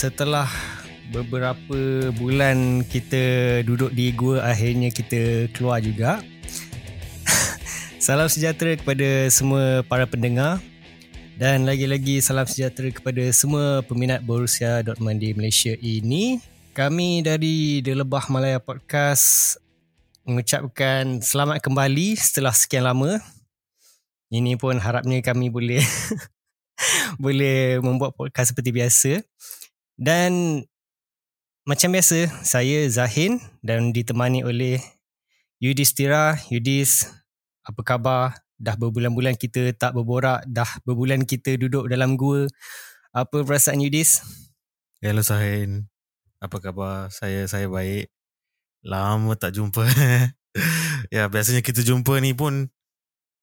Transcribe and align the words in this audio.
setelah 0.00 0.48
beberapa 1.12 2.08
bulan 2.16 2.80
kita 2.88 3.60
duduk 3.68 3.92
di 3.92 4.16
gua 4.16 4.48
akhirnya 4.48 4.88
kita 4.88 5.52
keluar 5.52 5.84
juga. 5.84 6.24
salam 8.00 8.24
sejahtera 8.24 8.80
kepada 8.80 9.28
semua 9.28 9.84
para 9.84 10.08
pendengar 10.08 10.56
dan 11.36 11.68
lagi-lagi 11.68 12.24
salam 12.24 12.48
sejahtera 12.48 12.88
kepada 12.88 13.28
semua 13.28 13.84
peminat 13.84 14.24
Borussia 14.24 14.80
Dortmund 14.80 15.20
di 15.20 15.36
Malaysia 15.36 15.76
ini. 15.84 16.40
Kami 16.72 17.20
dari 17.20 17.84
The 17.84 18.00
Lebah 18.00 18.32
Malaya 18.32 18.56
Podcast 18.56 19.60
mengucapkan 20.24 21.20
selamat 21.20 21.60
kembali 21.60 22.16
setelah 22.16 22.56
sekian 22.56 22.88
lama. 22.88 23.20
Ini 24.32 24.56
pun 24.56 24.80
harapnya 24.80 25.20
kami 25.20 25.52
boleh 25.52 25.84
boleh 27.20 27.84
membuat 27.84 28.16
podcast 28.16 28.56
seperti 28.56 28.72
biasa. 28.72 29.12
Dan 30.00 30.64
macam 31.68 31.92
biasa, 31.92 32.24
saya 32.40 32.88
Zahin 32.88 33.36
dan 33.60 33.92
ditemani 33.92 34.40
oleh 34.40 34.80
Yudhistira. 35.60 36.40
Yudis, 36.48 37.04
apa 37.68 37.84
khabar? 37.84 38.40
Dah 38.56 38.80
berbulan-bulan 38.80 39.36
kita 39.36 39.76
tak 39.76 39.92
berborak, 39.92 40.40
dah 40.48 40.80
berbulan 40.88 41.28
kita 41.28 41.60
duduk 41.60 41.84
dalam 41.92 42.16
gua. 42.16 42.48
Apa 43.12 43.44
perasaan 43.44 43.84
Yudis? 43.84 44.24
Hello 45.04 45.20
Zahin. 45.20 45.92
Apa 46.40 46.64
khabar? 46.64 47.12
Saya 47.12 47.44
saya 47.44 47.68
baik. 47.68 48.08
Lama 48.80 49.36
tak 49.36 49.52
jumpa. 49.52 49.84
ya, 51.14 51.28
biasanya 51.28 51.60
kita 51.60 51.84
jumpa 51.84 52.24
ni 52.24 52.32
pun 52.32 52.72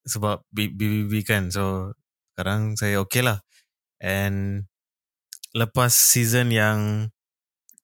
sebab 0.09 0.41
BBB 0.49 1.21
kan. 1.21 1.53
So, 1.53 1.93
sekarang 2.33 2.81
saya 2.81 2.97
okay 2.97 3.21
lah. 3.21 3.45
And 4.01 4.65
lepas 5.55 5.91
season 5.93 6.51
yang 6.51 7.09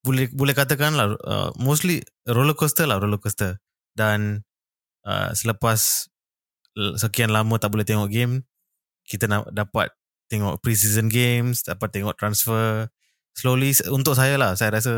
boleh 0.03 0.28
boleh 0.36 0.52
katakan 0.52 1.00
lah 1.00 1.16
uh, 1.23 1.50
mostly 1.56 2.03
roller 2.28 2.56
coaster 2.56 2.83
lah 2.83 3.00
roller 3.00 3.19
coaster. 3.19 3.59
Dan 3.94 4.44
uh, 5.06 5.31
selepas 5.38 6.09
sekian 6.97 7.30
lama 7.30 7.61
tak 7.61 7.69
boleh 7.69 7.86
tengok 7.86 8.09
game 8.09 8.41
kita 9.06 9.28
nak 9.30 9.52
dapat 9.53 9.94
tengok 10.31 10.64
pre-season 10.64 11.11
games 11.11 11.64
dapat 11.64 11.91
tengok 11.91 12.16
transfer. 12.17 12.89
Slowly 13.34 13.73
untuk 13.89 14.14
saya 14.17 14.38
lah 14.38 14.53
saya 14.58 14.78
rasa 14.78 14.94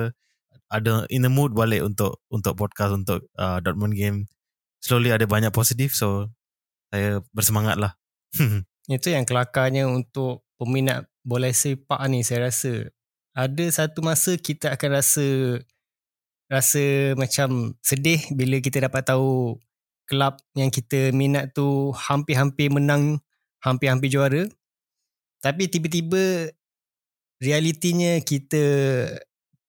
ada 0.69 1.05
in 1.13 1.23
the 1.23 1.31
mood 1.31 1.53
balik 1.53 1.85
untuk 1.85 2.19
untuk 2.31 2.57
podcast 2.57 2.95
untuk 2.95 3.27
uh, 3.37 3.59
Dortmund 3.61 3.97
game. 3.97 4.29
Slowly 4.81 5.13
ada 5.13 5.25
banyak 5.25 5.51
positif 5.51 5.97
so 5.97 6.29
saya 6.93 7.21
bersemangat 7.33 7.77
lah. 7.81 7.97
Itu 8.85 9.09
yang 9.09 9.25
kelakarnya 9.25 9.89
untuk 9.89 10.45
peminat 10.61 11.09
bola 11.25 11.49
sepak 11.49 11.99
ni 12.07 12.21
saya 12.21 12.47
rasa 12.47 12.93
ada 13.35 13.65
satu 13.67 13.99
masa 14.05 14.37
kita 14.37 14.71
akan 14.71 14.89
rasa 14.95 15.27
rasa 16.47 17.17
macam 17.17 17.73
sedih 17.81 18.21
bila 18.31 18.61
kita 18.61 18.85
dapat 18.85 19.03
tahu 19.03 19.57
kelab 20.05 20.37
yang 20.53 20.69
kita 20.69 21.09
minat 21.11 21.51
tu 21.57 21.89
hampir-hampir 21.91 22.69
menang, 22.69 23.19
hampir-hampir 23.65 24.13
juara. 24.13 24.45
Tapi 25.41 25.65
tiba-tiba 25.69 26.53
realitinya 27.41 28.21
kita 28.21 28.63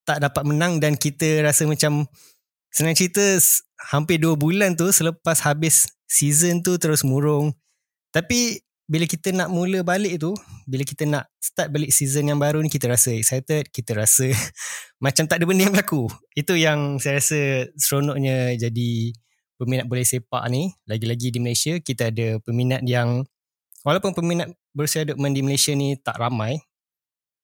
tak 0.07 0.23
dapat 0.23 0.45
menang 0.47 0.79
dan 0.79 0.95
kita 0.95 1.43
rasa 1.43 1.67
macam 1.67 2.07
senang 2.71 2.95
cerita 2.95 3.25
hampir 3.91 4.21
dua 4.21 4.39
bulan 4.39 4.77
tu 4.77 4.93
selepas 4.93 5.41
habis 5.43 5.89
season 6.07 6.63
tu 6.63 6.77
terus 6.77 7.03
murung. 7.03 7.57
Tapi 8.13 8.63
bila 8.87 9.03
kita 9.05 9.35
nak 9.35 9.51
mula 9.51 9.83
balik 9.83 10.23
tu, 10.23 10.33
bila 10.63 10.87
kita 10.87 11.11
nak 11.11 11.27
start 11.43 11.75
balik 11.75 11.91
season 11.91 12.31
yang 12.31 12.39
baru 12.39 12.63
ni, 12.63 12.71
kita 12.71 12.87
rasa 12.87 13.11
excited, 13.11 13.67
kita 13.75 13.99
rasa 13.99 14.31
macam 15.05 15.27
tak 15.27 15.43
ada 15.43 15.45
benda 15.45 15.67
yang 15.67 15.75
berlaku. 15.75 16.07
Itu 16.39 16.55
yang 16.55 17.03
saya 17.03 17.19
rasa 17.19 17.67
seronoknya 17.75 18.55
jadi 18.55 19.11
peminat 19.59 19.91
bola 19.91 20.07
sepak 20.07 20.47
ni. 20.55 20.71
Lagi-lagi 20.87 21.35
di 21.35 21.43
Malaysia, 21.43 21.75
kita 21.83 22.15
ada 22.15 22.39
peminat 22.39 22.87
yang, 22.87 23.27
walaupun 23.83 24.15
peminat 24.15 24.55
Borussia 24.71 25.03
Dortmund 25.03 25.35
di 25.35 25.43
Malaysia 25.43 25.75
ni 25.75 25.99
tak 25.99 26.23
ramai, 26.23 26.63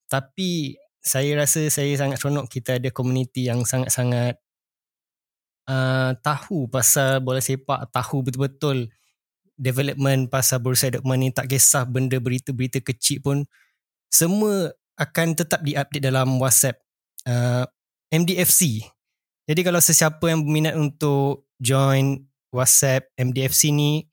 tapi 0.07 0.79
saya 1.03 1.35
rasa 1.35 1.67
saya 1.67 1.91
sangat 1.99 2.23
seronok 2.23 2.47
kita 2.47 2.79
ada 2.79 2.87
komuniti 2.87 3.51
yang 3.51 3.67
sangat-sangat 3.67 4.39
uh, 5.67 6.15
tahu 6.23 6.71
pasal 6.71 7.19
bola 7.19 7.43
sepak, 7.43 7.91
tahu 7.91 8.23
betul-betul 8.23 8.87
development 9.57 10.29
pasal 10.29 10.59
Borussia 10.61 10.89
Dortmund 10.89 11.21
ni 11.21 11.29
tak 11.29 11.49
kisah 11.49 11.85
benda 11.85 12.17
berita-berita 12.17 12.81
kecil 12.81 13.21
pun 13.21 13.37
semua 14.09 14.73
akan 14.97 15.33
tetap 15.33 15.65
diupdate 15.65 16.05
dalam 16.05 16.37
WhatsApp 16.37 16.77
uh, 17.25 17.65
MDFC. 18.13 18.85
Jadi 19.49 19.61
kalau 19.65 19.81
sesiapa 19.81 20.21
yang 20.29 20.45
berminat 20.45 20.77
untuk 20.77 21.49
join 21.57 22.21
WhatsApp 22.53 23.09
MDFC 23.17 23.73
ni 23.73 24.05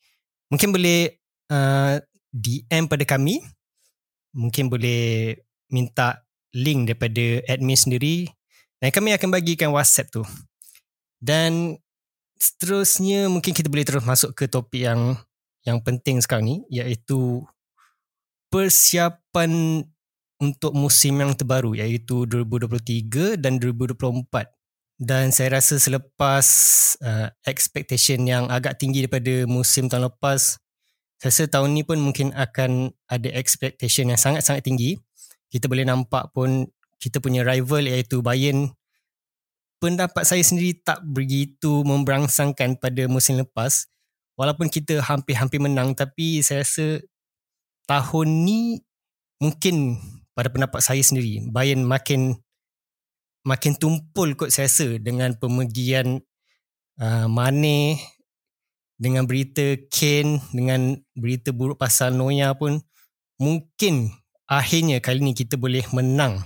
mungkin 0.48 0.72
boleh 0.72 1.20
uh, 1.52 2.00
DM 2.32 2.88
pada 2.88 3.04
kami. 3.04 3.44
Mungkin 4.30 4.70
boleh 4.70 5.36
minta 5.68 6.22
link 6.54 6.86
daripada 6.90 7.42
admin 7.50 7.78
sendiri 7.78 8.30
dan 8.80 8.90
kami 8.90 9.12
akan 9.14 9.28
bagikan 9.30 9.70
WhatsApp 9.70 10.10
tu. 10.10 10.22
Dan 11.20 11.76
seterusnya 12.40 13.28
mungkin 13.28 13.52
kita 13.52 13.68
boleh 13.68 13.84
terus 13.84 14.06
masuk 14.06 14.32
ke 14.32 14.48
topik 14.48 14.88
yang 14.88 15.20
yang 15.64 15.80
penting 15.84 16.20
sekarang 16.20 16.46
ni 16.46 16.56
iaitu 16.72 17.44
persiapan 18.48 19.84
untuk 20.40 20.72
musim 20.72 21.20
yang 21.20 21.36
terbaru 21.36 21.76
iaitu 21.76 22.24
2023 22.24 23.36
dan 23.36 23.60
2024 23.60 24.26
dan 25.00 25.32
saya 25.32 25.60
rasa 25.60 25.76
selepas 25.76 26.46
uh, 27.04 27.28
expectation 27.44 28.24
yang 28.24 28.48
agak 28.48 28.76
tinggi 28.80 29.04
daripada 29.04 29.44
musim 29.44 29.88
tahun 29.88 30.08
lepas 30.12 30.60
saya 31.20 31.28
rasa 31.28 31.52
tahun 31.52 31.76
ni 31.76 31.84
pun 31.84 32.00
mungkin 32.00 32.32
akan 32.32 32.96
ada 33.04 33.28
expectation 33.36 34.08
yang 34.08 34.16
sangat-sangat 34.16 34.64
tinggi. 34.64 34.96
Kita 35.52 35.68
boleh 35.68 35.84
nampak 35.84 36.32
pun 36.32 36.64
kita 36.96 37.20
punya 37.20 37.44
rival 37.44 37.84
iaitu 37.84 38.24
Bayern 38.24 38.72
pendapat 39.80 40.28
saya 40.28 40.44
sendiri 40.44 40.76
tak 40.76 41.00
begitu 41.02 41.80
memberangsangkan 41.82 42.76
pada 42.76 43.02
musim 43.08 43.40
lepas 43.40 43.88
walaupun 44.40 44.72
kita 44.72 45.04
hampir-hampir 45.04 45.60
menang 45.60 45.92
tapi 45.92 46.40
saya 46.40 46.64
rasa 46.64 47.04
tahun 47.84 48.48
ni 48.48 48.80
mungkin 49.36 50.00
pada 50.32 50.48
pendapat 50.48 50.80
saya 50.80 51.04
sendiri 51.04 51.44
Bayern 51.52 51.84
makin 51.84 52.40
makin 53.44 53.76
tumpul 53.76 54.32
kot 54.40 54.48
saya 54.48 54.64
rasa 54.64 54.96
dengan 54.96 55.36
pemergian 55.36 56.24
uh, 56.96 57.28
Mane 57.28 58.00
dengan 58.96 59.28
berita 59.28 59.76
Kane 59.92 60.40
dengan 60.56 60.96
berita 61.12 61.52
buruk 61.52 61.76
pasal 61.76 62.16
Noya 62.16 62.56
pun 62.56 62.80
mungkin 63.36 64.08
akhirnya 64.48 65.04
kali 65.04 65.20
ni 65.20 65.36
kita 65.36 65.60
boleh 65.60 65.84
menang 65.92 66.40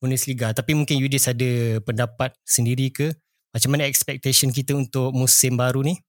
Bundesliga. 0.00 0.56
Tapi 0.56 0.72
mungkin 0.72 0.96
Yudis 0.96 1.28
ada 1.28 1.76
pendapat 1.84 2.32
sendiri 2.40 2.88
ke? 2.88 3.12
Macam 3.52 3.76
mana 3.76 3.84
expectation 3.84 4.48
kita 4.48 4.72
untuk 4.72 5.12
musim 5.12 5.60
baru 5.60 5.84
ni 5.84 6.00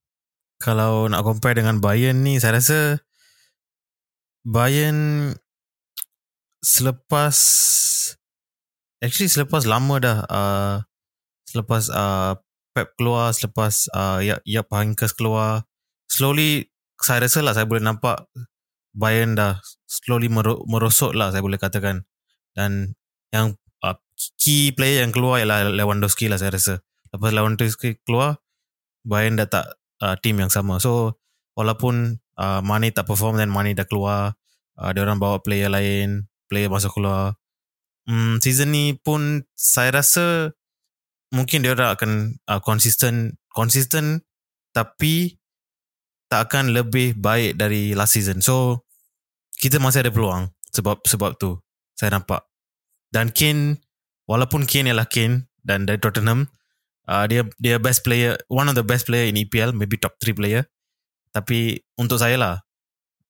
kalau 0.62 1.10
nak 1.10 1.26
compare 1.26 1.58
dengan 1.58 1.82
Bayern 1.82 2.22
ni 2.22 2.38
saya 2.38 2.62
rasa 2.62 3.02
Bayern 4.46 5.34
selepas 6.62 7.36
actually 9.02 9.28
selepas 9.28 9.66
lama 9.66 9.98
dah 9.98 10.18
uh, 10.30 10.76
selepas 11.50 11.90
uh, 11.90 12.38
Pep 12.72 12.96
keluar 12.96 13.36
selepas 13.36 13.92
uh, 13.92 14.24
ya 14.24 14.40
ya 14.48 14.64
Hankes 14.64 15.12
keluar 15.18 15.68
slowly 16.08 16.72
saya 17.02 17.26
rasa 17.26 17.42
lah 17.42 17.58
saya 17.58 17.66
boleh 17.66 17.82
nampak 17.84 18.30
Bayern 18.92 19.40
dah 19.40 19.58
slowly 19.88 20.28
merosot 20.68 21.16
lah 21.16 21.32
saya 21.32 21.44
boleh 21.44 21.60
katakan. 21.60 22.04
Dan 22.52 22.96
yang 23.32 23.56
uh, 23.84 23.96
key 24.36 24.76
player 24.76 25.04
yang 25.08 25.16
keluar 25.16 25.40
ialah 25.40 25.72
Lewandowski 25.72 26.28
lah 26.28 26.36
saya 26.36 26.56
rasa. 26.56 26.84
Lepas 27.12 27.32
Lewandowski 27.32 28.00
keluar 28.04 28.44
Bayern 29.08 29.40
dah 29.40 29.48
tak 29.48 29.81
uh, 30.02 30.18
team 30.20 30.42
yang 30.42 30.50
sama. 30.50 30.82
So 30.82 31.22
walaupun 31.56 32.20
uh, 32.36 32.60
Mane 32.66 32.90
tak 32.92 33.08
perform 33.08 33.38
dan 33.38 33.54
Mane 33.54 33.78
dah 33.78 33.86
keluar, 33.86 34.36
uh, 34.82 34.90
dia 34.92 35.02
orang 35.06 35.22
bawa 35.22 35.40
player 35.40 35.70
lain, 35.70 36.28
player 36.50 36.68
masuk 36.68 36.98
keluar. 36.98 37.38
Hmm, 38.10 38.42
season 38.42 38.74
ni 38.74 38.98
pun 38.98 39.46
saya 39.54 40.02
rasa 40.02 40.58
mungkin 41.32 41.64
dia 41.64 41.78
orang 41.78 41.94
akan 41.96 42.12
uh, 42.50 42.60
consistent 42.60 43.38
consistent 43.54 44.26
tapi 44.74 45.38
tak 46.28 46.50
akan 46.50 46.74
lebih 46.74 47.16
baik 47.20 47.56
dari 47.60 47.94
last 47.94 48.18
season. 48.18 48.42
So 48.42 48.88
kita 49.62 49.78
masih 49.78 50.08
ada 50.08 50.12
peluang 50.12 50.50
sebab 50.74 51.06
sebab 51.06 51.38
tu 51.38 51.62
saya 51.94 52.18
nampak. 52.18 52.42
Dan 53.12 53.30
Kane 53.36 53.84
walaupun 54.26 54.66
Kane 54.66 54.90
ialah 54.90 55.06
Kane 55.06 55.52
dan 55.62 55.86
dari 55.86 56.02
Tottenham 56.02 56.50
uh, 57.08 57.26
dia 57.26 57.48
dia 57.58 57.80
best 57.82 58.04
player 58.06 58.38
one 58.52 58.68
of 58.68 58.76
the 58.76 58.86
best 58.86 59.08
player 59.08 59.30
in 59.30 59.40
EPL 59.40 59.74
maybe 59.74 59.98
top 59.98 60.18
3 60.20 60.36
player 60.36 60.68
tapi 61.32 61.80
untuk 61.96 62.20
saya 62.20 62.36
lah 62.36 62.56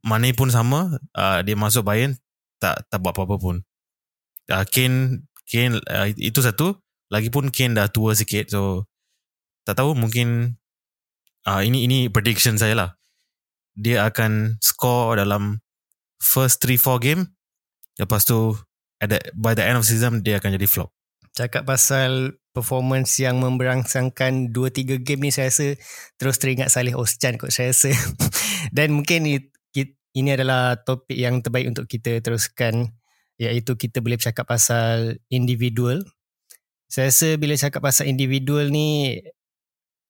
Mane 0.02 0.34
pun 0.34 0.50
sama 0.50 0.98
uh, 1.14 1.40
dia 1.46 1.54
masuk 1.54 1.86
Bayern 1.86 2.18
tak 2.58 2.90
tak 2.90 2.98
buat 3.06 3.14
apa-apa 3.14 3.38
pun 3.38 3.56
uh, 4.52 4.66
Kane 4.68 5.30
Kane 5.52 5.80
uh, 5.92 6.08
itu 6.16 6.40
satu. 6.40 6.80
Lagipun 7.12 7.52
Kane 7.52 7.76
dah 7.76 7.92
tua 7.92 8.16
sikit 8.16 8.52
so 8.52 8.88
tak 9.68 9.80
tahu 9.80 9.94
mungkin 9.94 10.56
uh, 11.44 11.62
ini 11.64 11.88
ini 11.88 11.98
prediction 12.08 12.56
saya 12.56 12.76
lah. 12.76 12.90
Dia 13.76 14.08
akan 14.08 14.60
score 14.64 15.20
dalam 15.20 15.60
first 16.20 16.64
3-4 16.64 17.04
game. 17.04 17.22
Lepas 18.00 18.24
tu 18.24 18.56
at 19.04 19.12
the, 19.12 19.20
by 19.36 19.52
the 19.52 19.64
end 19.64 19.80
of 19.80 19.88
season 19.88 20.24
dia 20.24 20.40
akan 20.40 20.56
jadi 20.56 20.68
flop. 20.68 20.96
Cakap 21.32 21.64
pasal 21.64 22.36
performance 22.52 23.16
yang 23.24 23.40
memberangsangkan 23.40 24.52
2-3 24.52 25.00
game 25.00 25.22
ni 25.24 25.32
saya 25.32 25.48
rasa 25.48 25.80
terus 26.20 26.36
teringat 26.36 26.68
Salih 26.68 27.00
Oschan 27.00 27.40
kot 27.40 27.56
saya 27.56 27.72
rasa. 27.72 27.96
Dan 28.76 28.92
mungkin 28.92 29.24
ini 30.12 30.30
adalah 30.36 30.76
topik 30.84 31.16
yang 31.16 31.40
terbaik 31.40 31.72
untuk 31.72 31.88
kita 31.88 32.20
teruskan 32.20 32.92
iaitu 33.40 33.80
kita 33.80 34.04
boleh 34.04 34.20
cakap 34.20 34.46
pasal 34.46 35.18
individual. 35.32 36.04
Saya 36.92 37.08
rasa 37.08 37.40
bila 37.40 37.56
cakap 37.56 37.80
pasal 37.80 38.12
individual 38.12 38.68
ni 38.68 39.24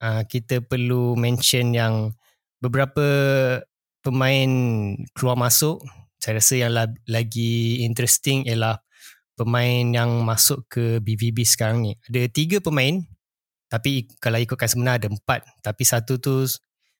uh, 0.01 0.25
kita 0.25 0.65
perlu 0.65 1.13
mention 1.13 1.77
yang 1.77 2.17
beberapa 2.57 3.05
pemain 4.01 4.51
keluar 5.13 5.37
masuk. 5.37 5.85
Saya 6.17 6.41
rasa 6.41 6.53
yang 6.57 6.73
lagi 7.05 7.85
interesting 7.85 8.49
ialah 8.49 8.81
pemain 9.41 9.85
yang 9.89 10.21
masuk 10.21 10.63
ke 10.69 11.01
BVB 11.01 11.41
sekarang 11.43 11.81
ni. 11.81 11.91
Ada 12.05 12.29
tiga 12.29 12.57
pemain 12.61 13.01
tapi 13.71 14.11
kalau 14.19 14.35
ikutkan 14.35 14.67
sebenar 14.67 14.99
ada 14.99 15.07
empat. 15.07 15.47
Tapi 15.63 15.83
satu 15.87 16.19
tu 16.19 16.43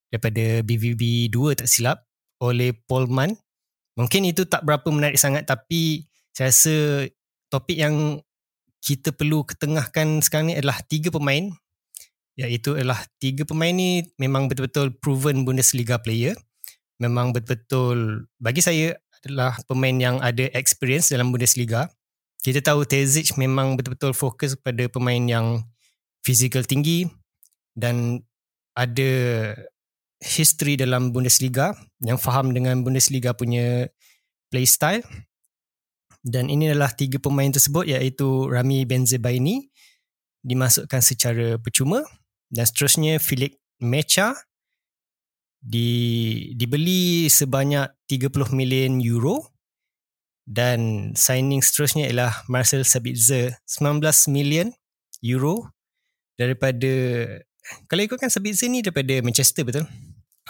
daripada 0.07 0.63
BVB 0.63 1.27
2 1.27 1.59
tak 1.59 1.67
silap 1.67 2.07
oleh 2.39 2.71
Polman. 2.88 3.35
Mungkin 3.99 4.23
itu 4.23 4.47
tak 4.47 4.63
berapa 4.63 4.88
menarik 4.88 5.19
sangat 5.19 5.43
tapi 5.43 6.07
saya 6.31 6.47
rasa 6.47 6.75
topik 7.51 7.75
yang 7.75 8.23
kita 8.79 9.11
perlu 9.11 9.44
ketengahkan 9.44 10.23
sekarang 10.23 10.49
ni 10.49 10.55
adalah 10.57 10.79
tiga 10.87 11.13
pemain 11.13 11.53
iaitu 12.39 12.73
adalah 12.73 13.03
tiga 13.21 13.44
pemain 13.44 13.75
ni 13.75 14.07
memang 14.17 14.47
betul-betul 14.47 14.95
proven 14.97 15.44
Bundesliga 15.44 15.99
player. 15.99 16.33
Memang 16.97 17.35
betul-betul 17.35 18.25
bagi 18.39 18.63
saya 18.63 18.95
adalah 19.21 19.59
pemain 19.67 19.94
yang 19.94 20.17
ada 20.23 20.47
experience 20.55 21.11
dalam 21.11 21.29
Bundesliga 21.29 21.91
kita 22.41 22.59
tahu 22.65 22.81
Tezic 22.89 23.38
memang 23.38 23.77
betul-betul 23.77 24.17
fokus 24.17 24.57
pada 24.57 24.89
pemain 24.89 25.21
yang 25.21 25.61
fizikal 26.25 26.65
tinggi 26.65 27.05
dan 27.77 28.25
ada 28.73 29.11
history 30.21 30.77
dalam 30.77 31.13
Bundesliga 31.13 31.73
yang 32.01 32.17
faham 32.17 32.49
dengan 32.53 32.81
Bundesliga 32.81 33.38
punya 33.38 33.89
play 34.49 34.65
style. 34.65 35.05
Dan 36.21 36.53
ini 36.53 36.69
adalah 36.69 36.93
tiga 36.93 37.17
pemain 37.17 37.49
tersebut 37.49 37.89
iaitu 37.89 38.45
Rami 38.45 38.85
Benzebaini 38.85 39.65
dimasukkan 40.45 41.01
secara 41.01 41.57
percuma 41.57 42.05
dan 42.49 42.65
seterusnya 42.69 43.17
Philip 43.17 43.57
Mecha 43.81 44.37
di 45.61 45.89
dibeli 46.57 47.29
sebanyak 47.29 47.89
30 48.09 48.53
million 48.53 48.97
euro 49.01 49.50
dan 50.51 51.12
signing 51.15 51.63
seterusnya 51.63 52.12
ialah 52.12 52.44
Marcel 52.51 52.83
Sabitzer 52.83 53.56
19 53.63 54.03
million 54.27 54.68
euro 55.24 55.71
daripada 56.36 56.92
kalau 57.88 58.01
ikutkan 58.03 58.27
Sabitzer 58.27 58.68
ni 58.68 58.83
daripada 58.83 59.24
Manchester 59.24 59.63
betul? 59.63 59.88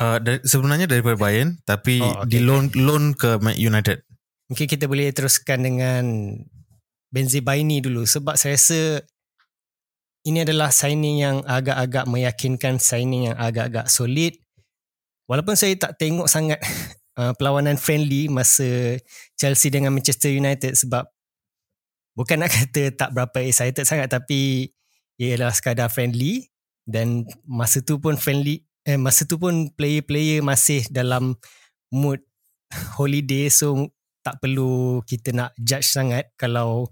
Uh, 0.01 0.18
dari, 0.18 0.42
sebenarnya 0.42 0.89
daripada 0.89 1.13
Bayern 1.21 1.62
tapi 1.62 2.01
oh, 2.01 2.25
okay. 2.25 2.33
di 2.33 2.39
loan 2.42 2.74
loan 2.74 3.13
ke 3.13 3.38
United. 3.62 4.01
Mungkin 4.50 4.65
kita 4.65 4.89
boleh 4.89 5.13
teruskan 5.13 5.62
dengan 5.62 6.33
Benzibaini 7.12 7.83
dulu 7.83 8.07
sebab 8.07 8.39
saya 8.39 8.57
rasa 8.57 9.04
ini 10.25 10.42
adalah 10.42 10.71
signing 10.74 11.21
yang 11.21 11.38
agak-agak 11.44 12.07
meyakinkan 12.07 12.80
signing 12.81 13.30
yang 13.30 13.38
agak-agak 13.38 13.92
solid 13.92 14.33
walaupun 15.27 15.59
saya 15.59 15.75
tak 15.75 16.00
tengok 16.00 16.31
sangat 16.31 16.57
uh, 17.17 17.33
perlawanan 17.35 17.75
friendly 17.79 18.27
masa 18.31 18.99
Chelsea 19.35 19.73
dengan 19.73 19.95
Manchester 19.95 20.31
United 20.31 20.77
sebab 20.77 21.07
bukan 22.15 22.43
nak 22.43 22.51
kata 22.57 22.93
tak 22.93 23.09
berapa 23.15 23.37
excited 23.43 23.83
sangat 23.87 24.11
tapi 24.11 24.71
ia 25.19 25.35
adalah 25.35 25.55
sekadar 25.55 25.87
friendly 25.87 26.51
dan 26.85 27.23
masa 27.45 27.79
tu 27.81 28.01
pun 28.01 28.17
friendly 28.17 28.65
eh, 28.83 28.97
masa 28.97 29.23
tu 29.23 29.37
pun 29.37 29.69
player-player 29.73 30.41
masih 30.41 30.85
dalam 30.89 31.37
mood 31.93 32.19
holiday 32.97 33.51
so 33.51 33.89
tak 34.21 34.37
perlu 34.37 35.01
kita 35.05 35.33
nak 35.33 35.51
judge 35.57 35.89
sangat 35.89 36.29
kalau 36.37 36.89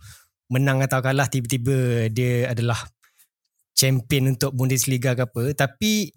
menang 0.49 0.81
atau 0.81 0.97
kalah 0.97 1.29
tiba-tiba 1.29 2.09
dia 2.09 2.49
adalah 2.49 2.81
champion 3.77 4.35
untuk 4.35 4.51
Bundesliga 4.51 5.15
ke 5.15 5.23
apa. 5.23 5.43
Tapi 5.55 6.11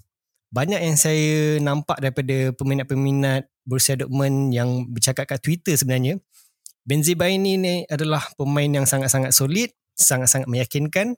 banyak 0.51 0.81
yang 0.83 0.99
saya 0.99 1.61
nampak 1.63 2.03
daripada 2.03 2.51
peminat-peminat 2.59 3.47
Borussia 3.63 3.95
Dortmund 3.95 4.51
yang 4.55 4.91
bercakap 4.91 5.31
kat 5.31 5.39
Twitter 5.43 5.75
sebenarnya 5.79 6.19
Benzema 6.83 7.31
ini 7.31 7.55
ni 7.59 7.75
adalah 7.87 8.27
pemain 8.35 8.67
yang 8.67 8.87
sangat-sangat 8.87 9.31
solid 9.31 9.71
sangat-sangat 9.95 10.51
meyakinkan 10.51 11.15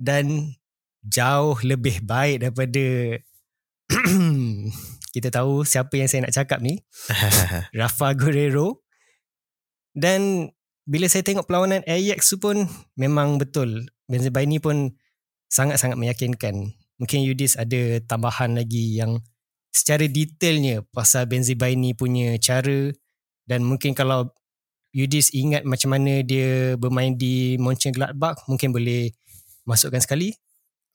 dan 0.00 0.56
jauh 1.04 1.56
lebih 1.62 2.04
baik 2.04 2.44
daripada 2.44 2.84
kita 5.14 5.28
tahu 5.32 5.66
siapa 5.66 5.94
yang 5.98 6.08
saya 6.08 6.26
nak 6.26 6.34
cakap 6.34 6.58
ni. 6.62 6.80
Rafa 7.78 8.14
Guerrero. 8.14 8.84
Dan 9.90 10.48
bila 10.86 11.10
saya 11.10 11.26
tengok 11.26 11.50
perlawanan 11.50 11.82
Ajax 11.84 12.30
tu 12.30 12.38
pun 12.38 12.66
memang 12.94 13.38
betul 13.42 13.90
Benzema 14.06 14.42
ini 14.42 14.62
pun 14.62 14.94
sangat-sangat 15.50 15.98
meyakinkan. 15.98 16.74
Mungkin 16.98 17.20
Yudis 17.26 17.56
ada 17.56 17.98
tambahan 18.04 18.54
lagi 18.58 18.98
yang 18.98 19.22
secara 19.70 20.06
detailnya 20.06 20.82
pasal 20.90 21.30
Benzema 21.30 21.70
ini 21.70 21.94
punya 21.94 22.34
cara 22.42 22.90
dan 23.46 23.66
mungkin 23.66 23.94
kalau 23.94 24.30
Yudis 24.90 25.30
ingat 25.30 25.62
macam 25.62 25.94
mana 25.94 26.26
dia 26.26 26.74
bermain 26.74 27.14
di 27.14 27.54
Mönchengladbach 27.62 28.42
mungkin 28.50 28.74
boleh 28.74 29.14
masukkan 29.62 30.02
sekali. 30.02 30.34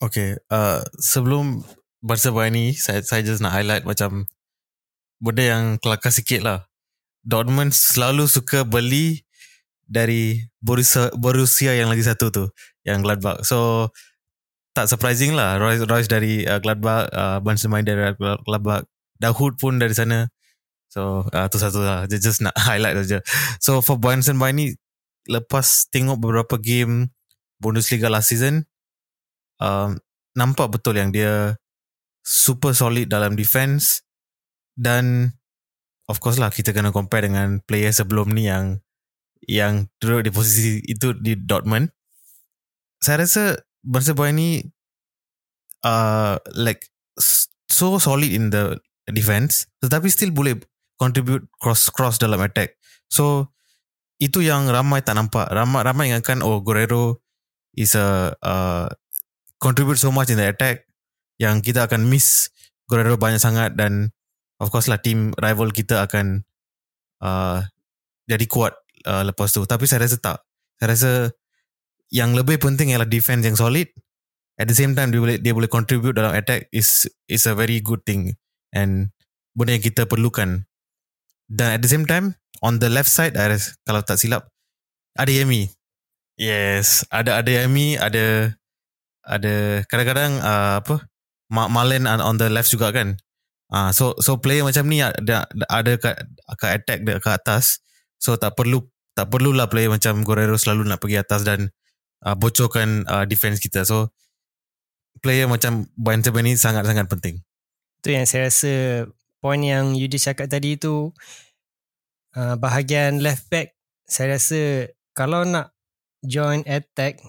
Okay, 0.04 0.36
uh, 0.52 0.84
sebelum 1.00 1.64
Barcelona 2.04 2.52
ini 2.52 2.76
saya, 2.76 3.00
saya 3.00 3.24
just 3.24 3.40
nak 3.40 3.56
highlight 3.56 3.88
macam 3.88 4.28
benda 5.24 5.44
yang 5.56 5.64
kelakar 5.80 6.12
sikit 6.12 6.44
lah. 6.44 6.60
Dortmund 7.24 7.72
selalu 7.72 8.28
suka 8.28 8.68
beli 8.68 9.26
dari 9.88 10.46
Borussia, 10.60 11.10
Borussia 11.16 11.74
yang 11.74 11.90
lagi 11.90 12.04
satu 12.04 12.30
tu, 12.30 12.46
yang 12.84 13.02
Gladbach. 13.02 13.42
So, 13.48 13.90
tak 14.76 14.92
surprising 14.92 15.32
lah. 15.32 15.56
Royce, 15.56 15.88
Royce 15.88 16.12
dari 16.12 16.44
uh, 16.44 16.60
Gladbach 16.60 17.08
uh, 17.16 17.40
Benzema 17.40 17.80
dari 17.80 18.12
Gladbach. 18.20 18.84
Dahoud 19.16 19.56
pun 19.56 19.80
dari 19.80 19.96
sana. 19.96 20.28
So 20.92 21.24
uh, 21.32 21.48
tu 21.48 21.56
satu 21.56 21.80
lah. 21.80 22.04
Just, 22.12 22.24
just 22.28 22.40
nak 22.44 22.54
highlight 22.68 23.00
saja. 23.08 23.24
So 23.64 23.80
for 23.80 23.96
Benzema 23.96 24.52
ni 24.52 24.76
lepas 25.32 25.88
tengok 25.90 26.20
beberapa 26.20 26.60
game 26.60 27.10
Bundesliga 27.58 28.12
last 28.12 28.30
season 28.30 28.68
um, 29.60 29.96
nampak 30.36 30.68
betul 30.72 31.00
yang 31.00 31.16
dia 31.16 31.56
super 32.26 32.76
solid 32.76 33.08
dalam 33.08 33.40
defense. 33.40 34.04
Dan 34.76 35.32
of 36.12 36.20
course 36.20 36.36
lah 36.36 36.52
kita 36.52 36.76
kena 36.76 36.92
compare 36.92 37.32
dengan 37.32 37.64
player 37.64 37.96
sebelum 37.96 38.36
ni 38.36 38.52
yang 38.52 38.84
yang 39.46 39.88
duduk 40.02 40.28
di 40.28 40.32
posisi 40.34 40.84
itu 40.84 41.16
di 41.16 41.38
Dortmund. 41.40 41.88
Saya 43.00 43.24
rasa 43.24 43.56
Barca 43.86 44.18
Boy 44.18 44.34
ni 44.34 44.66
uh, 45.86 46.42
like 46.58 46.90
so 47.70 48.02
solid 48.02 48.34
in 48.34 48.50
the 48.50 48.82
defense 49.14 49.70
tetapi 49.86 50.10
still 50.10 50.34
boleh 50.34 50.58
contribute 50.98 51.46
cross 51.62 51.94
cross 51.94 52.18
dalam 52.18 52.42
attack. 52.42 52.76
So 53.08 53.54
itu 54.18 54.42
yang 54.42 54.72
ramai 54.72 55.06
tak 55.06 55.20
nampak. 55.20 55.52
Ramai 55.54 55.86
ramai 55.86 56.10
ingatkan 56.10 56.42
oh 56.42 56.64
Guerrero 56.66 57.22
is 57.78 57.94
a 57.94 58.34
uh, 58.42 58.88
contribute 59.60 60.00
so 60.00 60.10
much 60.10 60.32
in 60.32 60.40
the 60.40 60.48
attack 60.50 60.88
yang 61.38 61.60
kita 61.60 61.86
akan 61.86 62.08
miss 62.08 62.50
Guerrero 62.88 63.20
banyak 63.20 63.44
sangat 63.44 63.76
dan 63.76 64.16
of 64.58 64.72
course 64.72 64.88
lah 64.88 65.02
team 65.04 65.36
rival 65.36 65.70
kita 65.70 66.08
akan 66.08 66.48
uh, 67.20 67.60
jadi 68.26 68.46
kuat 68.50 68.74
uh, 69.06 69.24
lepas 69.28 69.52
tu. 69.52 69.62
Tapi 69.68 69.86
saya 69.86 70.08
rasa 70.08 70.18
tak. 70.18 70.40
Saya 70.80 70.88
rasa 70.92 71.12
yang 72.16 72.32
lebih 72.32 72.64
penting 72.64 72.96
ialah 72.96 73.08
defense 73.08 73.44
yang 73.44 73.60
solid. 73.60 73.92
At 74.56 74.72
the 74.72 74.78
same 74.78 74.96
time 74.96 75.12
dia 75.12 75.20
boleh 75.20 75.36
dia 75.36 75.52
boleh 75.52 75.68
contribute 75.68 76.16
dalam 76.16 76.32
attack 76.32 76.72
is 76.72 77.12
is 77.28 77.44
a 77.44 77.52
very 77.52 77.84
good 77.84 78.08
thing. 78.08 78.40
And 78.72 79.12
benda 79.52 79.76
yang 79.76 79.84
kita 79.84 80.08
perlukan. 80.08 80.64
Dan 81.52 81.68
at 81.76 81.84
the 81.84 81.92
same 81.92 82.08
time 82.08 82.40
on 82.64 82.80
the 82.80 82.88
left 82.88 83.12
side 83.12 83.36
ada 83.36 83.60
kalau 83.84 84.00
tak 84.02 84.18
silap 84.18 84.48
ada 85.14 85.30
Yemi 85.30 85.70
yes 86.40 87.06
ada 87.14 87.38
ada 87.38 87.52
Yemi 87.52 88.00
ada 88.00 88.56
ada 89.22 89.86
kadang-kadang 89.86 90.42
uh, 90.42 90.82
apa 90.82 91.06
Malen 91.52 92.10
on 92.10 92.42
the 92.42 92.50
left 92.50 92.74
juga 92.74 92.90
kan? 92.90 93.22
Uh, 93.70 93.94
so 93.94 94.18
so 94.24 94.40
player 94.42 94.66
macam 94.66 94.88
ni 94.90 95.04
ada 95.04 95.46
ada 95.70 95.92
kat, 96.00 96.16
kat 96.58 96.72
attack 96.82 97.00
dekat 97.06 97.38
atas. 97.38 97.86
So 98.18 98.34
tak 98.40 98.58
perlu 98.58 98.82
tak 99.14 99.30
perlulah 99.30 99.70
player 99.70 99.94
macam 99.94 100.26
Guerrero 100.26 100.58
selalu 100.58 100.90
nak 100.90 101.04
pergi 101.04 101.22
atas 101.22 101.46
dan 101.46 101.70
uh, 102.24 102.38
bocorkan 102.38 103.04
uh, 103.10 103.26
defense 103.28 103.60
kita. 103.60 103.84
So 103.84 104.14
player 105.20 105.50
macam 105.50 105.90
Benjamin 105.98 106.54
ni 106.54 106.54
sangat-sangat 106.56 107.10
penting. 107.10 107.42
Itu 108.00 108.14
yang 108.14 108.30
saya 108.30 108.48
rasa 108.48 108.74
poin 109.46 109.62
yang 109.62 109.94
Yudi 109.94 110.18
cakap 110.18 110.50
tadi 110.50 110.74
tu 110.80 111.14
uh, 112.34 112.56
bahagian 112.58 113.22
left 113.22 113.46
back 113.54 113.78
saya 114.06 114.38
rasa 114.38 114.90
kalau 115.14 115.46
nak 115.46 115.74
join 116.26 116.66
attack 116.66 117.22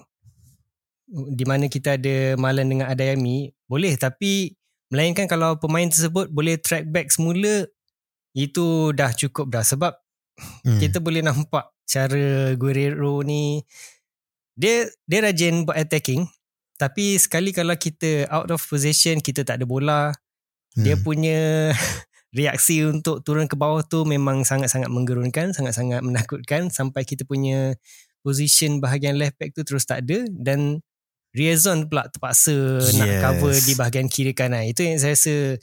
di 1.09 1.45
mana 1.47 1.69
kita 1.69 1.95
ada 1.95 2.33
Malan 2.35 2.67
dengan 2.67 2.89
Adayami 2.89 3.53
boleh 3.69 3.95
tapi 4.01 4.57
melainkan 4.89 5.29
kalau 5.29 5.61
pemain 5.61 5.85
tersebut 5.87 6.33
boleh 6.33 6.57
track 6.57 6.89
back 6.89 7.13
semula 7.13 7.69
itu 8.33 8.91
dah 8.97 9.13
cukup 9.13 9.49
dah 9.49 9.61
sebab 9.61 9.93
hmm. 10.65 10.79
kita 10.81 10.97
boleh 10.97 11.21
nampak 11.21 11.69
cara 11.87 12.53
Guerrero 12.57 13.23
ni 13.23 13.63
dia 14.57 14.89
dia 15.05 15.19
rajin 15.21 15.63
buat 15.63 15.77
attacking 15.77 16.25
tapi 16.77 17.17
sekali 17.21 17.53
kalau 17.53 17.77
kita 17.77 18.25
out 18.33 18.49
of 18.49 18.61
position 18.61 19.21
kita 19.21 19.45
tak 19.45 19.61
ada 19.61 19.65
bola 19.69 20.11
hmm. 20.75 20.83
dia 20.83 20.95
punya 20.97 21.71
reaksi 22.37 22.83
untuk 22.83 23.21
turun 23.21 23.45
ke 23.45 23.55
bawah 23.55 23.85
tu 23.85 24.03
memang 24.03 24.43
sangat-sangat 24.43 24.89
menggerunkan 24.89 25.53
sangat-sangat 25.53 26.01
menakutkan 26.01 26.73
sampai 26.73 27.05
kita 27.05 27.23
punya 27.23 27.77
position 28.25 28.83
bahagian 28.83 29.15
left 29.15 29.37
back 29.39 29.53
tu 29.53 29.63
terus 29.63 29.87
tak 29.87 30.03
ada 30.03 30.25
dan 30.33 30.81
Riazon 31.37 31.85
pula 31.85 32.09
terpaksa 32.09 32.81
yes. 32.81 32.97
nak 32.97 33.13
cover 33.21 33.53
di 33.53 33.73
bahagian 33.77 34.09
kiri 34.09 34.33
kanan. 34.33 34.65
Itu 34.65 34.81
yang 34.81 34.97
saya 34.97 35.13
rasa 35.13 35.59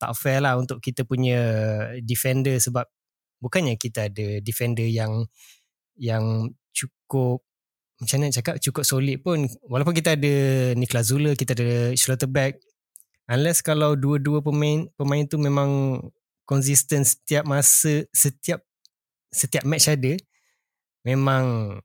tak 0.00 0.12
fair 0.16 0.40
lah 0.40 0.56
untuk 0.56 0.80
kita 0.80 1.04
punya 1.04 1.40
defender 2.00 2.56
sebab 2.56 2.88
bukannya 3.42 3.74
kita 3.76 4.08
ada 4.08 4.40
defender 4.40 4.88
yang 4.88 5.26
yang 5.98 6.48
cukup 6.70 7.42
macam 7.98 8.16
mana 8.22 8.30
cakap 8.30 8.54
cukup 8.62 8.84
solid 8.86 9.18
pun. 9.20 9.50
Walaupun 9.66 9.94
kita 9.94 10.14
ada 10.14 10.34
Niklas 10.78 11.10
Zula 11.10 11.34
kita 11.34 11.58
ada 11.58 11.94
Schlotterbeck. 11.98 12.62
Unless 13.28 13.60
kalau 13.60 13.98
dua-dua 13.98 14.40
pemain 14.40 14.88
pemain 14.96 15.26
tu 15.26 15.36
memang 15.36 16.00
konsisten 16.48 17.04
setiap 17.04 17.44
masa 17.44 18.08
setiap 18.14 18.64
setiap 19.28 19.68
match 19.68 19.92
ada 19.92 20.16
memang 21.04 21.76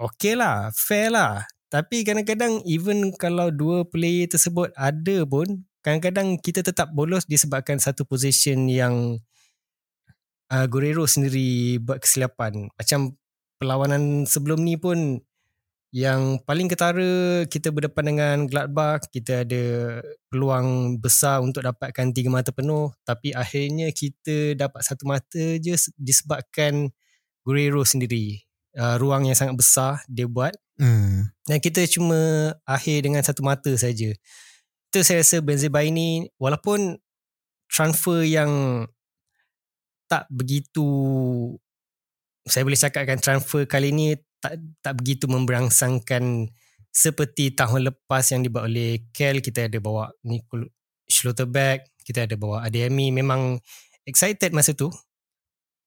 okay 0.00 0.38
lah 0.38 0.72
fair 0.72 1.12
lah. 1.12 1.44
Tapi 1.68 2.00
kadang-kadang 2.06 2.64
even 2.64 3.12
kalau 3.12 3.52
dua 3.52 3.84
player 3.84 4.24
tersebut 4.24 4.72
ada 4.72 5.28
pun 5.28 5.68
kadang-kadang 5.84 6.40
kita 6.40 6.64
tetap 6.64 6.94
bolos 6.96 7.28
disebabkan 7.28 7.76
satu 7.76 8.08
position 8.08 8.70
yang 8.72 9.20
uh, 10.48 10.66
Guerrero 10.70 11.04
sendiri 11.04 11.76
buat 11.82 12.00
kesilapan. 12.00 12.72
Macam 12.72 13.20
perlawanan 13.60 14.24
sebelum 14.24 14.64
ni 14.64 14.80
pun 14.80 15.20
yang 15.88 16.36
paling 16.44 16.68
ketara 16.68 17.44
kita 17.48 17.72
berdepan 17.72 18.04
dengan 18.12 18.36
Gladbach, 18.44 19.08
kita 19.08 19.42
ada 19.46 19.64
peluang 20.28 21.00
besar 21.00 21.40
untuk 21.40 21.64
dapatkan 21.64 22.12
tiga 22.12 22.28
mata 22.28 22.52
penuh 22.52 22.92
tapi 23.08 23.32
akhirnya 23.32 23.88
kita 23.92 24.52
dapat 24.52 24.84
satu 24.84 25.08
mata 25.08 25.44
je 25.56 25.74
disebabkan 25.96 26.92
Guerrero 27.44 27.84
sendiri. 27.84 28.44
Uh, 28.78 29.00
ruang 29.00 29.26
yang 29.26 29.34
sangat 29.34 29.56
besar 29.58 30.04
dia 30.06 30.28
buat 30.28 30.54
Hmm. 30.78 31.26
Dan 31.44 31.58
kita 31.58 31.82
cuma 31.90 32.54
akhir 32.62 33.02
dengan 33.02 33.22
satu 33.26 33.42
mata 33.42 33.74
saja. 33.74 34.14
Itu 34.88 34.98
saya 35.02 35.20
rasa 35.20 35.42
Benzema 35.42 35.82
ini 35.82 36.30
walaupun 36.38 36.96
transfer 37.66 38.22
yang 38.24 38.86
tak 40.08 40.24
begitu 40.32 40.88
saya 42.48 42.64
boleh 42.64 42.80
cakapkan 42.80 43.20
transfer 43.20 43.68
kali 43.68 43.92
ini 43.92 44.16
tak 44.38 44.58
tak 44.82 44.94
begitu 44.98 45.26
memberangsangkan 45.26 46.50
seperti 46.88 47.54
tahun 47.54 47.92
lepas 47.92 48.24
yang 48.32 48.42
dibuat 48.42 48.70
oleh 48.70 49.06
Kel 49.12 49.44
kita 49.44 49.66
ada 49.70 49.78
bawa 49.78 50.10
Nicole 50.26 50.70
Schlotterbeck 51.06 51.98
kita 52.02 52.24
ada 52.24 52.34
bawa 52.38 52.64
Ademi 52.64 53.12
memang 53.12 53.58
excited 54.08 54.54
masa 54.54 54.72
tu 54.72 54.88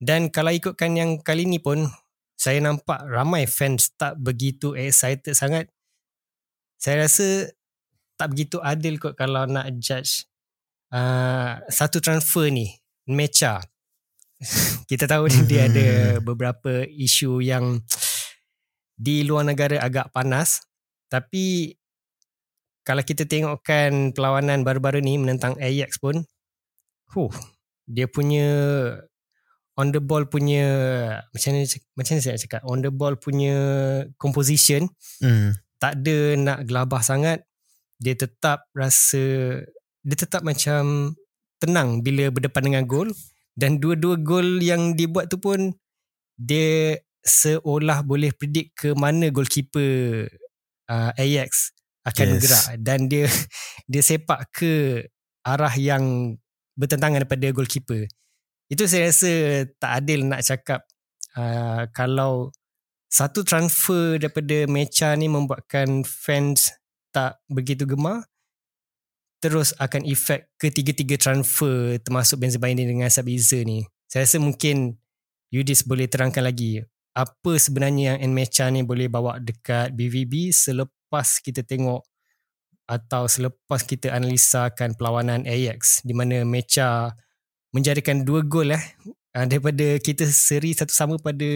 dan 0.02 0.34
kalau 0.34 0.50
ikutkan 0.50 0.98
yang 0.98 1.22
kali 1.22 1.46
ni 1.46 1.62
pun 1.62 1.86
saya 2.34 2.58
nampak 2.58 3.06
ramai 3.06 3.46
fans 3.46 3.94
tak 3.94 4.18
begitu 4.18 4.74
excited 4.74 5.38
sangat. 5.38 5.70
Saya 6.82 7.06
rasa 7.06 7.54
tak 8.18 8.34
begitu 8.34 8.58
adil 8.58 8.98
kot 8.98 9.14
kalau 9.14 9.46
nak 9.46 9.70
judge 9.78 10.26
uh, 10.90 11.62
satu 11.70 12.02
transfer 12.02 12.50
ni, 12.50 12.82
Mecha. 13.06 13.62
Kita 14.90 15.06
tahu 15.06 15.30
dia 15.46 15.70
ada 15.70 15.90
beberapa 16.34 16.82
isu 16.90 17.46
yang 17.46 17.86
di 19.02 19.26
luar 19.26 19.50
negara 19.50 19.82
agak 19.82 20.14
panas. 20.14 20.62
Tapi 21.10 21.74
kalau 22.86 23.02
kita 23.02 23.26
tengokkan 23.26 24.14
perlawanan 24.14 24.62
baru-baru 24.62 25.02
ni 25.02 25.18
menentang 25.18 25.58
Ajax 25.58 25.98
pun, 25.98 26.22
huh, 27.18 27.34
dia 27.90 28.06
punya 28.06 28.50
on 29.82 29.90
the 29.90 30.02
ball 30.04 30.30
punya 30.30 30.68
macam 31.34 31.50
mana 31.58 31.66
macam 31.98 32.14
mana 32.14 32.22
saya 32.22 32.38
cakap 32.38 32.62
on 32.68 32.86
the 32.86 32.92
ball 32.94 33.18
punya 33.18 33.56
composition 34.20 34.86
mm. 35.24 35.58
tak 35.80 36.04
ada 36.04 36.38
nak 36.38 36.60
gelabah 36.68 37.02
sangat 37.02 37.48
dia 37.98 38.14
tetap 38.14 38.68
rasa 38.76 39.58
dia 40.04 40.18
tetap 40.18 40.44
macam 40.44 41.16
tenang 41.58 42.04
bila 42.04 42.30
berdepan 42.30 42.68
dengan 42.68 42.84
gol 42.86 43.10
dan 43.56 43.80
dua-dua 43.80 44.20
gol 44.20 44.60
yang 44.60 44.94
dibuat 44.94 45.32
tu 45.32 45.40
pun 45.40 45.74
dia 46.36 47.00
seolah 47.22 48.02
boleh 48.02 48.34
predict 48.34 48.74
ke 48.74 48.90
mana 48.98 49.30
goalkeeper 49.30 50.26
uh, 50.90 51.14
Ajax 51.16 51.74
akan 52.02 52.26
yes. 52.26 52.34
bergerak 52.34 52.66
dan 52.82 53.00
dia 53.06 53.26
dia 53.92 54.02
sepak 54.02 54.50
ke 54.50 55.06
arah 55.46 55.74
yang 55.78 56.36
bertentangan 56.74 57.22
daripada 57.22 57.54
goalkeeper 57.54 58.10
itu 58.72 58.84
saya 58.90 59.12
rasa 59.12 59.32
tak 59.78 59.92
adil 60.02 60.26
nak 60.26 60.42
cakap 60.42 60.82
uh, 61.38 61.86
kalau 61.94 62.50
satu 63.12 63.44
transfer 63.44 64.16
daripada 64.16 64.64
Mecha 64.72 65.12
ni 65.20 65.28
membuatkan 65.28 66.08
fans 66.08 66.72
tak 67.12 67.44
begitu 67.52 67.84
gemar 67.84 68.24
terus 69.44 69.74
akan 69.76 70.06
efek 70.08 70.54
ketiga-tiga 70.56 71.18
transfer 71.20 72.00
termasuk 72.00 72.40
Benzema 72.40 72.70
ini 72.70 72.86
dengan 72.86 73.10
Sabiza 73.10 73.60
ni. 73.66 73.84
Saya 74.06 74.24
rasa 74.24 74.38
mungkin 74.38 74.96
Yudis 75.52 75.84
boleh 75.84 76.08
terangkan 76.08 76.46
lagi 76.46 76.80
apa 77.12 77.60
sebenarnya 77.60 78.16
yang 78.20 78.32
Mecha 78.32 78.72
ni 78.72 78.88
boleh 78.88 79.12
bawa 79.12 79.36
dekat 79.40 79.92
BVB 79.92 80.56
selepas 80.56 81.44
kita 81.44 81.60
tengok 81.64 82.08
atau 82.88 83.28
selepas 83.28 83.84
kita 83.84 84.12
analisakan 84.12 84.96
perlawanan 84.96 85.44
Ajax 85.44 86.04
di 86.08 86.16
mana 86.16 86.48
Mecha 86.48 87.12
menjadikan 87.76 88.24
dua 88.24 88.44
gol 88.44 88.76
eh 88.76 88.84
uh, 89.36 89.46
daripada 89.48 90.00
kita 90.00 90.28
seri 90.28 90.76
satu 90.76 90.92
sama 90.92 91.16
pada 91.20 91.48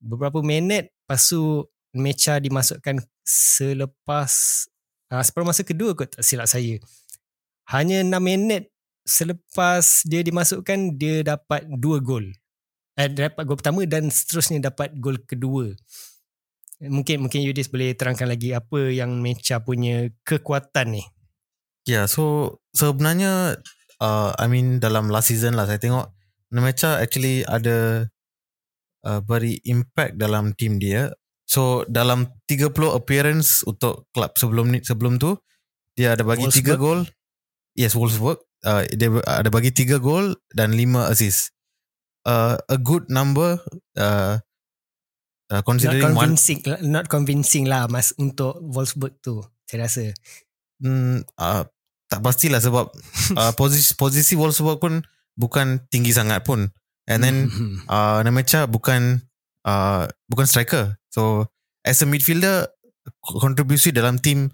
beberapa 0.00 0.44
minit. 0.44 0.92
Lepas 1.04 1.28
tu 1.28 1.64
Mecha 1.96 2.36
dimasukkan 2.40 3.00
selepas 3.24 4.32
uh, 5.12 5.22
separuh 5.24 5.48
masa 5.48 5.64
kedua 5.64 5.96
kot 5.96 6.20
tak 6.20 6.24
silap 6.24 6.48
saya. 6.48 6.76
Hanya 7.72 8.04
6 8.04 8.12
minit 8.20 8.68
selepas 9.08 10.04
dia 10.04 10.20
dimasukkan 10.20 11.00
dia 11.00 11.24
dapat 11.24 11.64
dua 11.80 11.96
gol 12.00 12.28
eh, 12.98 13.08
dapat 13.10 13.42
gol 13.46 13.58
pertama 13.58 13.82
dan 13.86 14.10
seterusnya 14.10 14.70
dapat 14.70 14.94
gol 14.98 15.18
kedua 15.22 15.72
mungkin 16.84 17.24
mungkin 17.24 17.40
Yudis 17.40 17.70
boleh 17.70 17.94
terangkan 17.94 18.28
lagi 18.28 18.52
apa 18.52 18.90
yang 18.90 19.22
Mecha 19.22 19.62
punya 19.62 20.10
kekuatan 20.26 21.00
ni 21.00 21.04
Ya, 21.84 21.92
yeah, 22.00 22.06
so 22.08 22.56
sebenarnya 22.72 23.60
uh, 24.00 24.32
I 24.40 24.48
mean 24.48 24.80
dalam 24.80 25.12
last 25.12 25.28
season 25.28 25.52
lah 25.52 25.68
saya 25.68 25.76
tengok 25.76 26.16
Nemecha 26.48 26.96
actually 26.96 27.44
ada 27.44 28.08
uh, 29.04 29.20
beri 29.20 29.60
impact 29.68 30.16
dalam 30.16 30.56
team 30.56 30.80
dia. 30.80 31.12
So 31.44 31.84
dalam 31.84 32.32
30 32.48 32.72
appearance 32.96 33.60
untuk 33.68 34.08
klub 34.16 34.32
sebelum 34.40 34.72
ni 34.72 34.80
sebelum 34.80 35.20
tu 35.20 35.36
dia 35.92 36.16
ada 36.16 36.24
bagi 36.24 36.48
3 36.48 36.80
gol. 36.80 37.04
Yes, 37.76 37.92
Wolfsburg. 37.92 38.40
Uh, 38.64 38.88
dia 38.88 39.12
ada 39.28 39.52
bagi 39.52 39.68
3 39.68 40.00
gol 40.00 40.40
dan 40.56 40.72
5 40.72 41.12
assist. 41.12 41.52
Uh, 42.24 42.56
a 42.72 42.80
good 42.80 43.04
number 43.12 43.60
uh, 44.00 44.40
uh, 45.52 45.60
considering 45.60 46.00
not 46.00 46.24
convincing, 46.24 46.60
one, 46.64 46.80
not 46.88 47.06
convincing 47.12 47.64
lah 47.68 47.84
mas 47.84 48.16
untuk 48.16 48.56
Wolfsburg 48.64 49.20
tu 49.20 49.44
saya 49.68 49.84
rasa. 49.84 50.04
Hmm, 50.80 51.20
uh, 51.36 51.68
tak 52.08 52.20
pastilah 52.24 52.64
sebab 52.64 52.88
uh, 53.40 53.52
posisi 53.52 53.92
posisi 53.96 54.32
Wolfsburg 54.40 54.80
pun 54.80 54.94
bukan 55.36 55.82
tinggi 55.90 56.14
sangat 56.14 56.46
pun 56.46 56.70
and 57.10 57.20
then 57.20 57.50
mm-hmm. 57.50 57.84
uh, 57.90 58.22
Nemecha 58.22 58.70
bukan 58.70 59.20
uh, 59.66 60.06
bukan 60.30 60.46
striker 60.46 60.94
so 61.10 61.50
as 61.82 62.00
a 62.00 62.06
midfielder 62.06 62.70
kontribusi 63.20 63.92
dalam 63.92 64.16
tim 64.16 64.48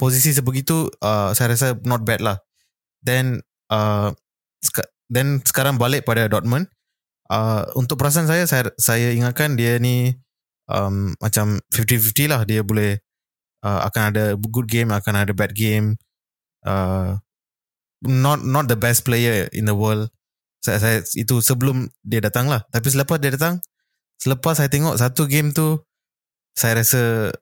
posisi 0.00 0.32
sebegitu 0.32 0.88
uh, 1.02 1.34
saya 1.36 1.52
rasa 1.52 1.76
not 1.84 2.06
bad 2.06 2.24
lah 2.24 2.40
then 3.04 3.42
uh, 3.68 4.14
then 5.12 5.42
sekarang 5.44 5.76
balik 5.76 6.06
pada 6.06 6.30
Dortmund 6.30 6.70
uh, 7.30 7.62
untuk 7.78 7.96
perasaan 7.96 8.26
saya 8.26 8.44
saya 8.44 8.74
saya 8.76 9.14
ingatkan 9.14 9.54
dia 9.54 9.78
ni 9.78 10.18
um, 10.66 11.14
macam 11.22 11.62
50-50 11.70 12.26
lah. 12.26 12.42
Dia 12.42 12.66
boleh 12.66 12.98
uh, 13.62 13.80
akan 13.86 14.02
ada 14.12 14.24
good 14.36 14.66
game 14.66 14.90
akan 14.90 15.14
ada 15.24 15.32
bad 15.32 15.54
game. 15.54 15.94
Uh, 16.66 17.16
not 18.04 18.42
not 18.42 18.66
the 18.66 18.76
best 18.76 19.06
player 19.06 19.46
in 19.54 19.64
the 19.64 19.76
world. 19.76 20.10
Saya, 20.60 20.76
saya 20.76 20.96
itu 21.16 21.40
sebelum 21.40 21.88
dia 22.04 22.20
datang 22.20 22.50
lah. 22.50 22.66
Tapi 22.68 22.90
selepas 22.92 23.16
dia 23.22 23.32
datang 23.32 23.62
selepas 24.20 24.60
saya 24.60 24.68
tengok 24.68 25.00
satu 25.00 25.24
game 25.24 25.54
tu 25.56 25.80
saya 26.52 26.84
rasa 26.84 27.32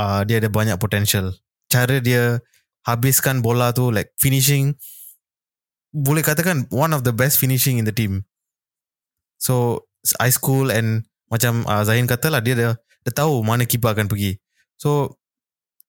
uh, 0.00 0.20
dia 0.24 0.40
ada 0.40 0.48
banyak 0.48 0.78
potential. 0.80 1.36
Cara 1.68 2.00
dia 2.00 2.40
habiskan 2.86 3.42
bola 3.42 3.74
tu 3.74 3.90
like 3.90 4.14
finishing 4.16 4.78
boleh 5.90 6.22
katakan 6.22 6.70
one 6.70 6.94
of 6.94 7.02
the 7.02 7.10
best 7.10 7.40
finishing 7.40 7.82
in 7.82 7.84
the 7.88 7.90
team 7.90 8.22
so 9.36 9.84
high 10.20 10.32
school 10.32 10.72
and 10.72 11.04
macam 11.32 11.66
uh, 11.66 11.82
Zahin 11.82 12.06
kata 12.06 12.30
lah 12.30 12.40
dia 12.40 12.54
dah, 12.54 12.74
dah 13.06 13.14
tahu 13.14 13.42
mana 13.42 13.66
keeper 13.66 13.92
akan 13.92 14.06
pergi. 14.06 14.38
So 14.78 15.18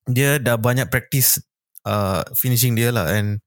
dia 0.07 0.39
dah 0.39 0.55
banyak 0.57 0.87
practice 0.87 1.37
uh, 1.83 2.23
finishing 2.39 2.73
dia 2.73 2.89
lah 2.89 3.11
and 3.11 3.43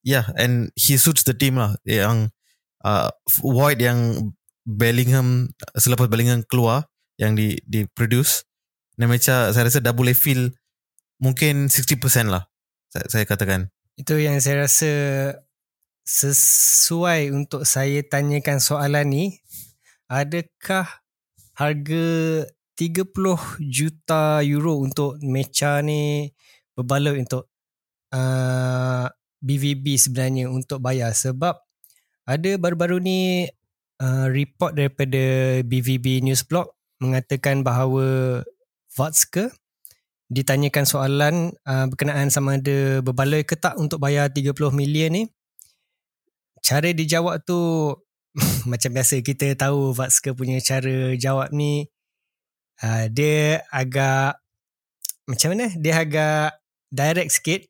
yeah 0.00 0.32
and 0.34 0.72
he 0.74 0.96
suits 0.96 1.22
the 1.22 1.36
team 1.36 1.60
lah. 1.60 1.76
Yang 1.86 2.34
uh, 2.82 3.08
void 3.40 3.78
yang 3.78 4.32
Bellingham 4.66 5.50
selepas 5.76 6.06
Bellingham 6.10 6.44
keluar 6.46 6.90
yang 7.20 7.36
di 7.36 7.60
di 7.64 7.84
produce 7.92 8.44
Nemecha 9.00 9.52
saya 9.56 9.68
rasa 9.68 9.80
dah 9.80 9.96
boleh 9.96 10.12
feel 10.12 10.52
mungkin 11.20 11.72
60% 11.72 12.28
lah 12.28 12.48
saya, 12.92 13.06
saya 13.08 13.24
katakan. 13.24 13.72
Itu 13.96 14.20
yang 14.20 14.36
saya 14.44 14.68
rasa 14.68 14.92
sesuai 16.04 17.30
untuk 17.30 17.62
saya 17.68 18.02
tanyakan 18.02 18.58
soalan 18.58 19.06
ni 19.08 19.24
adakah 20.10 20.88
harga 21.54 22.06
30 22.74 23.12
juta 23.68 24.40
euro 24.40 24.80
untuk 24.80 25.20
Mecha 25.20 25.84
ni 25.84 26.32
berbaloi 26.72 27.20
untuk 27.20 27.46
uh, 28.16 29.06
BVB 29.44 30.00
sebenarnya 30.00 30.48
untuk 30.48 30.80
bayar? 30.80 31.12
Sebab 31.12 31.54
ada 32.24 32.50
baru-baru 32.56 32.98
ni 32.98 33.44
uh, 34.00 34.26
report 34.32 34.74
daripada 34.80 35.20
BVB 35.60 36.24
News 36.24 36.42
Blog 36.48 36.72
mengatakan 37.04 37.60
bahawa 37.60 38.40
Vatske 38.96 39.52
ditanyakan 40.30 40.84
soalan 40.86 41.34
uh, 41.66 41.86
berkenaan 41.90 42.30
sama 42.32 42.56
ada 42.56 43.02
berbaloi 43.02 43.42
ke 43.44 43.58
tak 43.58 43.76
untuk 43.76 43.98
bayar 44.00 44.30
30 44.30 44.54
million 44.72 45.10
ni 45.10 45.24
cara 46.60 46.88
dijawab 46.92 47.42
tu 47.42 47.58
macam 48.70 48.90
biasa 48.94 49.20
kita 49.24 49.58
tahu 49.58 49.96
Vatska 49.96 50.36
punya 50.36 50.62
cara 50.62 51.16
jawab 51.18 51.50
ni 51.50 51.90
uh, 52.84 53.06
dia 53.10 53.64
agak 53.74 54.40
macam 55.30 55.54
mana? 55.54 55.70
Dia 55.78 56.02
agak 56.02 56.58
direct 56.90 57.30
sikit. 57.30 57.60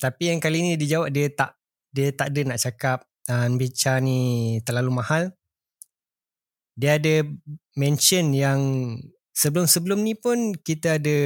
Tapi 0.00 0.32
yang 0.32 0.40
kali 0.40 0.64
ni 0.64 0.72
dijawab 0.80 1.12
dia 1.12 1.28
tak 1.28 1.56
dia 1.92 2.12
tak 2.12 2.32
ada 2.32 2.40
nak 2.52 2.60
cakap 2.60 2.98
uh, 3.28 3.46
Nbicha 3.52 4.00
ni 4.00 4.20
terlalu 4.64 4.90
mahal. 4.96 5.22
Dia 6.76 7.00
ada 7.00 7.24
mention 7.76 8.36
yang 8.36 8.60
sebelum-sebelum 9.36 10.00
ni 10.00 10.16
pun 10.16 10.52
kita 10.56 11.00
ada 11.00 11.16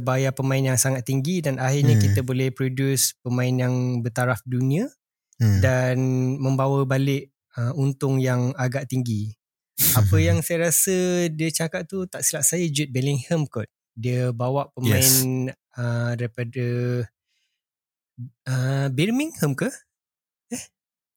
bayar 0.00 0.32
pemain 0.32 0.60
yang 0.60 0.80
sangat 0.80 1.04
tinggi 1.04 1.40
dan 1.44 1.60
akhirnya 1.60 1.96
hmm. 1.96 2.04
kita 2.04 2.20
boleh 2.24 2.48
produce 2.52 3.16
pemain 3.24 3.52
yang 3.52 4.04
bertaraf 4.04 4.40
dunia 4.44 4.88
hmm. 5.38 5.60
dan 5.62 5.96
membawa 6.38 6.84
balik 6.84 7.30
uh, 7.58 7.72
untung 7.74 8.18
yang 8.22 8.54
agak 8.54 8.86
tinggi. 8.86 9.34
Apa 9.94 10.18
yang 10.26 10.42
saya 10.42 10.70
rasa 10.70 11.26
dia 11.30 11.50
cakap 11.50 11.86
tu 11.86 12.04
tak 12.06 12.22
silap 12.26 12.44
saya 12.46 12.66
Jude 12.70 12.92
Bellingham 12.94 13.46
kot. 13.46 13.66
Dia 13.98 14.30
bawa 14.30 14.70
pemain 14.70 15.50
yes. 15.50 15.58
uh, 15.74 16.14
daripada 16.14 16.66
uh, 18.46 18.86
Birmingham 18.94 19.58
ke? 19.58 19.70
Eh? 20.54 20.64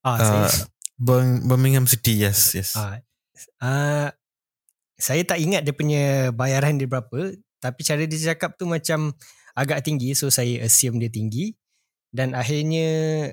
Ah, 0.01 0.17
uh, 0.17 0.19
saya 0.21 0.65
Birmingham 1.01 1.89
City, 1.89 2.21
yes, 2.21 2.53
yes. 2.53 2.77
Uh, 2.77 3.01
uh, 3.61 4.09
saya 5.01 5.21
tak 5.25 5.41
ingat 5.41 5.65
dia 5.65 5.73
punya 5.73 6.29
bayaran 6.29 6.77
dia 6.77 6.85
berapa, 6.85 7.33
tapi 7.57 7.81
cara 7.81 8.05
dia 8.05 8.33
cakap 8.33 8.53
tu 8.53 8.69
macam 8.69 9.09
agak 9.57 9.81
tinggi, 9.81 10.13
so 10.13 10.29
saya 10.29 10.61
assume 10.61 11.01
dia 11.01 11.09
tinggi. 11.09 11.57
Dan 12.13 12.37
akhirnya 12.37 13.29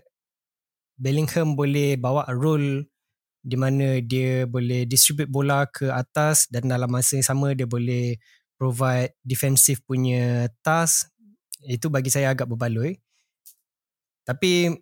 Bellingham 0.99 1.55
boleh 1.55 1.95
bawa 1.95 2.27
role 2.35 2.91
di 3.39 3.55
mana 3.55 4.03
dia 4.03 4.45
boleh 4.45 4.85
distribute 4.85 5.31
bola 5.31 5.65
ke 5.71 5.89
atas 5.89 6.51
dan 6.51 6.67
dalam 6.67 6.91
masa 6.91 7.17
yang 7.17 7.25
sama 7.25 7.55
dia 7.55 7.65
boleh 7.65 8.19
provide 8.59 9.15
defensive 9.23 9.79
punya 9.87 10.51
task 10.61 11.09
itu 11.65 11.87
bagi 11.89 12.11
saya 12.11 12.35
agak 12.35 12.51
berbaloi. 12.51 12.99
Tapi 14.27 14.75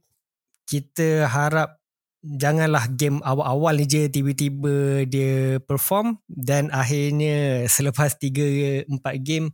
kita 0.67 1.31
harap 1.31 1.79
janganlah 2.27 2.91
game 2.99 3.23
awal-awal 3.23 3.79
je 3.87 4.11
tiba-tiba 4.11 5.07
dia 5.07 5.63
perform 5.63 6.19
dan 6.27 6.75
akhirnya 6.75 7.69
selepas 7.71 8.19
3 8.19 8.91
4 8.91 8.99
game 9.23 9.53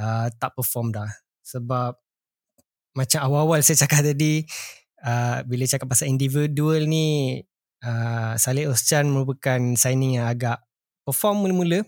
uh, 0.00 0.26
tak 0.40 0.56
perform 0.58 0.90
dah. 0.90 1.08
Sebab 1.46 1.94
macam 2.92 3.20
awal-awal 3.24 3.62
saya 3.64 3.86
cakap 3.86 4.04
tadi 4.04 4.44
uh, 5.02 5.42
bila 5.44 5.66
cakap 5.66 5.90
pasal 5.90 6.08
individual 6.08 6.86
ni 6.86 7.38
uh, 7.84 8.34
Saleh 8.38 8.70
Oschan 8.70 9.10
merupakan 9.10 9.60
signing 9.74 10.22
yang 10.22 10.30
agak 10.30 10.62
perform 11.02 11.44
mula-mula 11.46 11.82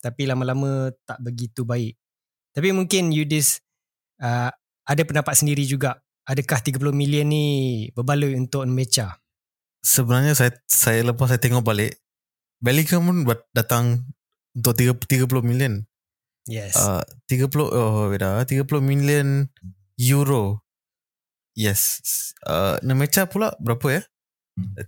tapi 0.00 0.28
lama-lama 0.28 0.92
tak 1.02 1.18
begitu 1.18 1.66
baik. 1.66 1.96
Tapi 2.54 2.72
mungkin 2.72 3.12
Yudis 3.12 3.60
uh, 4.22 4.48
ada 4.86 5.02
pendapat 5.02 5.34
sendiri 5.36 5.66
juga. 5.66 5.98
Adakah 6.26 6.58
30 6.58 6.90
million 6.90 7.26
ni 7.26 7.46
berbaloi 7.94 8.34
untuk 8.34 8.66
Mecha? 8.66 9.14
Sebenarnya 9.82 10.34
saya 10.34 10.50
saya 10.66 11.06
lepas 11.06 11.30
saya 11.30 11.38
tengok 11.38 11.62
balik 11.62 12.02
Bellingham 12.58 13.06
pun 13.06 13.18
datang 13.54 14.02
untuk 14.56 14.74
30 14.74 15.30
million. 15.46 15.86
Yes. 16.50 16.74
Uh, 16.74 17.02
30 17.30 17.50
oh 17.62 18.10
beda 18.10 18.42
30 18.46 18.62
million 18.82 19.46
euro 19.98 20.65
Yes. 21.56 22.36
Uh, 22.44 22.76
Nemecha 22.84 23.24
pula 23.24 23.56
berapa 23.56 23.88
ya? 23.88 24.02
30. 24.76 24.84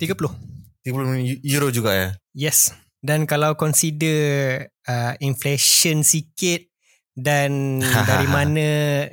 30 0.85 1.41
euro 1.49 1.69
juga 1.73 1.97
ya? 1.97 2.09
Yes. 2.37 2.77
Dan 3.01 3.25
kalau 3.25 3.57
consider 3.57 4.69
uh, 4.85 5.15
inflation 5.25 6.05
sikit 6.05 6.69
dan 7.17 7.81
dari 8.11 8.29
mana 8.29 8.67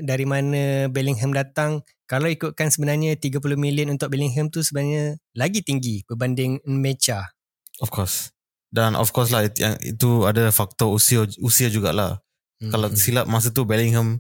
dari 0.03 0.25
mana 0.27 0.91
Bellingham 0.91 1.31
datang, 1.31 1.79
kalau 2.05 2.27
ikutkan 2.27 2.69
sebenarnya 2.69 3.15
30 3.17 3.39
million 3.55 3.87
untuk 3.89 4.11
Bellingham 4.11 4.51
tu 4.51 4.61
sebenarnya 4.61 5.17
lagi 5.33 5.63
tinggi 5.63 6.03
berbanding 6.05 6.59
Nemecha. 6.67 7.33
Of 7.79 7.89
course. 7.89 8.35
Dan 8.69 8.99
of 8.99 9.15
course 9.15 9.31
lah 9.31 9.47
yang 9.55 9.79
itu 9.79 10.27
ada 10.27 10.51
faktor 10.51 10.91
usia 10.91 11.23
usia 11.39 11.71
jugalah. 11.71 12.19
Hmm. 12.59 12.71
Kalau 12.71 12.87
silap 12.93 13.25
masa 13.31 13.51
tu 13.51 13.63
Bellingham 13.63 14.19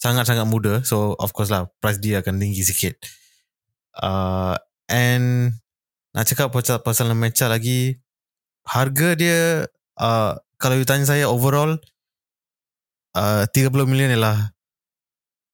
sangat-sangat 0.00 0.48
muda. 0.48 0.80
So 0.82 1.14
of 1.20 1.36
course 1.36 1.52
lah 1.52 1.68
price 1.78 2.00
dia 2.00 2.24
akan 2.24 2.40
tinggi 2.40 2.64
sikit. 2.64 2.96
Uh, 4.00 4.56
and 4.88 5.54
nak 6.16 6.26
cakap 6.26 6.50
pasal 6.50 6.80
pasal 6.80 7.12
Mecha 7.14 7.46
lagi 7.46 8.00
harga 8.66 9.14
dia 9.14 9.68
uh, 10.00 10.32
kalau 10.56 10.74
you 10.80 10.88
tanya 10.88 11.06
saya 11.06 11.28
overall 11.28 11.76
uh, 13.14 13.44
30 13.52 13.70
million 13.86 14.10
ialah 14.10 14.56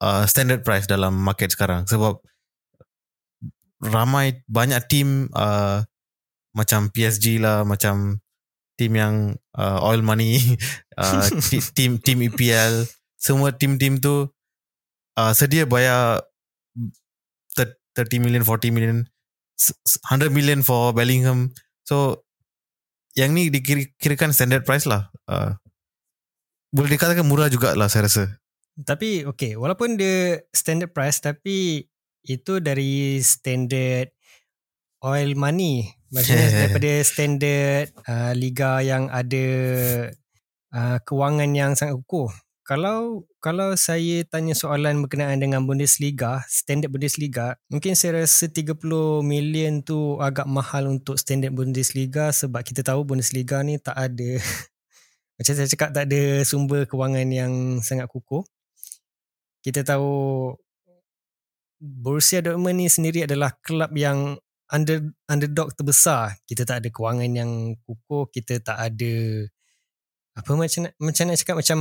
uh, 0.01 0.25
standard 0.31 0.63
price 0.63 0.87
dalam 0.87 1.13
market 1.19 1.53
sekarang. 1.53 1.85
Sebab 1.91 2.23
ramai 3.83 4.41
banyak 4.49 4.81
team 4.89 5.29
uh, 5.37 5.85
macam 6.57 6.89
PSG 6.89 7.37
lah 7.43 7.69
macam 7.69 8.25
team 8.81 8.97
yang 8.97 9.15
uh, 9.59 9.79
oil 9.85 10.01
money 10.01 10.41
uh, 11.01 11.29
team 11.77 12.01
team 12.01 12.25
EPL 12.25 12.89
semua 13.17 13.51
team-team 13.51 13.99
tu 13.99 14.29
uh, 15.17 15.33
sedia 15.33 15.65
bayar 15.65 16.23
30 17.97 18.21
million, 18.21 18.45
40 18.45 18.77
million, 18.77 18.99
100 19.57 20.29
million 20.29 20.61
for 20.61 20.93
Bellingham. 20.93 21.51
So, 21.89 22.29
yang 23.17 23.33
ni 23.33 23.49
dikirakan 23.49 24.37
standard 24.37 24.69
price 24.69 24.85
lah. 24.85 25.09
Uh, 25.25 25.57
boleh 26.69 26.93
dikatakan 26.93 27.25
murah 27.25 27.49
jugalah 27.49 27.89
saya 27.89 28.05
rasa. 28.05 28.25
Tapi 28.77 29.25
okay, 29.25 29.57
walaupun 29.57 29.97
dia 29.97 30.45
standard 30.53 30.93
price 30.93 31.25
tapi 31.25 31.89
itu 32.21 32.61
dari 32.61 33.17
standard 33.25 34.13
oil 35.01 35.33
money. 35.33 35.89
Maksudnya 36.13 36.49
daripada 36.61 36.93
standard 37.01 37.87
uh, 38.05 38.37
liga 38.37 38.85
yang 38.85 39.09
ada 39.09 39.47
uh, 40.77 41.01
kewangan 41.01 41.49
yang 41.57 41.73
sangat 41.73 41.97
kukuh 42.05 42.29
kalau 42.67 43.23
kalau 43.39 43.79
saya 43.79 44.27
tanya 44.27 44.59
soalan 44.59 44.99
berkenaan 45.07 45.39
dengan 45.39 45.63
Bundesliga, 45.63 46.43
standard 46.51 46.91
Bundesliga, 46.91 47.55
mungkin 47.71 47.95
saya 47.95 48.27
rasa 48.27 48.51
30 48.51 48.83
million 49.23 49.87
tu 49.87 50.19
agak 50.19 50.51
mahal 50.51 50.91
untuk 50.91 51.15
standard 51.15 51.55
Bundesliga 51.55 52.35
sebab 52.35 52.67
kita 52.67 52.83
tahu 52.83 53.07
Bundesliga 53.07 53.63
ni 53.63 53.79
tak 53.79 53.95
ada 53.95 54.43
Macam 55.37 55.53
saya 55.53 55.69
cakap 55.69 55.93
tak 55.93 56.09
ada 56.09 56.43
sumber 56.49 56.89
kewangan 56.89 57.29
yang 57.29 57.53
sangat 57.85 58.09
kukuh. 58.09 58.41
Kita 59.61 59.85
tahu 59.85 60.51
Borussia 61.77 62.41
Dortmund 62.41 62.81
ni 62.81 62.89
sendiri 62.89 63.29
adalah 63.29 63.53
kelab 63.61 63.93
yang 63.93 64.41
under 64.73 65.13
underdog 65.29 65.77
terbesar. 65.77 66.41
Kita 66.49 66.65
tak 66.65 66.81
ada 66.81 66.89
kewangan 66.89 67.29
yang 67.37 67.51
kukuh, 67.85 68.33
kita 68.33 68.65
tak 68.65 68.81
ada 68.81 69.45
apa 70.37 70.53
macam 70.53 70.89
macam 71.01 71.25
nak 71.29 71.39
cakap 71.41 71.57
macam 71.61 71.79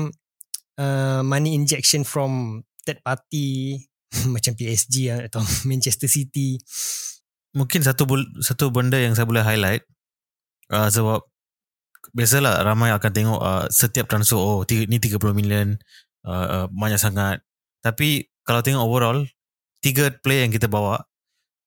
uh, 0.80 1.22
money 1.26 1.56
injection 1.56 2.04
from 2.04 2.64
third 2.86 3.02
party 3.02 3.82
macam 4.34 4.56
PSG 4.56 5.12
atau 5.32 5.42
Manchester 5.70 6.08
City. 6.08 6.60
Mungkin 7.56 7.84
satu 7.84 8.04
satu 8.44 8.68
benda 8.72 9.00
yang 9.00 9.16
saya 9.16 9.28
boleh 9.28 9.44
highlight 9.44 9.88
uh, 10.72 10.92
sebab 10.92 11.24
biasalah 12.16 12.64
ramai 12.64 12.92
akan 12.96 13.12
tengok 13.12 13.40
uh, 13.42 13.66
setiap 13.68 14.08
transfer 14.08 14.40
oh 14.40 14.64
ni 14.68 14.98
30 15.00 15.20
million 15.36 15.76
uh, 16.28 16.64
uh, 16.64 16.66
banyak 16.72 17.00
sangat 17.02 17.42
tapi 17.84 18.32
kalau 18.46 18.62
tengok 18.62 18.86
overall 18.86 19.20
tiga 19.84 20.14
player 20.24 20.46
yang 20.48 20.54
kita 20.54 20.70
bawa 20.72 21.04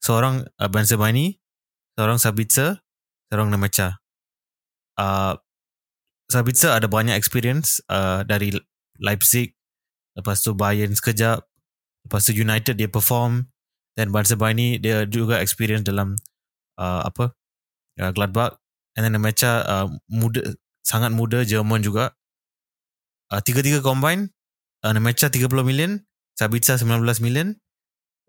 seorang 0.01 0.47
uh, 0.57 0.69
Ben 0.71 0.87
Sebani 0.87 1.37
seorang 1.99 2.17
Sabitzer 2.17 2.81
seorang 3.29 3.51
Namacha 3.51 3.99
uh, 4.97 5.35
Sabitzer 6.29 6.73
ada 6.73 6.87
banyak 6.87 7.17
experience 7.19 7.85
uh, 7.93 8.23
dari 8.23 8.55
Leipzig 8.99 9.55
lepas 10.19 10.43
tu 10.43 10.55
Bayern 10.55 10.95
sekejap 10.95 11.43
lepas 12.07 12.21
tu 12.23 12.35
United 12.35 12.75
dia 12.75 12.91
perform 12.91 13.47
dan 13.95 14.11
Ben 14.11 14.27
Sebani 14.27 14.79
dia 14.79 15.07
juga 15.07 15.43
experience 15.43 15.87
dalam 15.87 16.15
uh, 16.79 17.03
apa 17.07 17.35
uh, 17.99 18.11
Gladbach 18.15 18.59
And 18.99 19.07
then 19.07 19.15
Nemacha 19.15 19.63
uh, 19.63 19.87
muda, 20.11 20.43
sangat 20.83 21.15
muda, 21.15 21.47
Jerman 21.47 21.87
juga. 21.87 22.19
Uh, 23.31 23.39
tiga-tiga 23.39 23.79
combine, 23.79 24.35
uh, 24.83 24.91
Nemacha 24.91 25.31
30 25.31 25.63
million, 25.63 26.03
Sabitza 26.35 26.75
19 26.75 27.23
million, 27.23 27.55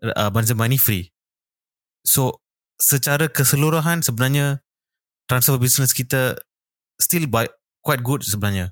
uh, 0.06 0.30
Benzema 0.30 0.70
ni 0.70 0.78
free. 0.78 1.10
So, 2.06 2.38
secara 2.78 3.26
keseluruhan 3.26 4.06
sebenarnya 4.06 4.62
transfer 5.26 5.58
business 5.58 5.90
kita 5.90 6.38
still 7.02 7.26
by, 7.26 7.50
quite 7.82 8.06
good 8.06 8.22
sebenarnya. 8.22 8.70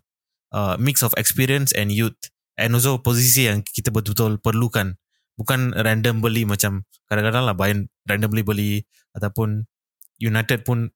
Uh, 0.49 0.81
mix 0.81 1.05
of 1.05 1.13
experience 1.21 1.77
and 1.77 1.93
youth. 1.93 2.17
And 2.59 2.75
also 2.75 2.99
posisi 2.99 3.47
yang 3.47 3.61
kita 3.63 3.93
betul-betul 3.93 4.41
perlukan. 4.41 4.97
Bukan 5.39 5.77
random 5.77 6.19
beli 6.19 6.43
macam 6.43 6.83
kadang-kadang 7.07 7.47
lah 7.47 7.55
Bayern 7.55 7.87
randomly 8.11 8.43
beli 8.43 8.83
ataupun 9.15 9.71
United 10.19 10.67
pun 10.67 10.91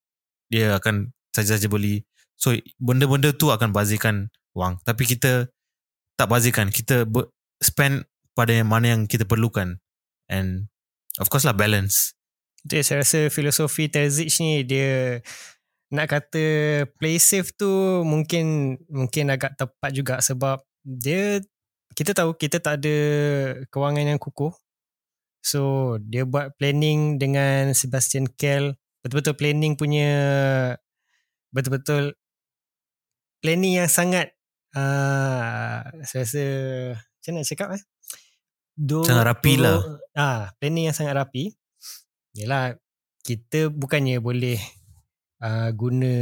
dia 0.51 0.75
akan 0.77 1.15
saja-saja 1.31 1.71
beli. 1.71 2.03
So 2.35 2.57
benda-benda 2.83 3.31
tu 3.31 3.55
akan 3.55 3.71
bazirkan 3.71 4.35
wang. 4.57 4.83
Tapi 4.83 5.07
kita 5.07 5.47
tak 6.19 6.27
bazirkan. 6.27 6.75
Kita 6.75 7.07
spend 7.63 8.09
pada 8.35 8.51
yang 8.51 8.67
mana 8.67 8.99
yang 8.99 9.07
kita 9.07 9.23
perlukan. 9.23 9.79
And 10.27 10.73
of 11.23 11.31
course 11.31 11.47
lah 11.47 11.55
balance. 11.55 12.17
Jadi 12.63 12.83
saya 12.83 12.99
rasa 13.03 13.19
filosofi 13.31 13.91
Terzic 13.91 14.31
ni 14.39 14.63
dia 14.63 15.19
nak 15.93 16.09
kata 16.09 16.45
play 16.97 17.21
safe 17.21 17.53
tu 17.53 17.69
mungkin 18.01 18.77
mungkin 18.89 19.29
agak 19.29 19.61
tepat 19.61 19.93
juga 19.93 20.15
sebab 20.25 20.65
dia 20.81 21.45
kita 21.93 22.17
tahu 22.17 22.33
kita 22.33 22.65
tak 22.65 22.81
ada 22.81 22.97
kewangan 23.69 24.17
yang 24.17 24.21
kukuh. 24.21 24.57
So 25.45 25.95
dia 26.01 26.25
buat 26.25 26.57
planning 26.57 27.21
dengan 27.21 27.77
Sebastian 27.77 28.25
Kell. 28.41 28.73
Betul-betul 29.05 29.37
planning 29.37 29.77
punya 29.77 30.11
betul-betul 31.53 32.17
planning 33.45 33.85
yang 33.85 33.91
sangat 33.93 34.33
uh, 34.73 35.85
saya 36.09 36.25
rasa 36.25 36.45
macam 36.97 37.33
nak 37.37 37.47
cakap 37.53 37.69
eh? 37.77 37.83
Do, 38.73 39.05
sangat 39.05 39.29
rapi 39.29 39.61
do, 39.61 39.63
lah. 39.69 39.79
ah, 40.17 40.43
planning 40.57 40.89
yang 40.89 40.97
sangat 40.97 41.21
rapi. 41.21 41.53
Yelah 42.33 42.81
kita 43.21 43.69
bukannya 43.69 44.17
boleh 44.25 44.57
uh, 45.43 45.71
guna 45.75 46.13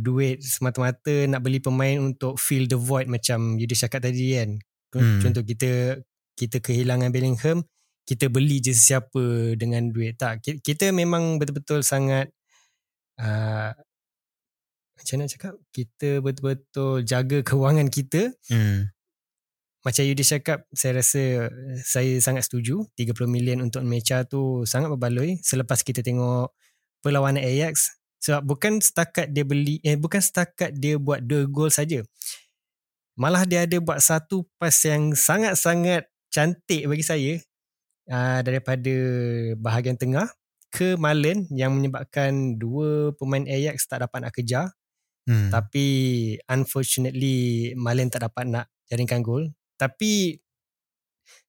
duit 0.00 0.40
semata-mata 0.40 1.28
nak 1.28 1.44
beli 1.44 1.60
pemain 1.60 2.00
untuk 2.00 2.40
fill 2.40 2.64
the 2.64 2.80
void 2.80 3.06
macam 3.06 3.60
Yudi 3.60 3.76
cakap 3.76 4.02
tadi 4.08 4.34
kan. 4.40 4.50
Hmm. 4.90 5.22
contoh 5.22 5.46
kita 5.46 6.02
kita 6.34 6.58
kehilangan 6.58 7.14
Bellingham 7.14 7.62
kita 8.10 8.26
beli 8.26 8.58
je 8.58 8.74
siapa 8.74 9.54
dengan 9.54 9.86
duit. 9.94 10.18
Tak 10.18 10.42
kita 10.42 10.90
memang 10.90 11.38
betul-betul 11.38 11.86
sangat 11.86 12.32
uh, 13.22 13.70
macam 14.98 15.14
nak 15.22 15.30
cakap? 15.30 15.54
Kita 15.70 16.18
betul-betul 16.18 17.06
jaga 17.06 17.38
kewangan 17.48 17.86
kita. 17.92 18.34
Hmm. 18.50 18.90
macam 19.80 20.04
Yudi 20.04 20.20
cakap 20.20 20.68
saya 20.76 21.00
rasa 21.00 21.48
saya 21.80 22.18
sangat 22.20 22.50
setuju. 22.50 22.84
30 22.98 23.30
million 23.30 23.64
untuk 23.64 23.80
Mecha 23.86 24.26
tu 24.26 24.66
sangat 24.68 24.92
berbaloi. 24.92 25.40
Selepas 25.40 25.80
kita 25.80 26.04
tengok 26.04 26.52
perlawanan 27.00 27.40
Ajax 27.40 27.99
sebab 28.20 28.44
bukan 28.44 28.72
setakat 28.84 29.32
dia 29.32 29.42
beli 29.42 29.80
eh 29.80 29.96
bukan 29.96 30.20
setakat 30.20 30.76
dia 30.76 31.00
buat 31.00 31.24
dua 31.24 31.48
gol 31.48 31.72
saja 31.72 32.04
malah 33.16 33.48
dia 33.48 33.64
ada 33.64 33.76
buat 33.80 33.98
satu 34.00 34.44
pas 34.60 34.72
yang 34.84 35.16
sangat-sangat 35.16 36.08
cantik 36.30 36.86
bagi 36.86 37.04
saya 37.04 37.32
uh, 38.08 38.40
daripada 38.40 38.94
bahagian 39.58 39.98
tengah 39.98 40.30
ke 40.70 40.94
Malen 40.94 41.50
yang 41.50 41.74
menyebabkan 41.74 42.56
dua 42.56 43.10
pemain 43.18 43.42
Ajax 43.42 43.90
tak 43.90 44.06
dapat 44.06 44.22
nak 44.22 44.32
kejar. 44.32 44.66
Hmm. 45.26 45.50
Tapi 45.50 45.86
unfortunately 46.46 47.70
Malen 47.74 48.08
tak 48.08 48.24
dapat 48.30 48.46
nak 48.46 48.66
jaringkan 48.86 49.20
gol. 49.20 49.50
Tapi 49.74 50.38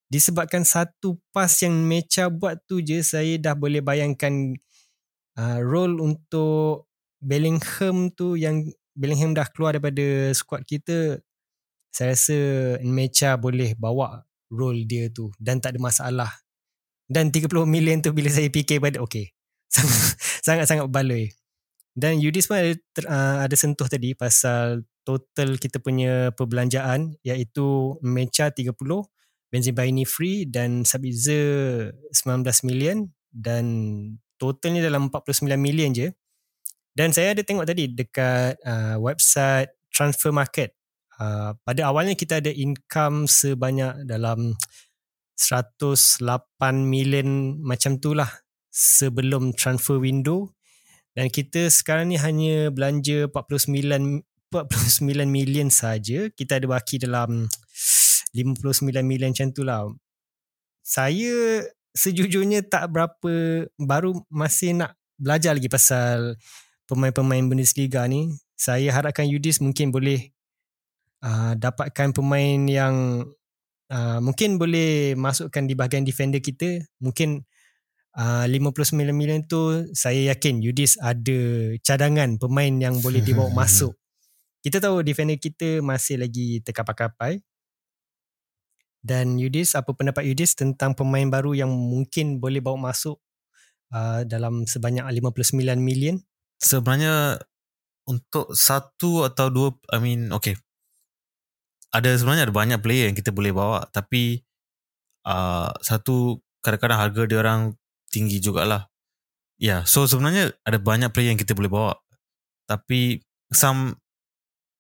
disebabkan 0.10 0.66
satu 0.66 1.22
pas 1.32 1.54
yang 1.62 1.72
Mecha 1.86 2.28
buat 2.28 2.60
tu 2.66 2.82
je 2.84 3.00
saya 3.06 3.38
dah 3.40 3.56
boleh 3.56 3.80
bayangkan 3.80 4.58
uh, 5.42 5.58
role 5.66 5.98
untuk 5.98 6.86
Bellingham 7.18 8.14
tu 8.14 8.38
yang 8.38 8.62
Bellingham 8.94 9.34
dah 9.34 9.50
keluar 9.50 9.74
daripada 9.74 10.30
squad 10.38 10.62
kita 10.70 11.18
saya 11.90 12.14
rasa 12.14 12.38
Mecha 12.86 13.36
boleh 13.36 13.74
bawa 13.76 14.22
role 14.54 14.86
dia 14.86 15.10
tu 15.10 15.34
dan 15.42 15.58
tak 15.58 15.76
ada 15.76 15.80
masalah. 15.82 16.32
Dan 17.12 17.28
30 17.28 17.68
million 17.68 18.00
tu 18.00 18.16
bila 18.16 18.32
saya 18.32 18.48
fikir 18.48 18.80
pada 18.80 19.04
okay 19.04 19.36
sangat-sangat 20.48 20.88
berbaloi 20.88 21.28
dan 21.92 22.24
Yudis 22.24 22.48
pun 22.48 22.56
ada, 22.56 22.72
uh, 23.04 23.38
ada 23.44 23.56
sentuh 23.60 23.88
tadi 23.88 24.16
pasal 24.16 24.88
total 25.04 25.60
kita 25.60 25.84
punya 25.84 26.32
perbelanjaan 26.32 27.20
iaitu 27.28 28.00
Mecha 28.00 28.48
30 28.48 28.72
Benzema 29.52 29.84
ini 29.84 30.08
free 30.08 30.48
dan 30.48 30.88
Sabitzer 30.88 31.92
19 32.16 32.48
million 32.64 33.12
dan 33.36 33.66
totalnya 34.42 34.82
dalam 34.82 35.14
49 35.14 35.46
million 35.62 35.94
je. 35.94 36.10
Dan 36.98 37.14
saya 37.14 37.38
ada 37.38 37.46
tengok 37.46 37.70
tadi 37.70 37.94
dekat 37.94 38.58
uh, 38.66 38.98
website 38.98 39.70
transfer 39.94 40.34
market. 40.34 40.74
Uh, 41.22 41.54
pada 41.62 41.86
awalnya 41.86 42.18
kita 42.18 42.42
ada 42.42 42.50
income 42.50 43.30
sebanyak 43.30 44.10
dalam 44.10 44.58
108 45.38 46.26
million 46.82 47.62
macam 47.62 48.02
tu 48.02 48.18
lah 48.18 48.28
sebelum 48.74 49.54
transfer 49.54 50.02
window. 50.02 50.50
Dan 51.14 51.30
kita 51.30 51.70
sekarang 51.70 52.10
ni 52.10 52.18
hanya 52.18 52.74
belanja 52.74 53.30
49 53.30 54.26
49 54.52 55.30
million 55.30 55.70
saja. 55.72 56.28
Kita 56.34 56.60
ada 56.60 56.68
baki 56.68 57.00
dalam 57.00 57.48
59 58.36 59.00
million 59.06 59.32
macam 59.32 59.50
tu 59.56 59.64
lah. 59.64 59.88
Saya 60.84 61.64
sejujurnya 61.96 62.64
tak 62.66 62.92
berapa 62.92 63.66
baru 63.76 64.16
masih 64.32 64.78
nak 64.78 64.96
belajar 65.20 65.56
lagi 65.56 65.68
pasal 65.68 66.40
pemain-pemain 66.88 67.46
Bundesliga 67.46 68.08
ni 68.08 68.32
saya 68.56 68.94
harapkan 68.94 69.28
Yudis 69.28 69.60
mungkin 69.60 69.90
boleh 69.90 70.32
uh, 71.26 71.54
dapatkan 71.58 72.14
pemain 72.14 72.60
yang 72.68 73.26
Uh, 73.92 74.24
mungkin 74.24 74.56
boleh 74.56 75.20
masukkan 75.20 75.68
di 75.68 75.76
bahagian 75.76 76.08
defender 76.08 76.40
kita. 76.40 76.80
Mungkin 77.04 77.44
uh, 78.16 78.48
59 78.48 78.96
million 79.12 79.44
tu 79.44 79.84
saya 79.92 80.32
yakin 80.32 80.64
Yudis 80.64 80.96
ada 81.04 81.76
cadangan 81.84 82.40
pemain 82.40 82.72
yang 82.72 83.04
boleh 83.04 83.20
dibawa 83.20 83.52
masuk. 83.68 83.92
Kita 84.64 84.80
tahu 84.80 85.04
defender 85.04 85.36
kita 85.36 85.84
masih 85.84 86.24
lagi 86.24 86.64
terkapai-kapai 86.64 87.44
dan 89.02 89.38
Yudis 89.38 89.74
apa 89.74 89.94
pendapat 89.94 90.30
Yudis 90.30 90.54
tentang 90.54 90.94
pemain 90.94 91.26
baru 91.26 91.58
yang 91.58 91.74
mungkin 91.74 92.38
boleh 92.38 92.62
bawa 92.62 92.94
masuk 92.94 93.18
uh, 93.94 94.22
dalam 94.26 94.66
sebanyak 94.70 95.04
59 95.04 95.58
million 95.82 96.22
sebenarnya 96.62 97.42
untuk 98.06 98.54
satu 98.54 99.26
atau 99.26 99.50
dua 99.50 99.70
I 99.90 99.98
mean 100.02 100.30
okay 100.30 100.58
ada 101.92 102.14
sebenarnya 102.14 102.48
ada 102.48 102.56
banyak 102.56 102.80
player 102.80 103.10
yang 103.12 103.18
kita 103.18 103.34
boleh 103.34 103.52
bawa 103.52 103.90
tapi 103.90 104.46
uh, 105.26 105.70
satu 105.82 106.40
kadang-kadang 106.62 107.00
harga 107.02 107.22
dia 107.28 107.40
orang 107.42 107.62
tinggi 108.14 108.38
jugalah. 108.40 108.88
Ya, 109.62 109.68
yeah, 109.68 109.82
so 109.86 110.10
sebenarnya 110.10 110.58
ada 110.66 110.82
banyak 110.82 111.14
player 111.14 111.34
yang 111.34 111.42
kita 111.42 111.54
boleh 111.54 111.70
bawa. 111.70 111.94
Tapi 112.66 113.22
some 113.54 113.98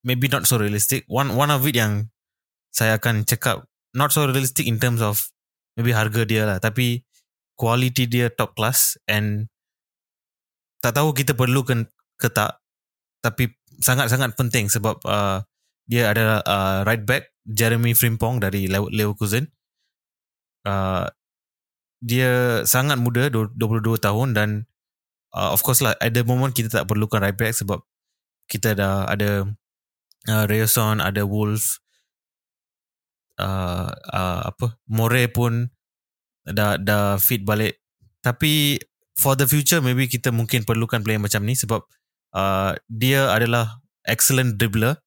maybe 0.01 0.25
not 0.25 0.49
so 0.49 0.57
realistic. 0.57 1.05
One 1.05 1.37
one 1.37 1.53
of 1.53 1.61
it 1.69 1.77
yang 1.77 2.09
saya 2.73 2.97
akan 2.97 3.27
cakap 3.27 3.67
not 3.95 4.15
so 4.15 4.27
realistic 4.27 4.67
in 4.67 4.79
terms 4.79 4.99
of 5.03 5.31
maybe 5.75 5.91
harga 5.95 6.23
dia 6.27 6.43
lah, 6.47 6.57
tapi 6.59 7.03
quality 7.55 8.07
dia 8.07 8.31
top 8.31 8.57
class 8.57 8.97
and 9.05 9.47
tak 10.81 10.97
tahu 10.97 11.13
kita 11.13 11.37
perlukan 11.37 11.85
ke 12.17 12.27
tak, 12.33 12.57
tapi 13.21 13.53
sangat-sangat 13.81 14.33
penting 14.33 14.67
sebab 14.67 14.97
uh, 15.05 15.45
dia 15.85 16.09
adalah 16.09 16.41
uh, 16.45 16.79
right 16.85 17.05
back 17.05 17.33
Jeremy 17.45 17.93
Frimpong 17.93 18.41
dari 18.41 18.65
Le- 18.65 18.89
Leverkusen. 18.89 19.49
Uh, 20.61 21.09
dia 22.01 22.61
sangat 22.65 22.97
muda 22.97 23.29
22 23.29 23.53
tahun 24.01 24.33
dan 24.33 24.49
uh, 25.37 25.53
of 25.53 25.61
course 25.61 25.85
lah 25.85 25.93
at 26.01 26.13
the 26.13 26.25
moment 26.25 26.53
kita 26.53 26.69
tak 26.69 26.89
perlukan 26.89 27.21
right 27.21 27.37
back 27.37 27.53
sebab 27.53 27.81
kita 28.49 28.73
dah 28.73 29.05
ada 29.05 29.45
uh, 30.29 30.45
Rayson, 30.49 30.99
ada 30.99 31.23
Wolf, 31.25 31.81
uh, 33.39 33.89
uh, 33.91 34.41
apa 34.51 34.75
More 34.91 35.27
pun 35.31 35.69
dah 36.47 36.75
dah 36.81 37.15
fit 37.21 37.45
balik. 37.45 37.79
Tapi 38.21 38.77
for 39.17 39.37
the 39.37 39.45
future 39.45 39.79
maybe 39.79 40.09
kita 40.09 40.33
mungkin 40.33 40.65
perlukan 40.65 41.05
player 41.05 41.21
macam 41.21 41.45
ni 41.45 41.53
sebab 41.53 41.85
uh, 42.33 42.73
dia 42.89 43.31
adalah 43.31 43.79
excellent 44.07 44.57
dribbler. 44.57 44.97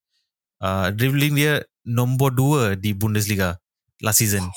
Uh, 0.62 0.88
dribbling 0.94 1.36
dia 1.36 1.60
nombor 1.84 2.32
2 2.32 2.80
di 2.80 2.96
Bundesliga 2.96 3.60
last 4.00 4.22
season. 4.22 4.48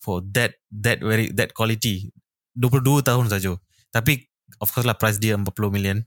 For 0.00 0.24
that 0.32 0.56
that 0.72 1.04
very 1.04 1.28
that 1.36 1.52
quality 1.52 2.08
22 2.56 3.04
tahun 3.04 3.28
saja. 3.28 3.58
Tapi 3.92 4.24
of 4.62 4.72
course 4.72 4.88
lah 4.88 4.96
price 4.96 5.20
dia 5.20 5.36
40 5.36 5.44
million. 5.74 5.98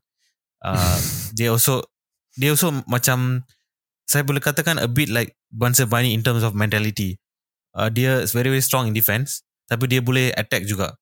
Uh, 0.64 0.98
dia 1.38 1.54
also 1.54 1.86
dia 2.34 2.50
also 2.50 2.74
macam 2.90 3.46
saya 4.14 4.22
boleh 4.22 4.38
katakan 4.38 4.78
a 4.78 4.86
bit 4.86 5.10
like 5.10 5.34
Banser 5.50 5.90
Bani 5.90 6.14
in 6.14 6.22
terms 6.22 6.46
of 6.46 6.54
mentality. 6.54 7.18
Uh, 7.74 7.90
dia 7.90 8.22
is 8.22 8.38
very 8.38 8.54
very 8.54 8.62
strong 8.62 8.86
in 8.86 8.94
defense 8.94 9.42
tapi 9.66 9.90
dia 9.90 10.06
boleh 10.06 10.30
attack 10.38 10.70
juga. 10.70 10.94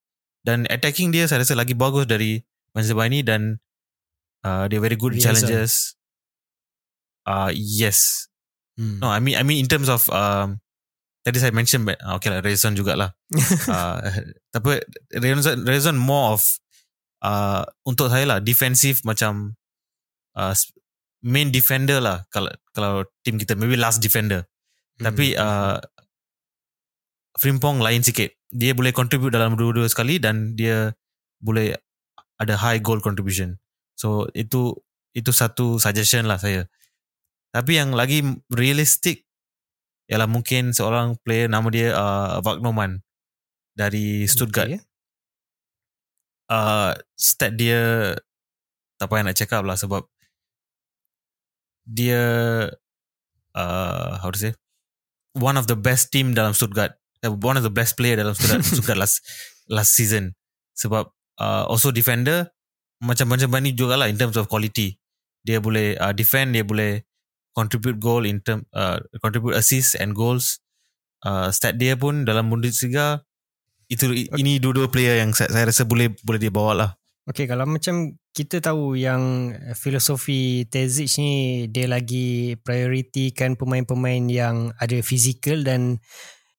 Dan 0.41 0.63
attacking 0.71 1.11
dia 1.11 1.27
saya 1.27 1.43
rasa 1.43 1.59
lagi 1.59 1.75
bagus 1.75 2.07
dari 2.07 2.39
Banser 2.71 2.95
Bani 2.95 3.19
dan 3.19 3.59
uh, 4.47 4.71
dia 4.71 4.79
very 4.79 4.95
good 4.95 5.11
in 5.11 5.19
Yes, 5.19 5.25
challenges. 5.27 5.71
Uh, 7.27 7.51
yes. 7.51 8.31
Hmm. 8.79 9.03
No, 9.03 9.11
I 9.11 9.19
mean 9.19 9.35
I 9.35 9.43
mean 9.43 9.59
in 9.59 9.67
terms 9.67 9.91
of 9.91 10.07
um, 10.09 10.63
tadi 11.21 11.37
saya 11.37 11.51
mention 11.51 11.83
uh, 11.85 12.15
okay 12.15 12.31
lah 12.31 12.39
Rezon 12.39 12.73
jugalah. 12.73 13.13
uh, 13.67 13.99
tapi 14.55 14.81
Rezon 15.11 15.67
Rezon 15.67 15.99
more 15.99 16.39
of 16.39 16.41
uh, 17.21 17.67
untuk 17.85 18.09
saya 18.09 18.25
lah 18.25 18.39
defensive 18.39 19.03
macam 19.05 19.59
uh, 20.33 20.55
main 21.21 21.53
defender 21.53 22.01
lah 22.01 22.25
kalau 22.33 22.49
kalau 22.73 23.05
team 23.21 23.37
kita 23.37 23.53
maybe 23.53 23.77
last 23.77 24.01
defender. 24.01 24.45
Hmm. 24.97 25.11
Tapi 25.11 25.37
uh, 25.37 25.77
Frimpong 27.39 27.79
lain 27.79 28.03
sikit. 28.03 28.35
Dia 28.51 28.75
boleh 28.75 28.91
contribute 28.91 29.31
dalam 29.31 29.55
dua-dua 29.55 29.87
sekali 29.87 30.19
dan 30.19 30.53
dia 30.59 30.91
boleh 31.39 31.71
ada 32.35 32.59
high 32.59 32.83
goal 32.83 32.99
contribution. 32.99 33.55
So 33.95 34.27
itu 34.35 34.75
itu 35.15 35.31
satu 35.31 35.79
suggestion 35.79 36.27
lah 36.27 36.35
saya. 36.35 36.67
Tapi 37.55 37.79
yang 37.79 37.95
lagi 37.95 38.23
realistic 38.51 39.23
ialah 40.11 40.27
mungkin 40.27 40.75
seorang 40.75 41.15
player 41.23 41.47
nama 41.47 41.67
dia 41.71 41.95
uh, 41.95 42.43
Wagnerman 42.43 42.99
dari 43.71 44.27
Stuttgart. 44.27 44.67
Okay. 44.67 44.83
Uh, 46.51 46.91
stat 47.15 47.55
dia 47.55 48.11
tak 48.99 49.07
payah 49.07 49.23
nak 49.23 49.39
cakap 49.39 49.63
lah 49.63 49.79
sebab 49.79 50.03
dia 51.87 52.21
uh, 53.57 54.11
how 54.21 54.29
to 54.29 54.37
say 54.37 54.53
one 55.37 55.55
of 55.55 55.65
the 55.67 55.77
best 55.77 56.11
team 56.11 56.35
dalam 56.35 56.51
Stuttgart 56.51 57.01
uh, 57.25 57.33
one 57.41 57.57
of 57.57 57.63
the 57.63 57.73
best 57.73 57.95
player 57.95 58.17
dalam 58.17 58.33
Stuttgart, 58.33 58.65
Stuttgart 58.69 58.99
last 58.99 59.21
last 59.69 59.93
season. 59.93 60.33
Sebab 60.77 61.09
uh, 61.39 61.63
also 61.69 61.93
defender 61.93 62.49
macam-macam 63.01 63.65
ni 63.65 63.73
juga 63.73 63.97
lah 63.97 64.09
in 64.09 64.17
terms 64.17 64.37
of 64.37 64.49
quality. 64.49 64.97
Dia 65.41 65.57
boleh 65.57 65.97
uh, 65.97 66.13
defend 66.13 66.53
dia 66.53 66.61
boleh 66.61 67.01
contribute 67.57 67.97
goal 67.97 68.29
in 68.29 68.39
term 68.41 68.65
uh, 68.73 69.01
contribute 69.21 69.57
assist 69.57 69.97
and 69.97 70.13
goals. 70.13 70.61
Uh, 71.21 71.53
stat 71.53 71.77
dia 71.77 71.93
pun 71.93 72.25
dalam 72.25 72.49
Bundesliga 72.49 73.21
itu 73.91 74.09
ini 74.39 74.57
dua-dua 74.57 74.89
player 74.89 75.21
yang 75.21 75.35
saya, 75.35 75.51
saya 75.51 75.65
rasa 75.69 75.83
boleh 75.85 76.13
boleh 76.25 76.39
dia 76.41 76.53
bawa 76.53 76.73
lah. 76.73 76.89
Okay, 77.29 77.45
kalau 77.45 77.69
macam 77.69 78.17
kita 78.31 78.63
tahu 78.63 78.95
yang 78.95 79.51
filosofi 79.75 80.63
Tezic 80.71 81.19
ni 81.19 81.67
dia 81.67 81.87
lagi 81.91 82.55
prioritikan 82.63 83.59
pemain-pemain 83.59 84.23
yang 84.31 84.71
ada 84.79 84.97
fizikal 85.03 85.59
dan 85.67 85.99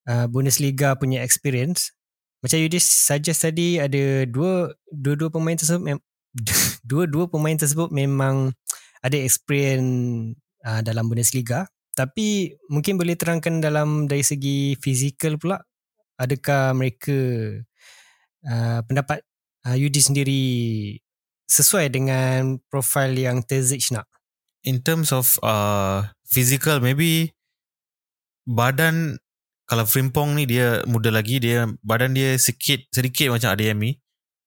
uh, 0.04 0.28
Bundesliga 0.28 0.92
punya 1.00 1.24
experience. 1.24 1.96
Macam 2.44 2.60
Yudis 2.60 2.84
suggest 2.84 3.48
tadi 3.48 3.80
ada 3.80 4.28
dua 4.28 4.68
dua-dua 4.92 5.32
pemain 5.32 5.56
tersebut 5.56 5.80
mem- 5.80 6.06
dua-dua 6.88 7.32
pemain 7.32 7.56
tersebut 7.56 7.88
memang 7.88 8.52
ada 9.00 9.16
experience 9.16 10.36
uh, 10.68 10.84
dalam 10.84 11.08
Bundesliga. 11.08 11.64
Tapi 11.92 12.52
mungkin 12.72 12.96
boleh 13.00 13.16
terangkan 13.16 13.60
dalam 13.60 14.08
dari 14.08 14.24
segi 14.24 14.76
fizikal 14.80 15.36
pula 15.36 15.60
adakah 16.16 16.72
mereka 16.76 17.16
uh, 18.44 18.80
pendapat 18.84 19.24
uh, 19.68 19.76
Yudi 19.76 20.00
sendiri 20.00 20.44
sesuai 21.52 21.92
dengan 21.92 22.56
profil 22.72 23.12
yang 23.12 23.44
Tezic 23.44 23.92
nak? 23.92 24.08
in 24.62 24.78
terms 24.78 25.10
of 25.10 25.38
uh, 25.42 26.06
physical 26.22 26.78
maybe 26.78 27.34
badan 28.46 29.18
kalau 29.66 29.86
Frimpong 29.86 30.38
ni 30.38 30.46
dia 30.46 30.82
muda 30.86 31.10
lagi 31.10 31.42
dia 31.42 31.66
badan 31.82 32.14
dia 32.14 32.38
sikit 32.38 32.82
sedikit 32.94 33.30
macam 33.34 33.54
Adeyemi 33.54 33.98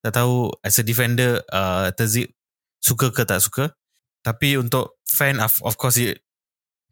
tak 0.06 0.22
tahu 0.22 0.54
as 0.62 0.78
a 0.78 0.86
defender 0.86 1.42
uh, 1.50 1.90
Terzik 1.96 2.30
suka 2.78 3.10
ke 3.10 3.26
tak 3.26 3.42
suka. 3.42 3.74
Tapi 4.22 4.54
untuk 4.54 5.02
fan 5.10 5.42
of, 5.42 5.58
of 5.66 5.82
course 5.82 5.98
dia, 5.98 6.14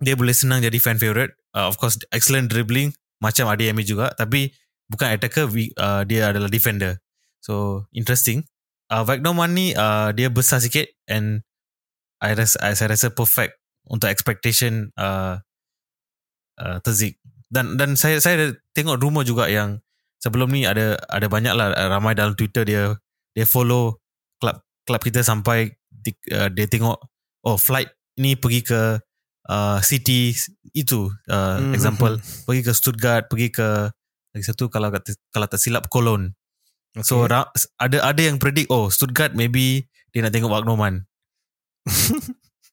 dia 0.01 0.17
boleh 0.17 0.33
senang 0.33 0.65
jadi 0.65 0.73
fan 0.81 0.97
favourite. 0.97 1.29
Uh, 1.53 1.69
of 1.69 1.77
course 1.77 2.01
excellent 2.09 2.49
dribbling 2.49 2.89
macam 3.21 3.45
Adeyemi 3.53 3.85
juga. 3.85 4.09
Tapi 4.17 4.49
bukan 4.89 5.13
attacker 5.13 5.45
we- 5.45 5.73
uh, 5.77 6.01
dia 6.09 6.33
adalah 6.33 6.49
defender. 6.49 6.97
So 7.37 7.85
interesting 7.93 8.49
uh, 8.93 9.01
Wagnerman 9.01 9.57
ni 9.57 9.73
uh, 9.73 10.13
dia 10.13 10.29
besar 10.29 10.61
sikit 10.61 10.85
and 11.09 11.41
I 12.21 12.37
rasa, 12.37 12.61
I, 12.61 12.77
saya 12.77 12.93
rasa 12.93 13.09
perfect 13.09 13.57
untuk 13.89 14.07
expectation 14.07 14.93
uh, 14.95 15.41
uh, 16.61 16.77
Terzik 16.85 17.17
dan 17.49 17.75
dan 17.75 17.97
saya 17.97 18.21
saya 18.21 18.33
ada 18.37 18.47
tengok 18.73 19.01
rumor 19.01 19.25
juga 19.25 19.49
yang 19.49 19.81
sebelum 20.21 20.53
ni 20.53 20.63
ada 20.69 20.95
ada 21.09 21.27
banyak 21.27 21.53
lah 21.53 21.73
uh, 21.73 21.89
ramai 21.89 22.13
dalam 22.15 22.37
Twitter 22.37 22.63
dia 22.63 22.95
dia 23.33 23.45
follow 23.49 23.97
klub 24.39 24.61
klub 24.85 25.01
kita 25.01 25.25
sampai 25.25 25.73
di, 25.89 26.13
uh, 26.31 26.47
dia 26.53 26.69
tengok 26.69 26.97
oh 27.43 27.57
flight 27.59 27.91
ni 28.21 28.37
pergi 28.37 28.61
ke 28.63 28.81
uh, 29.49 29.79
city 29.83 30.31
itu 30.71 31.09
uh, 31.27 31.59
Mhm. 31.59 31.73
example 31.75 32.13
pergi 32.47 32.61
ke 32.61 32.71
Stuttgart 32.71 33.27
pergi 33.27 33.49
ke 33.51 33.91
lagi 34.33 34.45
satu 34.47 34.71
kalau 34.71 34.89
kalau 35.29 35.47
tak 35.49 35.61
silap 35.61 35.91
Cologne 35.91 36.33
okay. 36.93 37.05
so 37.05 37.23
ra, 37.23 37.49
ada 37.77 38.01
ada 38.03 38.21
yang 38.21 38.37
predict 38.37 38.69
oh 38.69 38.87
Stuttgart 38.87 39.33
maybe 39.33 39.85
dia 40.09 40.21
nak 40.21 40.31
tengok 40.31 40.51
Wagnerman 40.51 41.05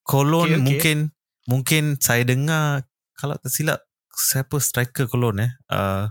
Cologne 0.02 0.50
Okay, 0.50 0.58
okay. 0.58 0.64
mungkin 0.64 0.98
mungkin 1.46 1.82
saya 1.98 2.22
dengar 2.22 2.84
kalau 3.14 3.36
tak 3.36 3.50
silap 3.50 3.80
siapa 4.10 4.56
striker 4.58 5.06
Cologne 5.06 5.48
eh 5.48 5.52
uh, 5.70 6.04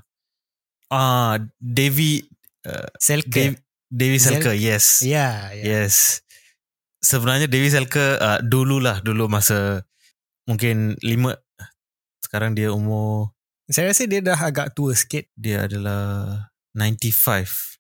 ah 0.90 1.34
Davy 1.58 2.24
uh, 2.66 2.90
Selke. 2.98 3.60
Davy 3.90 4.18
Zel- 4.18 4.38
Selke 4.42 4.54
yes 4.54 5.02
Ya, 5.02 5.50
ya. 5.52 5.64
yes 5.86 6.22
sebenarnya 7.02 7.50
Davy 7.50 7.70
Selke 7.70 8.18
uh, 8.18 8.38
dulu 8.42 8.78
lah 8.78 9.02
dulu 9.02 9.26
masa 9.26 9.82
mungkin 10.46 10.98
lima 11.02 11.38
sekarang 12.22 12.54
dia 12.54 12.70
umur 12.70 13.34
Saya 13.70 13.94
rasa 13.94 14.10
dia 14.10 14.18
dah 14.20 14.34
agak 14.34 14.74
tua 14.74 14.98
sikit. 14.98 15.30
dia 15.38 15.66
adalah 15.70 16.50
95 16.74 17.14
Oh, 17.14 17.79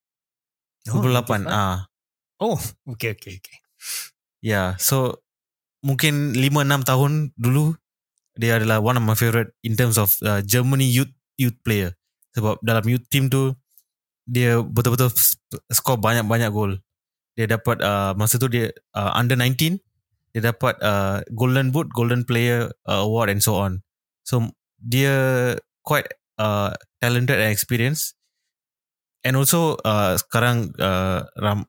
28 0.89 1.45
95. 1.45 1.47
ah 1.47 1.89
Oh, 2.39 2.55
okay, 2.95 3.13
okay, 3.13 3.37
okay. 3.37 3.57
Yeah, 4.39 4.79
so 4.79 5.19
mungkin 5.83 6.35
5-6 6.35 6.87
tahun 6.87 7.11
dulu 7.35 7.75
dia 8.39 8.55
adalah 8.55 8.79
one 8.79 8.95
of 8.95 9.03
my 9.03 9.15
favorite 9.15 9.51
in 9.67 9.75
terms 9.75 9.99
of 9.99 10.15
uh, 10.23 10.39
Germany 10.39 10.87
youth 10.87 11.11
youth 11.35 11.59
player. 11.63 11.91
Sebab 12.35 12.63
dalam 12.63 12.87
youth 12.87 13.03
team 13.11 13.27
tu 13.27 13.51
dia 14.23 14.63
betul-betul 14.63 15.11
score 15.67 15.99
banyak-banyak 15.99 16.47
gol. 16.55 16.79
Dia 17.35 17.51
dapat 17.51 17.83
uh, 17.83 18.15
masa 18.15 18.39
tu 18.39 18.47
dia 18.47 18.71
uh, 18.95 19.11
under 19.19 19.35
19 19.35 19.79
dia 20.29 20.41
dapat 20.53 20.77
uh, 20.85 21.25
Golden 21.33 21.73
Boot, 21.73 21.89
Golden 21.89 22.21
Player 22.21 22.69
uh, 22.85 23.01
Award 23.01 23.33
and 23.33 23.41
so 23.41 23.57
on. 23.57 23.81
So 24.21 24.53
dia 24.77 25.57
quite 25.81 26.05
uh, 26.37 26.77
talented 27.01 27.41
and 27.41 27.49
experienced. 27.49 28.13
And 29.23 29.35
also 29.35 29.75
uh, 29.83 30.15
sekarang 30.15 30.71
uh, 30.79 31.27
ram, 31.39 31.67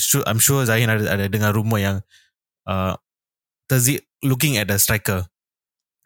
sure, 0.00 0.24
I'm 0.24 0.40
sure 0.40 0.64
Zahin 0.64 0.88
ada, 0.88 1.04
ada 1.04 1.26
dengar 1.28 1.52
rumor 1.52 1.80
yang 1.80 2.00
uh, 2.64 2.96
Terzik 3.66 4.06
looking 4.22 4.56
at 4.56 4.70
the 4.70 4.78
striker. 4.78 5.26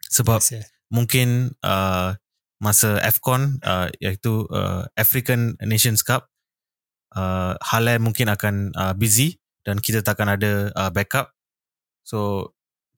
Sebab 0.09 0.41
Yes, 0.41 0.51
yes. 0.51 0.67
mungkin 0.89 1.53
uh, 1.61 2.17
masa 2.61 3.01
AFCON 3.01 3.57
uh, 3.65 3.89
iaitu 3.97 4.45
uh, 4.53 4.85
African 4.93 5.57
Nations 5.65 6.05
Cup 6.05 6.29
uh, 7.17 7.57
Halal 7.57 7.97
mungkin 7.97 8.29
akan 8.29 8.77
uh, 8.77 8.93
busy 8.93 9.41
dan 9.65 9.81
kita 9.81 10.05
takkan 10.05 10.29
ada 10.29 10.69
uh, 10.77 10.93
backup 10.93 11.33
so 12.05 12.51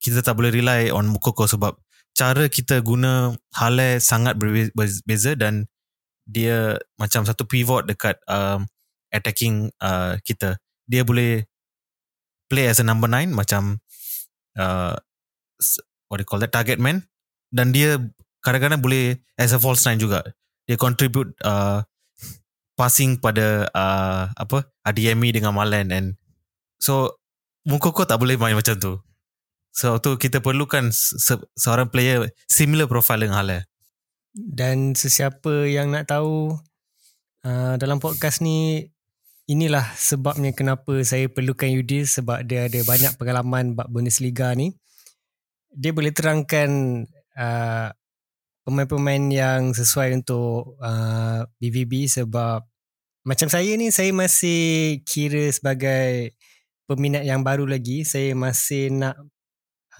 kita 0.03 0.19
tak 0.19 0.35
boleh 0.35 0.51
rely 0.51 0.91
on 0.91 1.07
Mukoko 1.07 1.47
sebab 1.47 1.79
cara 2.11 2.51
kita 2.51 2.83
guna 2.83 3.39
Halal 3.55 4.03
sangat 4.03 4.35
berbeza 4.35 5.39
dan 5.39 5.71
dia 6.23 6.79
macam 6.95 7.27
satu 7.27 7.43
pivot 7.43 7.87
dekat 7.87 8.19
um, 8.27 8.65
attacking 9.11 9.69
uh, 9.83 10.17
kita. 10.23 10.57
Dia 10.87 11.03
boleh 11.03 11.47
play 12.47 12.67
as 12.67 12.79
a 12.79 12.85
number 12.85 13.07
9 13.07 13.31
macam 13.31 13.79
uh, 14.59 14.95
what 16.07 16.19
do 16.19 16.23
you 16.23 16.29
call 16.29 16.41
that 16.41 16.51
target 16.51 16.79
man. 16.79 17.05
Dan 17.53 17.69
dia 17.69 18.01
kadang-kadang 18.41 18.81
boleh 18.81 19.21
as 19.37 19.53
a 19.53 19.59
false 19.61 19.85
nine 19.85 20.01
juga. 20.01 20.25
Dia 20.65 20.75
contribute 20.75 21.37
uh, 21.45 21.85
passing 22.73 23.21
pada 23.21 23.69
uh, 23.69 24.23
apa 24.33 24.65
Adiemi 24.81 25.29
dengan 25.29 25.53
Malen 25.53 25.93
and 25.93 26.07
so 26.81 27.21
Mukoko 27.63 28.03
tak 28.03 28.19
boleh 28.19 28.35
main 28.35 28.57
macam 28.57 28.75
tu. 28.75 28.99
So 29.71 29.97
tu 30.03 30.19
kita 30.19 30.43
perlukan 30.43 30.91
se- 30.91 31.47
seorang 31.55 31.87
player 31.87 32.27
similar 32.45 32.91
profile 32.91 33.23
dengan 33.23 33.39
Halle 33.39 33.72
Dan 34.33 34.97
sesiapa 34.97 35.69
yang 35.69 35.93
nak 35.93 36.09
tahu 36.09 36.57
uh, 37.45 37.73
dalam 37.77 38.01
podcast 38.01 38.41
ni 38.41 38.89
inilah 39.45 39.93
sebabnya 39.93 40.55
kenapa 40.57 41.05
saya 41.05 41.29
perlukan 41.29 41.69
Yudi 41.69 42.01
sebab 42.09 42.41
dia 42.41 42.65
ada 42.65 42.81
banyak 42.81 43.13
pengalaman 43.21 43.77
bab 43.77 43.93
Bundesliga 43.93 44.49
ni. 44.57 44.73
Dia 45.69 45.93
boleh 45.93 46.09
terangkan 46.09 46.69
uh, 47.37 47.89
pemain-pemain 48.65 49.23
yang 49.29 49.61
sesuai 49.77 50.17
untuk 50.23 50.81
uh, 50.81 51.45
BVB 51.61 52.09
sebab 52.09 52.65
macam 53.23 53.47
saya 53.47 53.77
ni 53.77 53.93
saya 53.93 54.11
masih 54.11 54.99
kira 55.05 55.47
sebagai 55.53 56.33
peminat 56.89 57.21
yang 57.21 57.45
baru 57.45 57.69
lagi. 57.69 58.01
Saya 58.01 58.33
masih 58.33 58.97
nak 58.97 59.15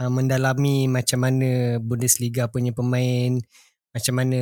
uh, 0.02 0.10
mendalami 0.10 0.90
macam 0.90 1.22
mana 1.22 1.78
Bundesliga 1.78 2.50
punya 2.50 2.74
pemain, 2.74 3.38
macam 3.94 4.14
mana 4.18 4.42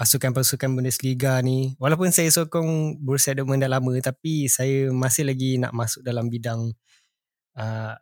pasukan-pasukan 0.00 0.72
Bundesliga 0.72 1.42
ni. 1.44 1.76
Walaupun 1.76 2.08
saya 2.08 2.32
sokong 2.32 3.02
Borussia 3.04 3.36
Dortmund 3.36 3.60
dah 3.60 3.68
lama 3.68 3.92
tapi 4.00 4.48
saya 4.48 4.88
masih 4.88 5.28
lagi 5.28 5.60
nak 5.60 5.76
masuk 5.76 6.00
dalam 6.00 6.32
bidang 6.32 6.72
uh, 7.60 7.94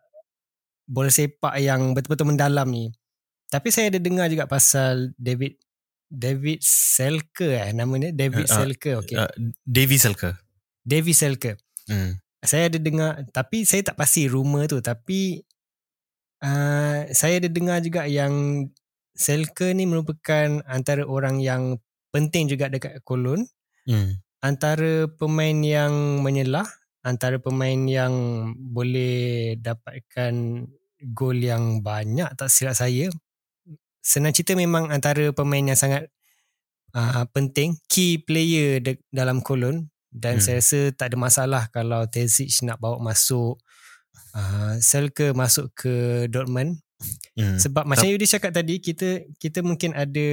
bola 0.87 1.11
sepak 1.11 1.59
yang 1.59 1.97
betul-betul 1.97 2.31
mendalam 2.31 2.69
ni. 2.71 2.95
Tapi 3.51 3.73
saya 3.73 3.91
ada 3.91 3.99
dengar 3.99 4.31
juga 4.31 4.47
pasal 4.47 5.17
David 5.19 5.59
David 6.09 6.65
Selke 6.65 7.53
eh 7.53 7.73
nama 7.77 7.93
dia 8.01 8.13
David 8.15 8.47
Uh, 8.49 8.55
Selke 8.63 8.91
okey. 9.03 9.17
uh, 9.17 9.29
Davy 9.65 9.97
Selke 10.01 10.37
David 10.87 11.17
Selke. 11.17 11.53
hmm. 11.91 12.17
Saya 12.39 12.71
ada 12.71 12.79
dengar 12.79 13.27
tapi 13.35 13.67
saya 13.67 13.83
tak 13.83 13.99
pasti 13.99 14.31
rumor 14.31 14.71
tu 14.71 14.79
tapi 14.81 15.43
uh, 16.41 17.05
saya 17.11 17.43
ada 17.43 17.49
dengar 17.51 17.83
juga 17.83 18.07
yang 18.07 18.65
Selke 19.19 19.75
ni 19.75 19.85
merupakan 19.85 20.63
antara 20.71 21.03
orang 21.03 21.43
yang 21.43 21.83
penting 22.15 22.47
juga 22.47 22.71
dekat 22.71 23.03
Cologne 23.03 23.51
Hmm. 23.89 24.21
antara 24.45 25.09
pemain 25.09 25.57
yang 25.65 26.21
menyelah 26.21 26.69
antara 27.01 27.41
pemain 27.41 27.89
yang 27.89 28.13
boleh 28.53 29.57
dapatkan 29.57 30.35
gol 31.17 31.41
yang 31.41 31.81
banyak 31.81 32.29
tak 32.37 32.53
silap 32.53 32.77
saya 32.77 33.09
senang 34.05 34.37
cerita 34.37 34.53
memang 34.53 34.93
antara 34.93 35.33
pemain 35.33 35.65
yang 35.65 35.79
sangat 35.81 36.13
uh, 36.93 37.25
penting 37.33 37.81
key 37.89 38.21
player 38.21 38.85
de- 38.85 39.01
dalam 39.09 39.41
Cologne 39.41 39.89
dan 40.13 40.37
hmm. 40.37 40.45
saya 40.45 40.61
rasa 40.61 40.81
tak 40.93 41.13
ada 41.13 41.17
masalah 41.17 41.63
kalau 41.73 42.05
Terzic 42.13 42.53
nak 42.69 42.77
bawa 42.85 43.01
masuk 43.01 43.57
uh, 44.37 44.77
Selke 44.85 45.33
masuk 45.33 45.73
ke 45.73 46.29
Dortmund 46.29 46.85
Hmm. 47.39 47.55
sebab 47.55 47.87
macam 47.87 48.11
Yudi 48.11 48.27
cakap 48.27 48.51
tadi 48.51 48.83
kita 48.83 49.23
kita 49.39 49.63
mungkin 49.63 49.95
ada 49.95 50.27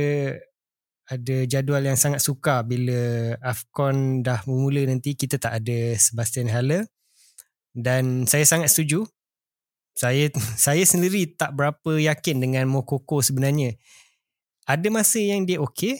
ada 1.05 1.45
jadual 1.45 1.85
yang 1.85 1.97
sangat 1.97 2.21
sukar 2.21 2.65
bila 2.65 3.33
AFCON 3.45 4.25
dah 4.25 4.41
memula 4.49 4.89
nanti 4.89 5.13
kita 5.13 5.37
tak 5.37 5.61
ada 5.61 5.93
Sebastian 6.01 6.49
Haller. 6.49 6.89
Dan 7.75 8.25
saya 8.25 8.41
sangat 8.47 8.73
setuju. 8.73 9.05
Saya 9.93 10.33
saya 10.65 10.81
sendiri 10.81 11.29
tak 11.37 11.53
berapa 11.53 12.01
yakin 12.01 12.41
dengan 12.41 12.65
Mokoko 12.65 13.21
sebenarnya. 13.21 13.77
Ada 14.65 14.89
masa 14.89 15.21
yang 15.21 15.45
dia 15.45 15.61
okey 15.61 15.93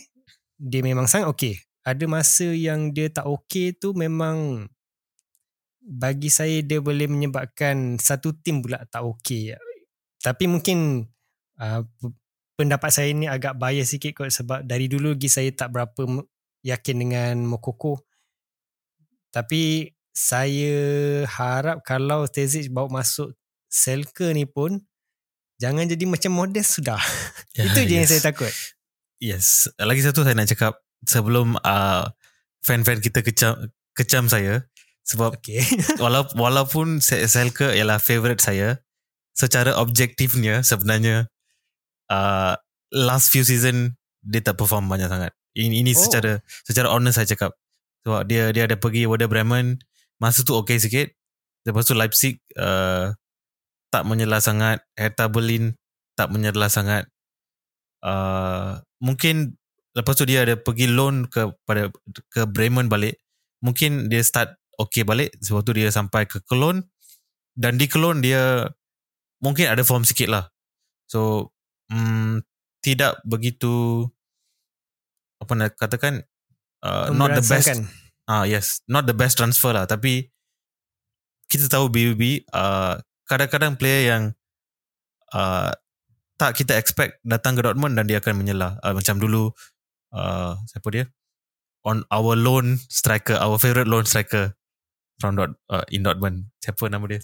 dia 0.58 0.82
memang 0.82 1.06
sangat 1.06 1.30
okey. 1.38 1.56
Ada 1.86 2.10
masa 2.10 2.50
yang 2.50 2.90
dia 2.90 3.14
tak 3.14 3.30
okey 3.30 3.78
tu 3.78 3.94
memang 3.94 4.66
bagi 5.86 6.34
saya 6.34 6.66
dia 6.66 6.82
boleh 6.82 7.06
menyebabkan 7.06 8.02
satu 8.02 8.34
tim 8.34 8.66
pula 8.66 8.82
tak 8.90 9.06
okey 9.06 9.54
tapi 10.26 10.50
mungkin 10.50 11.06
uh, 11.62 11.86
pendapat 12.58 12.90
saya 12.90 13.14
ni 13.14 13.30
agak 13.30 13.54
bias 13.62 13.94
sikit 13.94 14.18
kot 14.18 14.34
sebab 14.34 14.66
dari 14.66 14.90
dulu 14.90 15.14
lagi 15.14 15.30
saya 15.30 15.54
tak 15.54 15.70
berapa 15.70 16.26
yakin 16.66 16.96
dengan 16.98 17.46
Mokoko. 17.46 18.02
Tapi 19.30 19.94
saya 20.10 20.74
harap 21.30 21.86
kalau 21.86 22.26
Terzic 22.26 22.74
bawa 22.74 23.04
masuk 23.04 23.38
Selke 23.70 24.32
ni 24.32 24.48
pun 24.50 24.80
jangan 25.62 25.86
jadi 25.86 26.10
macam 26.10 26.32
Modest 26.34 26.82
sudah. 26.82 26.98
Itu 27.54 27.86
je 27.86 27.94
yang 28.02 28.08
yes. 28.08 28.12
saya 28.18 28.22
takut. 28.34 28.54
Yes. 29.20 29.68
Lagi 29.78 30.02
satu 30.02 30.26
saya 30.26 30.34
nak 30.34 30.50
cakap 30.50 30.80
sebelum 31.06 31.60
uh, 31.62 32.08
fan-fan 32.66 33.04
kita 33.04 33.22
kecam 33.22 33.70
kecam 33.94 34.26
saya 34.32 34.66
sebab 35.06 35.38
Okay. 35.38 35.62
wala- 36.04 36.32
walaupun 36.34 36.98
Se- 37.04 37.28
Selke 37.30 37.76
ialah 37.76 38.02
favorite 38.02 38.42
saya 38.42 38.82
secara 39.36 39.76
objektifnya 39.76 40.64
sebenarnya 40.64 41.28
uh, 42.10 42.56
last 42.96 43.30
few 43.30 43.44
season 43.44 44.00
dia 44.26 44.42
tak 44.42 44.58
perform 44.58 44.88
banyak 44.90 45.12
sangat. 45.12 45.36
Ini 45.54 45.86
ini 45.86 45.92
Oh. 45.94 46.00
secara 46.00 46.42
secara 46.66 46.88
honest 46.90 47.22
saya 47.22 47.28
cakap. 47.30 47.52
Sebab 48.08 48.26
dia 48.26 48.50
dia 48.56 48.66
ada 48.66 48.80
pergi 48.80 49.06
Werder 49.06 49.30
Bremen 49.30 49.78
masa 50.18 50.42
tu 50.42 50.56
okay 50.56 50.80
sikit. 50.80 51.12
Lepas 51.68 51.86
tu 51.86 51.94
Leipzig 51.94 52.42
uh, 52.58 53.14
tak 53.92 54.04
menyelah 54.08 54.42
sangat. 54.42 54.82
Hertha 54.96 55.28
Berlin 55.30 55.76
tak 56.16 56.32
menyelah 56.32 56.72
sangat. 56.72 57.06
Uh, 58.06 58.80
mungkin 59.02 59.58
lepas 59.98 60.14
tu 60.16 60.26
dia 60.30 60.46
ada 60.46 60.56
pergi 60.56 60.88
loan 60.88 61.28
ke 61.28 61.52
pada 61.68 61.92
ke 62.32 62.48
Bremen 62.48 62.88
balik. 62.88 63.20
Mungkin 63.66 64.08
dia 64.08 64.22
start 64.22 64.54
okay 64.78 65.08
balik 65.08 65.34
sebab 65.42 65.66
tu 65.66 65.74
dia 65.74 65.90
sampai 65.90 66.28
ke 66.30 66.44
Cologne 66.46 66.86
dan 67.56 67.80
di 67.80 67.88
Cologne 67.88 68.22
dia 68.22 68.68
mungkin 69.44 69.72
ada 69.72 69.84
form 69.84 70.08
sikit 70.08 70.32
lah. 70.32 70.46
So 71.10 71.52
mm, 71.92 72.44
tidak 72.82 73.20
begitu 73.26 74.06
apa 75.42 75.52
nak 75.58 75.76
katakan 75.76 76.24
uh, 76.86 77.12
not 77.12 77.36
the 77.36 77.46
best. 77.46 77.70
Ah 78.26 78.46
yes 78.48 78.82
not 78.90 79.06
the 79.06 79.16
best 79.16 79.38
transfer 79.38 79.74
lah. 79.74 79.86
Tapi 79.86 80.30
kita 81.46 81.70
tahu 81.70 81.92
BUB 81.94 82.46
uh, 82.54 82.98
kadang-kadang 83.30 83.78
player 83.78 84.14
yang 84.16 84.24
uh, 85.34 85.72
tak 86.36 86.58
kita 86.58 86.76
expect 86.76 87.22
datang 87.24 87.56
ke 87.56 87.64
Dortmund 87.64 87.96
dan 87.96 88.10
dia 88.10 88.20
akan 88.20 88.42
menyelah. 88.42 88.82
Uh, 88.82 88.98
macam 88.98 89.22
dulu 89.22 89.54
uh, 90.12 90.58
siapa 90.68 90.88
dia? 90.92 91.06
On 91.86 92.02
our 92.10 92.34
loan 92.34 92.82
striker 92.90 93.38
our 93.38 93.62
favourite 93.62 93.86
loan 93.86 94.10
striker 94.10 94.58
from 95.22 95.38
Dort, 95.38 95.54
uh, 95.70 95.86
in 95.94 96.02
Dortmund. 96.02 96.50
Siapa 96.60 96.90
nama 96.90 97.06
dia 97.06 97.22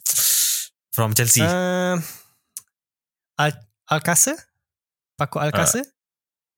from 0.91 1.15
Chelsea 1.15 1.41
Uh, 1.41 1.97
Al 3.39 3.51
Alcacer? 3.87 4.35
Paco 5.15 5.39
Alcacer? 5.39 5.83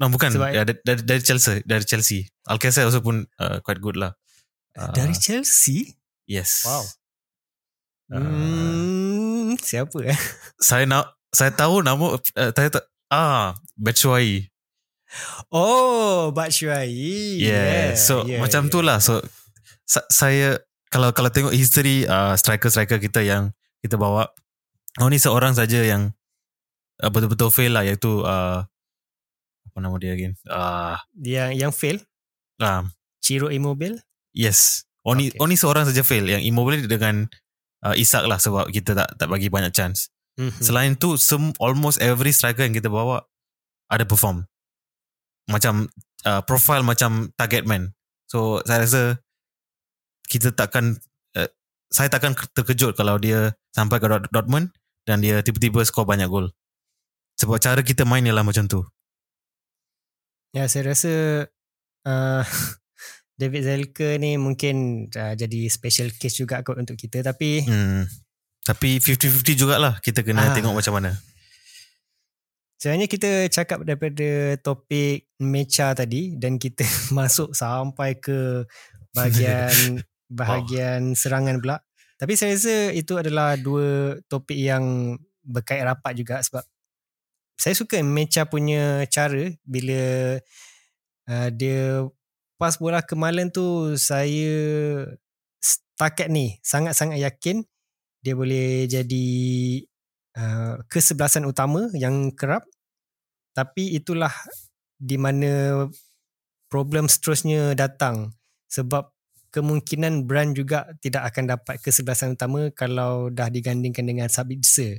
no 0.02 0.10
bukan 0.10 0.34
sebab- 0.34 0.52
ya, 0.52 0.66
dari, 0.66 1.02
dari, 1.06 1.22
Chelsea 1.22 1.62
dari 1.64 1.86
Chelsea 1.86 2.26
Alcacer 2.50 2.84
also 2.84 3.00
pun 3.00 3.24
uh, 3.40 3.62
quite 3.62 3.80
good 3.80 3.96
lah 3.96 4.18
uh, 4.76 4.92
Dari 4.92 5.14
Chelsea? 5.16 5.96
yes 6.26 6.66
Wow. 6.66 6.84
Uh, 8.12 8.20
Hmm, 8.20 9.56
siapa 9.58 9.96
eh? 10.04 10.18
saya 10.68 10.84
nak 10.84 11.14
saya 11.30 11.54
tahu 11.54 11.82
nama 11.82 12.14
uh, 12.14 12.52
saya 12.52 12.70
tak 12.70 12.84
ah 13.10 13.54
Batshuayi 13.74 14.50
Oh, 15.54 16.34
Batshuayi. 16.34 17.38
Yeah. 17.38 17.94
So 17.94 18.26
yeah, 18.26 18.42
macam 18.42 18.66
yeah. 18.66 18.74
tu 18.74 18.80
lah. 18.82 18.98
So 18.98 19.22
sa- 19.86 20.10
saya 20.10 20.58
kalau 20.90 21.14
kalau 21.14 21.30
tengok 21.30 21.54
history 21.54 22.06
uh, 22.06 22.34
striker-striker 22.34 22.98
kita 22.98 23.22
yang 23.22 23.54
kita 23.84 24.00
bawa, 24.00 24.32
oh 25.04 25.10
ni 25.12 25.20
seorang 25.20 25.52
saja 25.54 25.84
yang 25.84 26.16
uh, 27.04 27.10
betul-betul 27.12 27.52
fail 27.52 27.76
lah 27.76 27.84
iaitu 27.84 28.24
uh, 28.24 28.64
apa 29.68 29.78
nama 29.78 29.96
dia 30.00 30.16
again? 30.16 30.40
Uh, 30.48 30.96
Yang 31.20 31.52
yang 31.60 31.72
fail, 31.76 31.98
uh, 32.64 32.88
Ciro 33.20 33.52
Immobile. 33.52 34.00
yes. 34.32 34.88
Only 35.04 35.28
Okay. 35.28 35.36
okay. 35.36 35.44
only 35.44 35.58
seorang 35.60 35.84
saja 35.84 36.00
fail 36.00 36.24
yang 36.24 36.40
Immobile 36.40 36.88
dengan 36.88 37.28
uh, 37.84 37.92
Isak 37.92 38.24
lah 38.24 38.40
sebab 38.40 38.72
kita 38.72 38.96
tak 38.96 39.20
tak 39.20 39.28
bagi 39.28 39.52
banyak 39.52 39.76
chance. 39.76 40.08
Mm-hmm. 40.40 40.64
Selain 40.64 40.96
tu 40.96 41.20
sem- 41.20 41.52
almost 41.60 42.00
every 42.00 42.32
striker 42.32 42.64
yang 42.64 42.72
kita 42.72 42.88
bawa 42.88 43.28
ada 43.92 44.08
perform. 44.08 44.48
Macam 45.52 45.92
uh, 46.24 46.40
profile 46.48 46.88
macam 46.88 47.36
target 47.36 47.68
man. 47.68 47.92
So 48.32 48.64
saya 48.64 48.88
rasa 48.88 49.02
kita 50.32 50.56
takkan 50.56 50.96
uh, 51.36 51.52
saya 51.92 52.08
takkan 52.08 52.32
terkejut 52.56 52.96
kalau 52.96 53.20
dia 53.20 53.52
sampai 53.74 53.98
ke 53.98 54.08
Dortmund 54.30 54.70
dan 55.04 55.20
dia 55.20 55.42
tiba-tiba 55.42 55.82
skor 55.84 56.06
banyak 56.06 56.30
gol. 56.30 56.54
Sebab 57.36 57.58
cara 57.58 57.82
kita 57.82 58.06
main 58.06 58.22
ialah 58.22 58.46
macam 58.46 58.70
tu. 58.70 58.86
Ya, 60.54 60.70
saya 60.70 60.94
rasa 60.94 61.14
uh, 62.06 62.44
David 63.42 63.66
Zelke 63.66 64.22
ni 64.22 64.38
mungkin 64.38 65.10
uh, 65.10 65.34
jadi 65.34 65.66
special 65.68 66.14
case 66.14 66.38
juga 66.38 66.62
kot 66.62 66.78
untuk 66.78 66.94
kita 66.96 67.26
tapi 67.26 67.66
Hmm. 67.66 68.06
Tapi 68.64 68.96
50-50 69.04 69.60
jugalah 69.60 70.00
kita 70.00 70.24
kena 70.24 70.48
Ah. 70.48 70.56
tengok 70.56 70.78
macam 70.78 70.96
mana. 70.96 71.12
sebenarnya 72.80 73.08
kita 73.08 73.48
cakap 73.48 73.84
daripada 73.84 74.60
topik 74.60 75.32
mecha 75.40 75.96
tadi 75.96 76.36
dan 76.36 76.56
kita 76.56 76.84
masuk 77.18 77.52
sampai 77.52 78.20
ke 78.20 78.64
bahagian 79.12 80.00
bahagian 80.40 81.12
serangan 81.12 81.60
pula. 81.60 81.80
Tapi 82.24 82.40
saya 82.40 82.56
rasa 82.56 82.96
itu 82.96 83.20
adalah 83.20 83.60
dua 83.60 84.16
topik 84.32 84.56
yang 84.56 85.20
berkait 85.44 85.84
rapat 85.84 86.16
juga 86.16 86.40
sebab 86.40 86.64
saya 87.60 87.76
suka 87.76 88.00
Mecha 88.00 88.48
punya 88.48 89.04
cara 89.12 89.52
bila 89.68 90.40
uh, 91.28 91.50
dia 91.52 92.08
pas 92.56 92.80
bola 92.80 93.04
kemalan 93.04 93.52
tu 93.52 93.92
saya 94.00 94.56
setakat 95.60 96.32
ni 96.32 96.64
sangat-sangat 96.64 97.20
yakin 97.20 97.68
dia 98.24 98.40
boleh 98.40 98.88
jadi 98.88 99.28
uh, 100.40 100.80
kesebelasan 100.88 101.44
utama 101.44 101.92
yang 101.92 102.32
kerap. 102.32 102.64
Tapi 103.52 104.00
itulah 104.00 104.32
di 104.96 105.20
mana 105.20 105.86
problem 106.72 107.12
seterusnya 107.12 107.76
datang 107.76 108.32
sebab 108.72 109.13
kemungkinan 109.54 110.26
brand 110.26 110.58
juga 110.58 110.90
tidak 110.98 111.30
akan 111.30 111.54
dapat 111.54 111.78
kesebelasan 111.78 112.34
utama 112.34 112.74
kalau 112.74 113.30
dah 113.30 113.54
digandingkan 113.54 114.02
dengan 114.02 114.26
Sabitzer. 114.26 114.98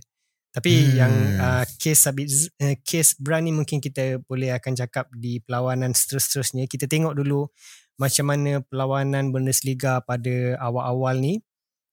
Tapi 0.55 0.71
Hmm. 0.71 0.95
yang 0.95 1.15
uh, 1.43 1.65
case 1.83 2.07
Sabitzer, 2.07 2.55
uh, 2.63 2.79
case 2.87 3.19
brand 3.19 3.43
ni 3.43 3.51
mungkin 3.51 3.83
kita 3.83 4.23
boleh 4.23 4.55
akan 4.55 4.79
cakap 4.79 5.11
di 5.11 5.43
perlawanan 5.43 5.91
seterus-terusnya. 5.91 6.71
Kita 6.71 6.87
tengok 6.87 7.19
dulu 7.19 7.51
macam 7.99 8.31
mana 8.31 8.63
perlawanan 8.63 9.35
Bundesliga 9.35 9.99
pada 10.07 10.55
awal-awal 10.63 11.19
ni. 11.19 11.43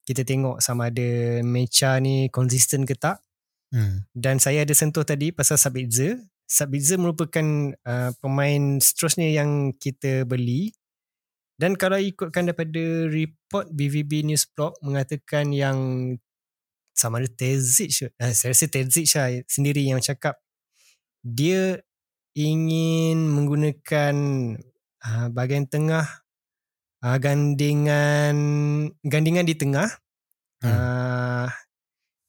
Kita 0.05 0.21
tengok 0.21 0.61
sama 0.61 0.93
ada 0.93 1.41
Mecha 1.41 1.97
ni 1.97 2.29
konsisten 2.29 2.85
ke 2.85 2.93
tak. 2.93 3.17
Hmm. 3.73 4.05
Dan 4.13 4.37
saya 4.37 4.61
ada 4.61 4.73
sentuh 4.77 5.01
tadi 5.01 5.33
pasal 5.33 5.57
Sabitzer. 5.57 6.21
Sabitzer 6.45 7.01
merupakan 7.01 7.73
uh, 7.87 8.13
pemain 8.21 8.77
seterusnya 8.77 9.41
yang 9.41 9.73
kita 9.73 10.29
beli. 10.29 10.77
Dan 11.61 11.77
kalau 11.77 12.01
ikutkan 12.01 12.49
daripada 12.49 13.05
report 13.05 13.69
BVB 13.69 14.25
News 14.25 14.49
Blog 14.49 14.73
mengatakan 14.81 15.53
yang 15.53 15.77
sama 16.97 17.21
ada 17.21 17.29
Terzic, 17.29 18.09
uh, 18.17 18.33
saya 18.33 18.49
rasa 18.49 18.65
Terzic 18.65 19.05
lah 19.13 19.29
sendiri 19.45 19.85
yang 19.85 20.01
cakap 20.01 20.41
dia 21.21 21.77
ingin 22.33 23.29
menggunakan 23.29 24.15
uh, 25.05 25.27
bahagian 25.29 25.69
tengah 25.69 26.25
uh, 27.05 27.17
gandingan 27.21 28.35
gandingan 29.05 29.45
di 29.45 29.53
tengah 29.53 29.89
Hmm. 30.61 30.69
uh, 30.69 31.49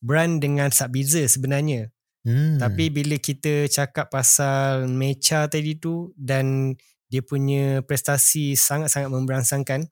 brand 0.00 0.40
dengan 0.40 0.72
Sabitzer 0.72 1.28
sebenarnya 1.28 1.92
Hmm. 2.24 2.56
tapi 2.56 2.88
bila 2.88 3.20
kita 3.20 3.68
cakap 3.68 4.08
pasal 4.08 4.88
Mecha 4.88 5.44
tadi 5.52 5.76
tu 5.76 6.16
dan 6.16 6.72
dia 7.12 7.20
punya 7.20 7.84
prestasi 7.84 8.56
sangat-sangat 8.56 9.12
memberangsangkan, 9.12 9.84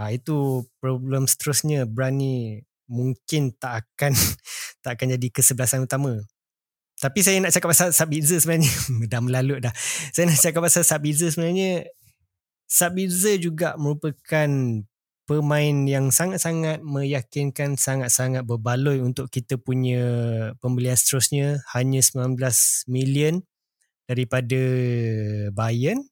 ah 0.00 0.08
itu 0.08 0.64
problem 0.80 1.28
seterusnya. 1.28 1.84
Brand 1.84 2.16
ni 2.16 2.64
mungkin 2.88 3.52
tak 3.60 3.84
akan 3.84 4.16
tak 4.82 4.96
akan 4.96 5.20
jadi 5.20 5.28
kesebelasan 5.28 5.84
utama. 5.84 6.24
Tapi 6.96 7.20
saya 7.20 7.36
nak 7.42 7.52
cakap 7.52 7.76
pasal 7.76 7.92
Sabitzer 7.92 8.40
sebenarnya. 8.40 8.72
Dah 9.12 9.20
melalut 9.20 9.58
dah. 9.60 9.74
Saya 10.14 10.30
nak 10.30 10.38
cakap 10.38 10.62
pasal 10.64 10.86
Sabitzer 10.86 11.34
sebenarnya 11.34 11.84
Sabitzer 12.70 13.42
juga 13.42 13.74
merupakan 13.74 14.48
pemain 15.26 15.76
yang 15.84 16.14
sangat-sangat 16.14 16.80
meyakinkan 16.80 17.74
sangat-sangat 17.74 18.46
berbaloi 18.46 19.02
untuk 19.02 19.28
kita 19.28 19.58
punya 19.58 20.00
pembelian 20.62 20.94
seterusnya. 20.94 21.60
Hanya 21.74 22.00
19 22.00 22.38
million 22.86 23.42
daripada 24.06 24.62
Bayern 25.50 26.11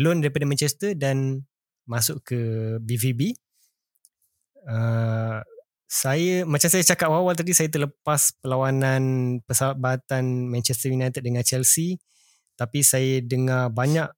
loan 0.00 0.24
daripada 0.24 0.48
Manchester 0.48 0.96
dan 0.96 1.44
masuk 1.84 2.24
ke 2.24 2.40
BVB 2.80 3.36
uh, 4.64 5.44
saya 5.90 6.46
macam 6.46 6.70
saya 6.70 6.86
cakap 6.86 7.12
awal 7.12 7.34
tadi 7.36 7.52
saya 7.52 7.68
terlepas 7.68 8.32
perlawanan 8.40 9.38
persahabatan 9.44 10.48
Manchester 10.48 10.88
United 10.88 11.20
dengan 11.20 11.44
Chelsea 11.44 12.00
tapi 12.54 12.84
saya 12.84 13.24
dengar 13.24 13.72
banyak 13.72 14.08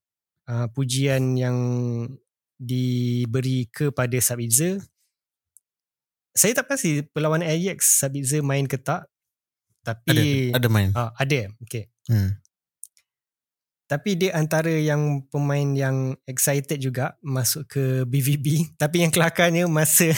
uh, 0.51 0.66
pujian 0.74 1.39
yang 1.39 1.57
diberi 2.59 3.70
kepada 3.70 4.18
Sabitzer. 4.18 4.83
Saya 6.35 6.59
tak 6.59 6.74
pasti 6.74 7.07
perlawanan 7.07 7.47
Ajax 7.47 8.03
Sabitzer 8.03 8.43
main 8.43 8.66
ke 8.66 8.83
tak. 8.83 9.07
Tapi 9.87 10.51
ada 10.51 10.59
ada 10.59 10.68
main. 10.70 10.91
Ah, 10.95 11.14
ada. 11.14 11.55
Okay. 11.62 11.87
Hmm. 12.11 12.39
Tapi 13.87 14.16
dia 14.16 14.33
antara 14.33 14.72
yang 14.72 15.26
pemain 15.28 15.68
yang 15.76 16.16
excited 16.24 16.80
juga 16.80 17.18
masuk 17.20 17.68
ke 17.68 17.85
BVB. 18.09 18.47
Tapi 18.83 19.05
yang 19.05 19.12
kelakarnya 19.12 19.68
masa 19.68 20.09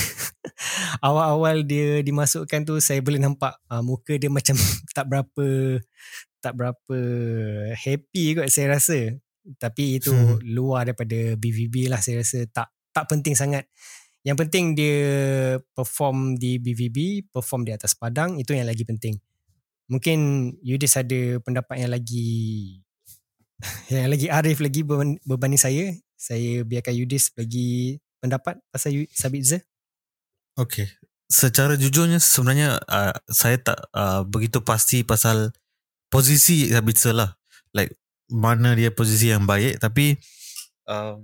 awal-awal 1.07 1.67
dia 1.67 2.01
dimasukkan 2.05 2.63
tu 2.63 2.79
saya 2.79 3.03
boleh 3.03 3.19
nampak 3.19 3.59
uh, 3.67 3.83
muka 3.83 4.15
dia 4.15 4.31
macam 4.31 4.55
tak 4.97 5.11
berapa 5.11 5.47
tak 6.39 6.53
berapa 6.55 6.99
happy 7.75 8.25
kot 8.39 8.49
saya 8.53 8.79
rasa. 8.79 9.19
Tapi 9.59 10.01
itu 10.01 10.13
Hmm. 10.13 10.41
luar 10.41 10.89
daripada 10.89 11.37
BVB 11.37 11.93
lah 11.93 12.01
saya 12.01 12.23
rasa 12.25 12.47
tak 12.49 12.69
tak 12.95 13.05
penting 13.11 13.35
sangat. 13.35 13.67
Yang 14.25 14.47
penting 14.47 14.65
dia 14.73 15.01
perform 15.77 16.41
di 16.41 16.57
BVB, 16.57 17.29
perform 17.29 17.69
di 17.69 17.77
atas 17.77 17.93
padang, 17.93 18.41
itu 18.41 18.57
yang 18.57 18.65
lagi 18.65 18.81
penting. 18.89 19.21
Mungkin 19.93 20.19
Yudis 20.65 20.97
ada 20.97 21.45
pendapat 21.45 21.85
yang 21.85 21.93
lagi 21.93 22.25
yang 23.93 24.11
lagi 24.11 24.27
arif 24.31 24.59
lagi 24.61 24.83
berban- 24.83 25.21
berbanding 25.25 25.61
saya. 25.61 25.95
Saya 26.15 26.65
biarkan 26.65 26.95
Yudis 26.97 27.29
bagi 27.35 28.01
pendapat 28.23 28.57
pasal 28.73 29.05
Sabitzer. 29.13 29.61
Okay. 30.57 30.89
Secara 31.29 31.75
jujurnya 31.75 32.23
sebenarnya 32.23 32.81
uh, 32.85 33.17
saya 33.29 33.59
tak 33.61 33.79
uh, 33.93 34.23
begitu 34.25 34.63
pasti 34.63 35.03
pasal 35.03 35.53
posisi 36.09 36.71
Sabitzer 36.71 37.13
lah. 37.13 37.37
Like 37.75 37.93
mana 38.31 38.73
dia 38.73 38.89
posisi 38.89 39.29
yang 39.29 39.45
baik 39.45 39.83
tapi 39.83 40.17
uh, 40.89 41.21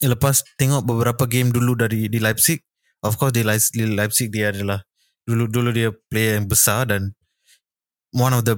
lepas 0.00 0.40
tengok 0.56 0.82
beberapa 0.88 1.28
game 1.28 1.52
dulu 1.52 1.76
dari 1.76 2.08
di 2.08 2.16
Leipzig 2.16 2.64
of 3.04 3.20
course 3.20 3.36
di 3.36 3.44
Leipzig, 3.44 3.72
di 3.76 3.84
Leipzig 3.84 4.28
dia 4.32 4.48
adalah 4.48 4.80
dulu 5.28 5.44
dulu 5.46 5.68
dia 5.70 5.92
player 6.08 6.40
yang 6.40 6.48
besar 6.48 6.88
dan 6.88 7.12
one 8.16 8.32
of 8.32 8.48
the 8.48 8.56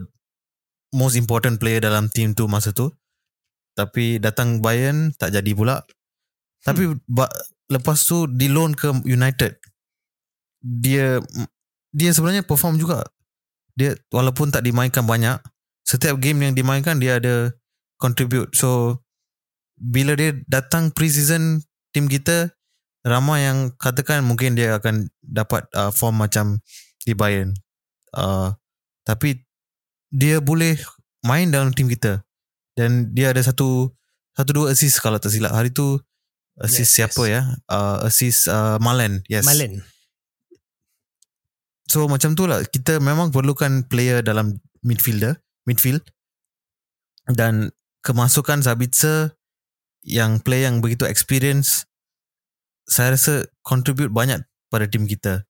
most 0.93 1.17
important 1.17 1.59
player 1.59 1.81
dalam 1.81 2.13
team 2.13 2.37
tu 2.37 2.47
masa 2.47 2.71
tu. 2.71 2.93
Tapi 3.73 4.21
datang 4.21 4.61
Bayern 4.61 5.17
tak 5.17 5.33
jadi 5.33 5.53
pula. 5.57 5.81
Tapi 6.63 6.93
ba- 7.09 7.33
lepas 7.73 8.05
tu 8.05 8.29
di 8.29 8.53
loan 8.53 8.77
ke 8.77 8.93
United. 9.09 9.57
Dia 10.63 11.19
dia 11.91 12.11
sebenarnya 12.13 12.45
perform 12.45 12.77
juga. 12.77 13.03
Dia 13.75 13.97
walaupun 14.13 14.53
tak 14.53 14.69
dimainkan 14.69 15.09
banyak 15.09 15.41
setiap 15.83 16.21
game 16.21 16.45
yang 16.47 16.55
dimainkan 16.55 17.01
dia 17.01 17.19
ada 17.19 17.51
contribute. 17.97 18.53
So 18.55 19.01
bila 19.77 20.15
dia 20.15 20.37
datang 20.47 20.93
pre-season 20.95 21.65
tim 21.91 22.07
kita 22.07 22.55
ramai 23.03 23.49
yang 23.51 23.75
katakan 23.75 24.23
mungkin 24.23 24.55
dia 24.55 24.79
akan 24.79 25.11
dapat 25.21 25.67
uh, 25.75 25.91
form 25.91 26.23
macam 26.23 26.63
di 27.03 27.13
Bayern. 27.19 27.57
Uh, 28.15 28.55
tapi 29.03 29.43
dia 30.13 30.39
boleh 30.45 30.77
main 31.25 31.49
dalam 31.49 31.73
tim 31.73 31.89
kita. 31.89 32.21
Dan 32.77 33.11
dia 33.17 33.33
ada 33.33 33.41
satu 33.41 33.91
satu 34.37 34.51
dua 34.53 34.67
assist 34.73 35.01
kalau 35.01 35.17
tak 35.17 35.33
silap. 35.33 35.57
Hari 35.57 35.73
tu 35.73 35.97
assist 36.61 36.93
Yes, 36.93 36.97
siapa 37.01 37.23
yes. 37.25 37.33
ya? 37.33 37.41
Uh, 37.69 37.99
assist 38.05 38.41
uh, 38.49 38.77
Malen. 38.79 39.25
Yes. 39.29 39.49
Malen. 39.49 39.81
So 41.89 42.09
macam 42.09 42.37
tu 42.37 42.45
lah. 42.45 42.65
Kita 42.65 43.01
memang 43.01 43.33
perlukan 43.33 43.89
player 43.89 44.21
dalam 44.21 44.61
midfielder, 44.85 45.41
midfield. 45.65 46.05
Dan 47.29 47.73
kemasukan 48.05 48.65
Sabitzer 48.65 49.37
yang 50.03 50.43
player 50.43 50.67
yang 50.67 50.83
begitu 50.83 51.07
experience 51.07 51.87
saya 52.87 53.15
rasa 53.15 53.47
contribute 53.63 54.11
banyak 54.11 54.43
pada 54.69 54.91
tim 54.91 55.07
kita. 55.07 55.47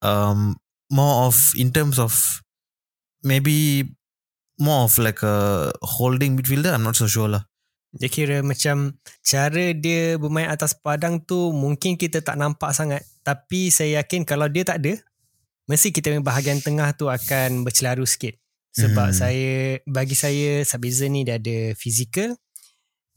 Um, 0.00 0.56
more 0.88 1.28
of 1.28 1.36
in 1.56 1.72
terms 1.72 2.00
of 2.00 2.43
maybe 3.24 3.88
more 4.60 4.86
of 4.86 4.94
like 5.00 5.24
a 5.24 5.68
holding 5.82 6.36
midfielder. 6.38 6.70
I'm 6.70 6.84
not 6.84 6.94
so 6.94 7.08
sure 7.08 7.26
lah. 7.26 7.48
Dia 7.94 8.10
kira 8.10 8.42
macam 8.42 8.98
cara 9.22 9.70
dia 9.72 10.18
bermain 10.18 10.50
atas 10.50 10.74
padang 10.74 11.22
tu 11.22 11.54
mungkin 11.54 11.94
kita 11.96 12.20
tak 12.20 12.36
nampak 12.36 12.74
sangat. 12.74 13.02
Tapi 13.22 13.70
saya 13.72 14.04
yakin 14.04 14.26
kalau 14.26 14.50
dia 14.50 14.66
tak 14.66 14.82
ada, 14.82 14.98
mesti 15.70 15.94
kita 15.94 16.10
punya 16.12 16.22
bahagian 16.22 16.60
tengah 16.60 16.92
tu 16.94 17.08
akan 17.08 17.64
bercelaru 17.64 18.04
sikit. 18.04 18.36
Sebab 18.74 19.14
Hmm. 19.14 19.16
saya, 19.16 19.78
bagi 19.86 20.18
saya 20.18 20.66
Sabitzer 20.66 21.06
ni 21.06 21.22
dia 21.22 21.38
ada 21.38 21.78
fizikal 21.78 22.34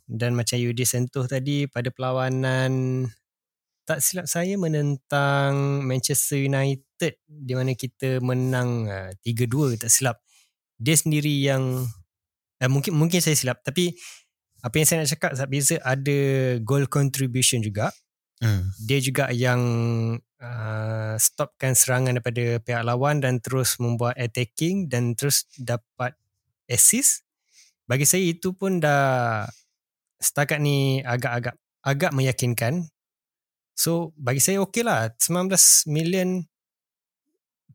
dan 0.05 0.37
macam 0.37 0.55
Yudi 0.61 0.85
sentuh 0.85 1.25
tadi 1.25 1.67
pada 1.67 1.89
perlawanan 1.91 3.03
tak 3.83 3.99
silap 3.99 4.27
saya 4.29 4.55
menentang 4.55 5.83
Manchester 5.83 6.39
United 6.39 6.86
di 7.25 7.53
mana 7.53 7.77
kita 7.77 8.17
menang 8.19 8.89
uh, 8.89 9.11
3-2 9.21 9.77
tak 9.81 9.91
silap. 9.93 10.17
Dia 10.77 10.97
sendiri 10.97 11.31
yang 11.41 11.85
eh, 12.61 12.69
mungkin 12.69 12.97
mungkin 12.97 13.21
saya 13.21 13.37
silap 13.37 13.61
tapi 13.61 13.93
apa 14.65 14.73
yang 14.73 14.87
saya 14.89 14.97
nak 15.05 15.11
cakap 15.13 15.31
Sabitzer 15.37 15.79
ada 15.85 16.19
goal 16.65 16.89
contribution 16.89 17.61
juga. 17.61 17.93
Hmm. 18.37 18.69
Dia 18.85 19.01
juga 19.01 19.29
yang 19.33 19.61
uh, 20.41 21.13
stopkan 21.17 21.73
serangan 21.73 22.17
daripada 22.17 22.61
pihak 22.61 22.83
lawan 22.85 23.21
dan 23.21 23.41
terus 23.41 23.77
membuat 23.81 24.17
attacking 24.17 24.89
dan 24.89 25.17
terus 25.17 25.45
dapat 25.57 26.13
assist. 26.69 27.25
Bagi 27.87 28.05
saya 28.05 28.25
itu 28.27 28.53
pun 28.53 28.83
dah 28.83 29.45
setakat 30.21 30.59
ni 30.61 31.01
agak-agak 31.01 31.55
agak 31.85 32.11
meyakinkan. 32.13 32.89
So 33.77 34.11
bagi 34.17 34.41
saya 34.41 34.61
okey 34.65 34.83
lah 34.83 35.13
19 35.21 35.53
million 35.89 36.43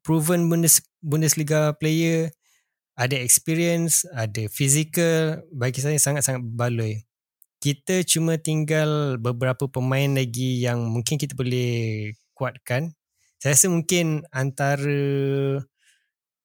proven 0.02 0.50
Bundes, 0.50 0.82
Bundesliga 1.02 1.74
player 1.78 2.30
ada 2.92 3.16
experience, 3.16 4.04
ada 4.12 4.46
physical, 4.52 5.40
bagi 5.48 5.80
saya 5.80 5.96
sangat-sangat 5.96 6.44
baloi. 6.44 7.00
Kita 7.62 8.04
cuma 8.04 8.36
tinggal 8.36 9.16
beberapa 9.16 9.70
pemain 9.70 10.12
lagi 10.12 10.60
yang 10.60 10.82
mungkin 10.90 11.16
kita 11.16 11.32
boleh 11.32 12.12
kuatkan. 12.36 12.92
Saya 13.40 13.56
rasa 13.56 13.70
mungkin 13.70 14.26
antara 14.34 15.62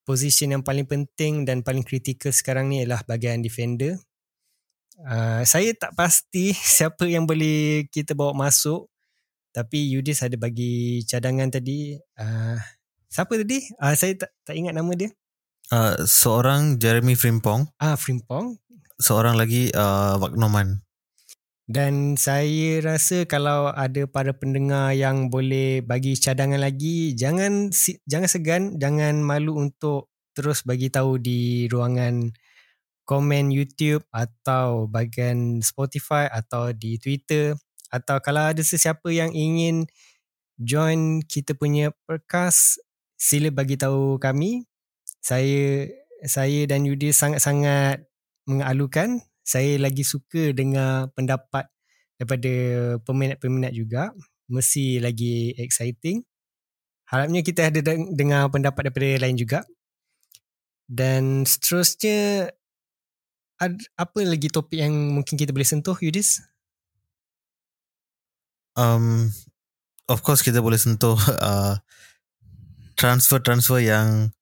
position 0.08 0.56
yang 0.56 0.64
paling 0.64 0.88
penting 0.88 1.44
dan 1.44 1.66
paling 1.66 1.84
kritikal 1.84 2.32
sekarang 2.32 2.72
ni 2.72 2.86
adalah 2.86 3.04
bahagian 3.04 3.44
defender. 3.44 4.00
Uh, 4.98 5.46
saya 5.46 5.76
tak 5.76 5.94
pasti 5.94 6.56
siapa 6.78 7.06
yang 7.06 7.28
boleh 7.28 7.86
kita 7.92 8.18
bawa 8.18 8.34
masuk 8.34 8.90
tapi 9.58 9.90
Yudis 9.90 10.22
ada 10.22 10.38
bagi 10.38 11.02
cadangan 11.10 11.50
tadi. 11.50 11.98
Uh, 12.14 12.62
siapa 13.08 13.34
tadi? 13.40 13.64
Uh, 13.80 13.96
saya 13.96 14.14
tak, 14.16 14.32
tak 14.44 14.56
ingat 14.56 14.76
nama 14.76 14.92
dia. 14.94 15.10
Uh, 15.68 16.00
seorang 16.08 16.80
Jeremy 16.80 17.16
Frimpong, 17.16 17.68
Ah, 17.76 18.00
Frimpong. 18.00 18.56
seorang 18.98 19.36
lagi 19.36 19.68
uh, 19.76 20.16
Wagnoman. 20.18 20.80
Dan 21.68 22.16
saya 22.16 22.80
rasa 22.80 23.28
kalau 23.28 23.68
ada 23.76 24.08
para 24.08 24.32
pendengar 24.32 24.96
yang 24.96 25.28
boleh 25.28 25.84
bagi 25.84 26.16
cadangan 26.16 26.64
lagi, 26.64 27.12
jangan 27.12 27.76
si- 27.76 28.00
jangan 28.08 28.30
segan, 28.32 28.64
jangan 28.80 29.20
malu 29.20 29.60
untuk 29.60 30.08
terus 30.32 30.64
bagi 30.64 30.88
tahu 30.88 31.20
di 31.20 31.68
ruangan 31.68 32.32
komen 33.04 33.52
YouTube 33.52 34.08
atau 34.16 34.88
bagian 34.88 35.60
Spotify 35.60 36.32
atau 36.32 36.72
di 36.72 36.96
Twitter 37.00 37.52
atau 37.92 38.20
kalau 38.24 38.52
ada 38.52 38.64
sesiapa 38.64 39.08
yang 39.12 39.32
ingin 39.36 39.88
join 40.56 41.20
kita 41.24 41.52
punya 41.56 41.92
podcast, 42.08 42.80
sila 43.18 43.50
bagi 43.50 43.76
tahu 43.76 44.22
kami. 44.22 44.64
Saya 45.20 45.90
saya 46.24 46.70
dan 46.70 46.86
Yudi 46.86 47.12
sangat-sangat 47.12 48.06
mengalukan. 48.46 49.20
Saya 49.42 49.82
lagi 49.82 50.06
suka 50.06 50.54
dengar 50.54 51.10
pendapat 51.18 51.68
daripada 52.16 52.54
peminat-peminat 53.04 53.74
juga. 53.74 54.14
Mesti 54.48 55.04
lagi 55.04 55.58
exciting. 55.58 56.24
Harapnya 57.08 57.42
kita 57.44 57.68
ada 57.74 57.80
deng- 57.80 58.16
dengar 58.16 58.48
pendapat 58.54 58.88
daripada 58.88 59.28
lain 59.28 59.36
juga. 59.36 59.66
Dan 60.88 61.44
seterusnya 61.44 62.52
apa 63.98 64.20
lagi 64.22 64.48
topik 64.48 64.80
yang 64.80 64.94
mungkin 64.94 65.36
kita 65.36 65.52
boleh 65.52 65.68
sentuh 65.68 65.98
Yudis? 66.00 66.46
Um, 68.78 69.34
of 70.06 70.22
course 70.22 70.46
kita 70.46 70.62
boleh 70.62 70.78
sentuh 70.78 71.18
uh, 71.42 71.82
transfer-transfer 72.98 73.80
yang 73.80 74.34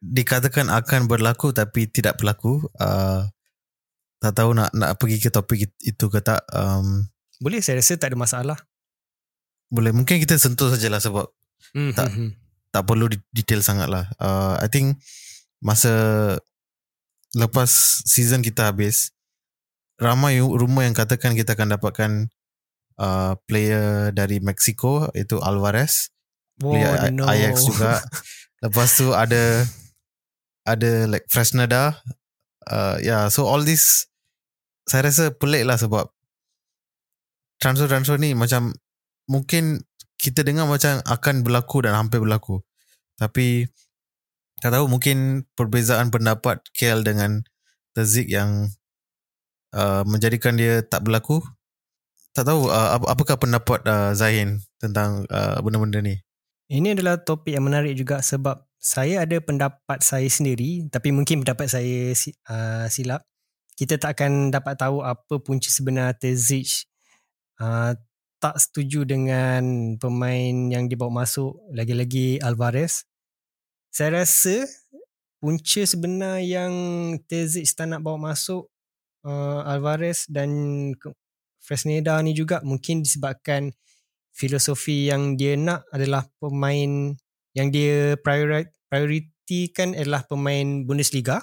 dikatakan 0.00 0.68
akan 0.68 1.08
berlaku 1.08 1.52
tapi 1.52 1.88
tidak 1.88 2.20
berlaku. 2.20 2.64
Uh, 2.76 3.28
tak 4.20 4.36
tahu 4.36 4.52
nak 4.52 4.68
nak 4.76 5.00
pergi 5.00 5.16
ke 5.16 5.32
topik 5.32 5.72
itu 5.80 6.06
ke 6.12 6.20
tak. 6.20 6.44
Um, 6.52 7.08
Boleh 7.40 7.64
saya 7.64 7.80
rasa 7.80 7.96
tak 7.96 8.12
ada 8.12 8.18
masalah. 8.20 8.58
boleh 9.70 9.94
mungkin 9.94 10.18
kita 10.18 10.34
sentuh 10.34 10.66
sajalah 10.68 10.98
sebab 10.98 11.30
Hmm, 11.70 11.94
Tak. 11.94 12.10
hmm, 12.10 12.18
hmm. 12.18 12.30
tak 12.74 12.82
perlu 12.82 13.06
detail 13.30 13.62
sangat 13.62 13.86
lah. 13.86 14.10
Uh, 14.18 14.58
I 14.58 14.66
think 14.66 14.98
masa 15.62 15.92
lepas 17.36 17.70
season 18.02 18.42
kita 18.42 18.66
habis, 18.72 19.14
ramai 20.02 20.42
rumor 20.42 20.82
yang 20.82 20.96
katakan 20.96 21.38
kita 21.38 21.54
akan 21.54 21.78
dapatkan 21.78 22.10
uh, 22.98 23.38
player 23.46 24.10
dari 24.10 24.42
Mexico 24.42 25.06
iaitu 25.14 25.38
Alvarez, 25.38 26.10
Oh, 26.60 26.72
player 26.72 27.10
no. 27.12 27.24
Ajax 27.26 27.64
juga. 27.66 28.00
Lepas 28.64 28.96
tu 29.00 29.12
ada 29.16 29.64
ada 30.68 30.90
like 31.08 31.26
Fresneda. 31.32 31.96
Uh, 32.68 33.00
yeah, 33.00 33.26
so 33.32 33.48
all 33.48 33.64
this 33.64 34.06
saya 34.84 35.08
rasa 35.08 35.32
pelik 35.32 35.64
lah 35.64 35.80
sebab 35.80 36.10
transfer-transfer 37.60 38.16
ni 38.20 38.36
macam 38.36 38.74
mungkin 39.30 39.84
kita 40.20 40.44
dengar 40.44 40.68
macam 40.68 41.00
akan 41.08 41.46
berlaku 41.46 41.84
dan 41.84 41.96
hampir 41.96 42.20
berlaku. 42.20 42.60
Tapi 43.16 43.68
tak 44.60 44.76
tahu 44.76 44.92
mungkin 44.92 45.48
perbezaan 45.56 46.12
pendapat 46.12 46.60
KL 46.76 47.00
dengan 47.00 47.40
Terzik 47.90 48.30
yang 48.30 48.70
uh, 49.74 50.06
menjadikan 50.06 50.54
dia 50.54 50.84
tak 50.84 51.02
berlaku. 51.02 51.42
Tak 52.36 52.46
tahu 52.46 52.70
uh, 52.70 53.00
ap- 53.00 53.10
apakah 53.10 53.34
pendapat 53.40 53.82
uh, 53.88 54.12
Zahin 54.14 54.62
tentang 54.78 55.26
uh, 55.26 55.58
benda-benda 55.58 55.98
ni. 55.98 56.20
Ini 56.70 56.94
adalah 56.94 57.18
topik 57.18 57.50
yang 57.50 57.66
menarik 57.66 57.98
juga 57.98 58.22
sebab 58.22 58.62
saya 58.78 59.26
ada 59.26 59.42
pendapat 59.42 59.98
saya 60.06 60.30
sendiri 60.30 60.86
tapi 60.86 61.10
mungkin 61.10 61.42
pendapat 61.42 61.66
saya 61.66 62.14
uh, 62.46 62.86
silap. 62.86 63.26
Kita 63.74 63.98
tak 63.98 64.14
akan 64.14 64.54
dapat 64.54 64.78
tahu 64.78 65.02
apa 65.02 65.42
punca 65.42 65.66
sebenar 65.66 66.14
Terzic 66.14 66.86
uh, 67.58 67.98
tak 68.38 68.54
setuju 68.62 69.02
dengan 69.02 69.96
pemain 69.98 70.70
yang 70.70 70.86
dibawa 70.86 71.26
masuk 71.26 71.58
lagi-lagi 71.74 72.38
Alvarez. 72.38 73.02
Saya 73.90 74.22
rasa 74.22 74.62
punca 75.42 75.82
sebenar 75.82 76.38
yang 76.38 76.70
Terzic 77.26 77.66
tak 77.74 77.90
nak 77.90 78.06
bawa 78.06 78.30
masuk 78.30 78.70
uh, 79.26 79.66
Alvarez 79.66 80.22
dan 80.30 80.54
Fresneda 81.58 82.22
ni 82.22 82.30
juga 82.30 82.62
mungkin 82.62 83.02
disebabkan 83.02 83.74
filosofi 84.34 85.10
yang 85.10 85.36
dia 85.36 85.54
nak 85.58 85.86
adalah 85.90 86.26
pemain 86.38 87.14
yang 87.54 87.68
dia 87.68 88.14
priori- 88.20 88.70
prioritikan 88.86 89.94
adalah 89.94 90.24
pemain 90.26 90.86
Bundesliga 90.86 91.42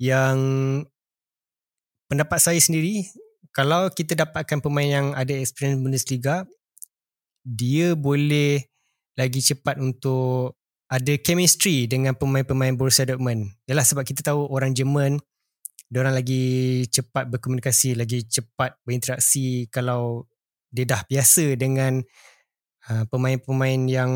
yang 0.00 0.38
pendapat 2.06 2.38
saya 2.40 2.60
sendiri 2.62 3.04
kalau 3.50 3.90
kita 3.90 4.14
dapatkan 4.14 4.62
pemain 4.62 4.86
yang 4.86 5.06
ada 5.12 5.34
experience 5.34 5.82
Bundesliga 5.82 6.46
dia 7.42 7.98
boleh 7.98 8.62
lagi 9.18 9.40
cepat 9.42 9.76
untuk 9.82 10.56
ada 10.90 11.14
chemistry 11.22 11.86
dengan 11.86 12.18
pemain-pemain 12.18 12.74
Borussia 12.74 13.06
Dortmund. 13.06 13.46
Yalah 13.70 13.86
sebab 13.86 14.02
kita 14.02 14.26
tahu 14.26 14.50
orang 14.50 14.74
Jerman 14.74 15.22
orang 15.90 16.14
lagi 16.14 16.86
cepat 16.86 17.26
berkomunikasi, 17.26 17.98
lagi 17.98 18.22
cepat 18.22 18.78
berinteraksi 18.86 19.66
kalau 19.74 20.30
dia 20.70 20.86
dah 20.86 21.02
biasa 21.06 21.58
dengan 21.58 22.02
uh, 22.88 23.04
pemain-pemain 23.10 23.80
yang 23.90 24.10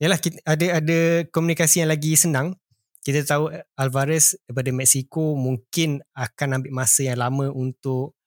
yalah 0.00 0.18
kita, 0.18 0.40
ada 0.48 0.80
ada 0.80 0.98
komunikasi 1.30 1.84
yang 1.84 1.92
lagi 1.92 2.16
senang. 2.16 2.56
Kita 3.04 3.24
tahu 3.24 3.48
Alvarez 3.78 4.36
daripada 4.44 4.70
Mexico 4.74 5.38
mungkin 5.38 6.02
akan 6.12 6.60
ambil 6.60 6.72
masa 6.82 7.06
yang 7.08 7.20
lama 7.22 7.48
untuk 7.48 8.18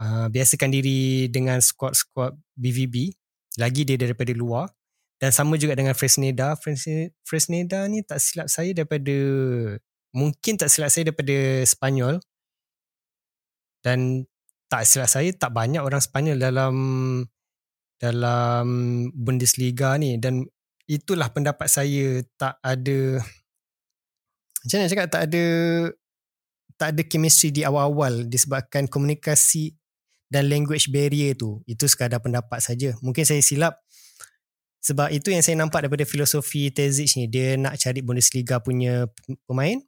uh, 0.00 0.26
biasakan 0.30 0.72
diri 0.72 1.28
dengan 1.28 1.60
squad-squad 1.60 2.36
BVB. 2.56 3.12
Lagi 3.60 3.82
dia 3.88 3.96
daripada 3.96 4.32
luar. 4.32 4.72
Dan 5.16 5.32
sama 5.32 5.56
juga 5.56 5.72
dengan. 5.72 5.96
Fresneda, 5.96 6.56
Fresneda 7.24 7.88
ni 7.88 8.04
tak 8.04 8.20
silap 8.20 8.52
saya 8.52 8.76
daripada 8.76 9.16
mungkin 10.12 10.60
tak 10.60 10.68
silap 10.68 10.92
saya 10.92 11.08
daripada 11.08 11.64
Spanyol. 11.64 12.20
Dan 13.80 14.28
tak 14.66 14.82
silap 14.86 15.10
saya 15.10 15.30
tak 15.34 15.54
banyak 15.54 15.82
orang 15.82 16.02
Spanyol 16.02 16.38
dalam 16.38 16.74
dalam 17.96 18.66
Bundesliga 19.14 19.96
ni. 19.96 20.18
Dan 20.18 20.44
itulah 20.90 21.30
pendapat 21.30 21.66
saya 21.70 22.22
tak 22.38 22.58
ada 22.62 23.20
macam 24.66 24.76
nak 24.82 24.90
cakap 24.90 25.06
tak 25.06 25.22
ada 25.30 25.44
tak 26.76 26.88
ada 26.92 27.02
chemistry 27.06 27.54
di 27.54 27.62
awal-awal 27.62 28.26
disebabkan 28.26 28.90
komunikasi 28.90 29.78
dan 30.26 30.50
language 30.50 30.90
barrier 30.90 31.38
tu. 31.38 31.62
Itu 31.64 31.86
sekadar 31.86 32.18
pendapat 32.18 32.58
saja. 32.58 32.98
Mungkin 33.00 33.22
saya 33.22 33.40
silap 33.40 33.78
sebab 34.82 35.10
itu 35.10 35.34
yang 35.34 35.42
saya 35.42 35.58
nampak 35.58 35.86
daripada 35.86 36.06
filosofi 36.06 36.70
Terzic 36.70 37.18
ni. 37.18 37.26
Dia 37.26 37.58
nak 37.58 37.78
cari 37.78 38.02
Bundesliga 38.02 38.58
punya 38.58 39.06
pemain 39.46 39.78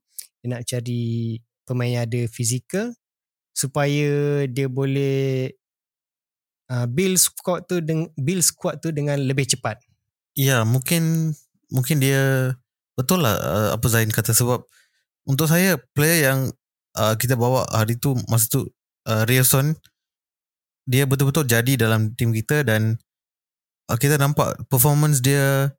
dia 0.43 0.47
nak 0.55 0.62
cari 0.66 1.37
pemain 1.66 1.91
yang 1.91 2.05
ada 2.07 2.20
fizikal 2.31 2.95
supaya 3.59 4.46
dia 4.46 4.70
boleh 4.70 5.50
uh, 6.70 6.86
build 6.86 7.18
squad 7.18 7.66
tu 7.66 7.82
dengan 7.82 8.06
build 8.14 8.46
squad 8.46 8.78
tu 8.78 8.94
dengan 8.94 9.18
lebih 9.18 9.50
cepat. 9.50 9.82
Ya, 10.38 10.62
mungkin 10.62 11.34
mungkin 11.74 11.98
dia 11.98 12.54
betul 12.94 13.26
lah 13.26 13.34
uh, 13.34 13.68
apa 13.74 13.86
Zain 13.90 14.14
kata 14.14 14.30
sebab 14.30 14.62
untuk 15.26 15.50
saya 15.50 15.74
player 15.92 16.30
yang 16.30 16.40
uh, 16.94 17.18
kita 17.18 17.34
bawa 17.34 17.66
hari 17.74 17.98
tu 17.98 18.14
masa 18.30 18.46
tu 18.46 18.61
uh, 19.11 19.22
Rierson 19.26 19.74
dia 20.88 21.04
betul-betul 21.04 21.44
jadi 21.44 21.76
dalam 21.76 22.16
tim 22.16 22.32
kita 22.32 22.64
dan 22.64 22.96
uh, 23.90 23.98
kita 23.98 24.16
nampak 24.16 24.56
performance 24.72 25.20
dia 25.20 25.74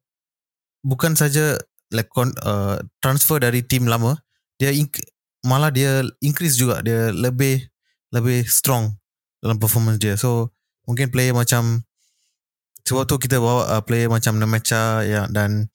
bukan 0.86 1.18
saja 1.18 1.58
like 1.90 2.12
uh, 2.16 2.78
transfer 3.02 3.42
dari 3.42 3.66
tim 3.66 3.90
lama 3.90 4.22
dia 4.62 4.70
malah 5.46 5.72
dia 5.72 6.04
increase 6.20 6.60
juga. 6.60 6.84
Dia 6.84 7.14
lebih 7.14 7.68
lebih 8.12 8.46
strong 8.50 8.98
dalam 9.40 9.58
performance 9.62 10.00
dia. 10.02 10.16
So 10.20 10.52
mungkin 10.90 11.14
player 11.14 11.36
macam 11.36 11.86
sebab 12.88 13.06
tu 13.06 13.22
kita 13.22 13.38
bawa 13.38 13.70
uh, 13.70 13.84
player 13.86 14.10
macam 14.10 14.42
Nemecha 14.42 15.06
ya, 15.06 15.30
dan 15.30 15.70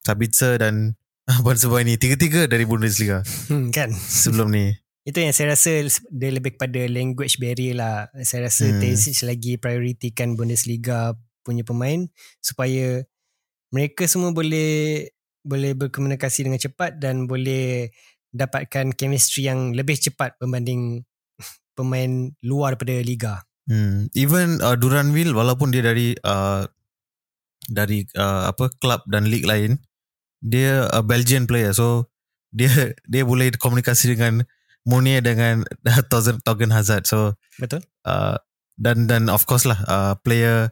Sabitzer 0.00 0.56
dan 0.56 0.96
Ban 1.44 1.56
ini 1.84 1.96
tiga-tiga 1.96 2.44
dari 2.44 2.68
Bundesliga 2.68 3.24
hmm, 3.48 3.72
kan? 3.72 3.92
sebelum 3.92 4.52
ni. 4.52 4.72
Itu 5.08 5.20
yang 5.20 5.36
saya 5.36 5.52
rasa 5.52 5.84
dia 6.08 6.30
lebih 6.32 6.56
kepada 6.56 6.80
language 6.88 7.36
barrier 7.36 7.76
lah. 7.76 8.08
Saya 8.24 8.48
rasa 8.48 8.72
hmm. 8.72 8.80
Terzic 8.80 9.20
lagi 9.24 9.60
prioritikan 9.60 10.32
Bundesliga 10.32 11.12
punya 11.44 11.60
pemain 11.60 12.08
supaya 12.40 13.04
mereka 13.68 14.08
semua 14.08 14.32
boleh 14.32 15.04
boleh 15.44 15.76
berkomunikasi 15.76 16.48
dengan 16.48 16.56
cepat 16.56 16.96
dan 16.96 17.28
boleh 17.28 17.92
dapatkan 18.34 18.92
chemistry 18.98 19.46
yang 19.46 19.72
lebih 19.72 19.94
cepat 19.94 20.34
berbanding 20.42 21.06
pemain 21.78 22.34
luar 22.42 22.74
daripada 22.74 23.00
liga. 23.00 23.34
Hmm. 23.64 24.12
Even 24.12 24.60
uh, 24.60 24.76
Duranville 24.76 25.32
walaupun 25.32 25.72
dia 25.72 25.80
dari 25.80 26.12
uh, 26.20 26.68
dari 27.70 28.04
uh, 28.18 28.52
apa 28.52 28.68
club 28.76 29.00
dan 29.08 29.24
league 29.30 29.48
lain, 29.48 29.80
dia 30.44 30.84
a 30.92 31.00
Belgian 31.00 31.48
player. 31.48 31.72
So 31.72 32.12
dia 32.52 32.92
dia 33.12 33.22
boleh 33.24 33.54
komunikasi 33.56 34.18
dengan 34.18 34.44
Mounier 34.84 35.24
dengan 35.24 35.64
Togen 36.44 36.74
Hazard. 36.74 37.08
So 37.08 37.40
betul. 37.56 37.80
Uh, 38.04 38.36
dan 38.76 39.08
dan 39.08 39.32
of 39.32 39.48
course 39.48 39.64
lah 39.64 39.80
uh, 39.86 40.12
player 40.20 40.68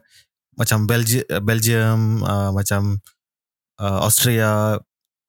macam 0.53 0.85
Belgi- 0.85 1.25
Belgium 1.41 2.21
uh, 2.21 2.53
macam 2.53 3.01
uh, 3.81 4.05
Austria 4.05 4.77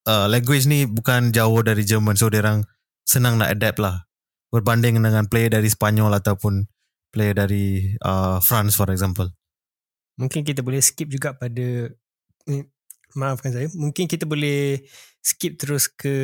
uh, 0.09 0.27
language 0.29 0.69
ni 0.69 0.89
bukan 0.89 1.33
jauh 1.33 1.61
dari 1.65 1.85
German 1.85 2.17
so 2.17 2.29
orang 2.29 2.65
senang 3.05 3.37
nak 3.37 3.53
adapt 3.53 3.81
lah 3.81 4.09
berbanding 4.49 5.03
dengan 5.03 5.27
player 5.27 5.51
dari 5.51 5.67
Spanyol 5.67 6.15
ataupun 6.15 6.65
player 7.11 7.35
dari 7.35 7.95
uh, 8.03 8.39
France 8.39 8.79
for 8.79 8.89
example. 8.91 9.27
Mungkin 10.15 10.47
kita 10.47 10.63
boleh 10.63 10.79
skip 10.79 11.11
juga 11.11 11.35
pada 11.35 11.91
eh, 12.47 12.65
maafkan 13.19 13.51
saya. 13.51 13.67
Mungkin 13.75 14.07
kita 14.07 14.27
boleh 14.31 14.83
skip 15.19 15.59
terus 15.59 15.91
ke 15.91 16.15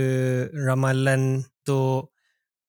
ramalan 0.54 1.42
untuk 1.42 2.14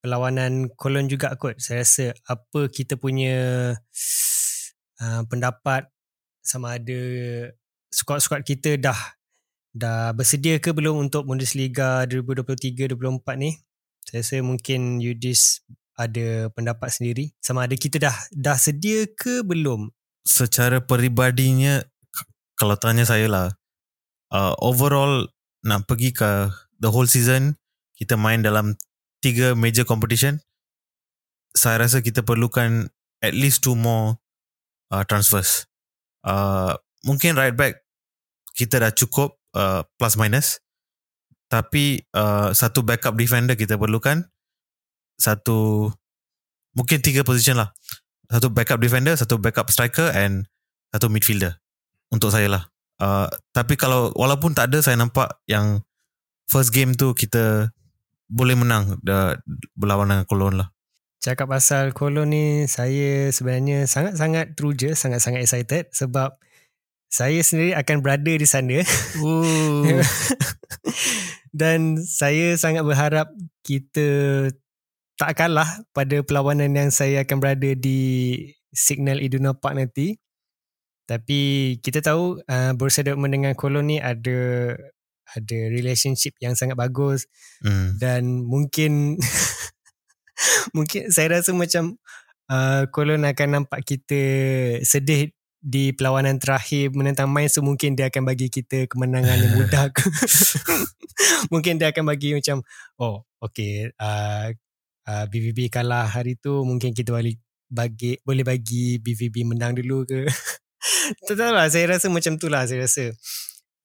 perlawanan 0.01 0.73
Cologne 0.73 1.09
juga 1.13 1.37
kot. 1.37 1.61
Saya 1.61 1.85
rasa 1.85 2.17
apa 2.25 2.73
kita 2.73 2.97
punya 2.97 3.69
uh, 4.97 5.21
pendapat 5.29 5.85
sama 6.41 6.81
ada 6.81 7.01
squad-squad 7.93 8.41
kita 8.41 8.81
dah 8.81 8.97
dah 9.71 10.11
bersedia 10.11 10.59
ke 10.59 10.75
belum 10.75 11.07
untuk 11.07 11.27
Bundesliga 11.27 12.03
2023-2024 12.07 13.41
ni? 13.41 13.57
Saya 14.03 14.21
rasa 14.23 14.43
mungkin 14.43 14.99
Yudis 14.99 15.63
ada 15.95 16.51
pendapat 16.51 16.89
sendiri. 16.91 17.31
Sama 17.39 17.67
ada 17.67 17.75
kita 17.77 18.01
dah 18.01 18.15
dah 18.33 18.57
sedia 18.57 19.07
ke 19.07 19.45
belum? 19.45 19.91
Secara 20.27 20.83
peribadinya 20.83 21.81
kalau 22.59 22.77
tanya 22.77 23.07
saya 23.07 23.25
lah 23.25 23.47
uh, 24.29 24.53
overall 24.61 25.25
nak 25.65 25.89
pergi 25.89 26.13
ke 26.13 26.49
the 26.77 26.89
whole 26.89 27.09
season 27.09 27.57
kita 27.97 28.17
main 28.17 28.41
dalam 28.41 28.77
tiga 29.21 29.53
major 29.53 29.85
competition 29.85 30.41
saya 31.51 31.83
rasa 31.83 31.99
kita 31.99 32.23
perlukan 32.23 32.87
at 33.21 33.33
least 33.35 33.61
two 33.61 33.75
more 33.75 34.17
uh, 34.89 35.03
transfers. 35.03 35.67
Uh, 36.23 36.77
mungkin 37.03 37.35
right 37.35 37.53
back 37.53 37.81
kita 38.55 38.77
dah 38.77 38.91
cukup 38.93 39.40
uh, 39.55 39.83
plus 39.99 40.15
minus 40.15 40.59
tapi 41.51 42.07
uh, 42.15 42.55
satu 42.55 42.83
backup 42.83 43.19
defender 43.19 43.59
kita 43.59 43.75
perlukan 43.75 44.23
satu 45.19 45.91
mungkin 46.73 47.03
tiga 47.03 47.21
position 47.21 47.59
lah. 47.59 47.75
Satu 48.31 48.47
backup 48.47 48.79
defender, 48.79 49.13
satu 49.13 49.37
backup 49.37 49.67
striker 49.69 50.09
and 50.15 50.47
satu 50.89 51.11
midfielder 51.11 51.59
untuk 52.09 52.31
saya 52.31 52.47
lah. 52.47 52.63
Uh, 52.97 53.27
tapi 53.51 53.75
kalau 53.75 54.15
walaupun 54.15 54.55
tak 54.55 54.71
ada 54.71 54.79
saya 54.79 54.95
nampak 54.95 55.27
yang 55.45 55.83
first 56.47 56.71
game 56.71 56.95
tu 56.95 57.11
kita 57.11 57.75
boleh 58.31 58.55
menang 58.55 58.95
berlawan 59.75 60.07
dengan 60.07 60.25
Cologne 60.25 60.57
lah. 60.63 60.69
Cakap 61.21 61.51
pasal 61.51 61.91
Cologne 61.91 62.31
ni 62.31 62.45
saya 62.71 63.29
sebenarnya 63.35 63.85
sangat-sangat 63.85 64.55
teruja, 64.55 64.95
sangat-sangat 64.95 65.43
excited 65.43 65.91
sebab 65.91 66.39
saya 67.11 67.43
sendiri 67.43 67.75
akan 67.75 67.99
berada 67.99 68.31
di 68.31 68.47
sana. 68.47 68.79
Dan 71.51 71.99
saya 71.99 72.55
sangat 72.55 72.87
berharap 72.87 73.27
kita 73.67 74.07
tak 75.19 75.35
kalah 75.35 75.67
pada 75.91 76.23
perlawanan 76.23 76.71
yang 76.71 76.89
saya 76.89 77.27
akan 77.27 77.37
berada 77.43 77.75
di 77.75 77.99
Signal 78.71 79.19
Iduna 79.19 79.51
Park 79.51 79.75
nanti. 79.75 80.15
Tapi 81.03 81.75
kita 81.83 81.99
tahu 81.99 82.39
uh, 82.47 82.71
Borussia 82.79 83.03
Dortmund 83.03 83.35
dengan 83.35 83.51
Cologne 83.59 83.91
ni 83.91 83.97
ada 83.99 84.71
ada 85.31 85.59
relationship 85.67 86.35
yang 86.39 86.55
sangat 86.55 86.75
bagus 86.75 87.27
mm. 87.63 87.99
dan 87.99 88.43
mungkin 88.43 89.15
mungkin 90.75 91.11
saya 91.11 91.39
rasa 91.39 91.55
macam 91.55 91.99
uh, 92.51 92.87
Cologne 92.91 93.27
akan 93.27 93.63
nampak 93.63 93.83
kita 93.83 94.21
sedih 94.83 95.31
di 95.61 95.93
perlawanan 95.93 96.41
terakhir 96.41 96.89
menentang 96.89 97.29
main 97.29 97.45
so 97.45 97.61
mungkin 97.61 97.93
dia 97.93 98.09
akan 98.09 98.25
bagi 98.25 98.49
kita 98.49 98.89
kemenangan 98.89 99.37
yang 99.37 99.53
mudah. 99.61 99.93
Mungkin 101.53 101.77
dia 101.77 101.93
akan 101.93 102.09
bagi 102.09 102.33
macam 102.33 102.65
oh 102.97 103.21
okay 103.37 103.93
uh, 104.01 104.49
uh, 105.05 105.25
BVB 105.29 105.69
kalah 105.69 106.09
hari 106.09 106.33
tu 106.37 106.65
mungkin 106.65 106.97
kita 106.97 107.13
boleh 107.13 107.37
bagi 107.69 108.17
boleh 108.25 108.41
bagi 108.41 108.97
BVB 108.97 109.45
menang 109.45 109.77
dulu 109.77 110.03
ke? 110.05 110.25
Tak 111.29 111.37
tahu 111.37 111.53
lah 111.53 111.69
saya 111.69 111.93
rasa 111.93 112.09
macam 112.09 112.41
tu 112.41 112.49
lah 112.49 112.65
saya 112.65 112.89
rasa. 112.89 113.13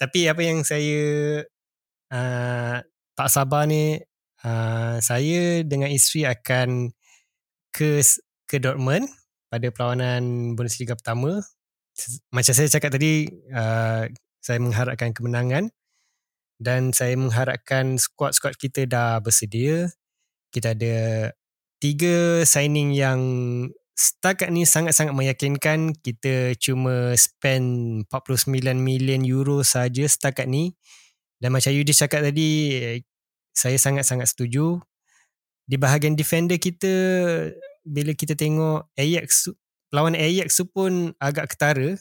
Tapi 0.01 0.33
apa 0.33 0.41
yang 0.41 0.65
saya 0.65 1.45
uh, 2.09 2.81
tak 3.13 3.29
sabar 3.29 3.69
ni 3.69 4.01
uh, 4.45 4.97
saya 5.05 5.61
dengan 5.61 5.93
isteri 5.93 6.25
akan 6.25 6.89
ke 7.69 8.01
ke 8.49 8.57
Dortmund 8.57 9.05
pada 9.53 9.69
perlawanan 9.69 10.57
Bundesliga 10.57 10.97
pertama 10.97 11.45
macam 12.31 12.53
saya 12.53 12.69
cakap 12.69 12.95
tadi 12.97 13.29
uh, 13.53 14.05
saya 14.45 14.59
mengharapkan 14.61 15.11
kemenangan 15.17 15.73
dan 16.57 16.93
saya 16.97 17.17
mengharapkan 17.17 18.01
squad-squad 18.01 18.57
kita 18.57 18.89
dah 18.89 19.21
bersedia. 19.21 19.93
Kita 20.49 20.73
ada 20.73 21.31
tiga 21.83 22.47
signing 22.49 22.97
yang 22.97 23.21
setakat 23.93 24.49
ni 24.53 24.65
sangat-sangat 24.65 25.13
meyakinkan. 25.13 25.93
Kita 26.01 26.57
cuma 26.57 27.13
spend 27.17 28.05
49 28.09 28.77
million 28.77 29.21
euro 29.25 29.61
saja 29.61 30.05
setakat 30.09 30.49
ni. 30.49 30.73
Dan 31.37 31.53
macam 31.53 31.69
Yudi 31.69 31.93
cakap 31.93 32.25
tadi 32.25 32.49
saya 33.53 33.77
sangat-sangat 33.77 34.33
setuju. 34.33 34.81
Di 35.67 35.77
bahagian 35.77 36.17
defender 36.17 36.57
kita 36.57 36.93
bila 37.85 38.17
kita 38.17 38.33
tengok 38.33 38.89
Ajax 38.97 39.53
lawan 39.95 40.19
Ajax 40.19 40.63
pun 40.73 41.15
agak 41.21 41.55
ketara. 41.55 41.99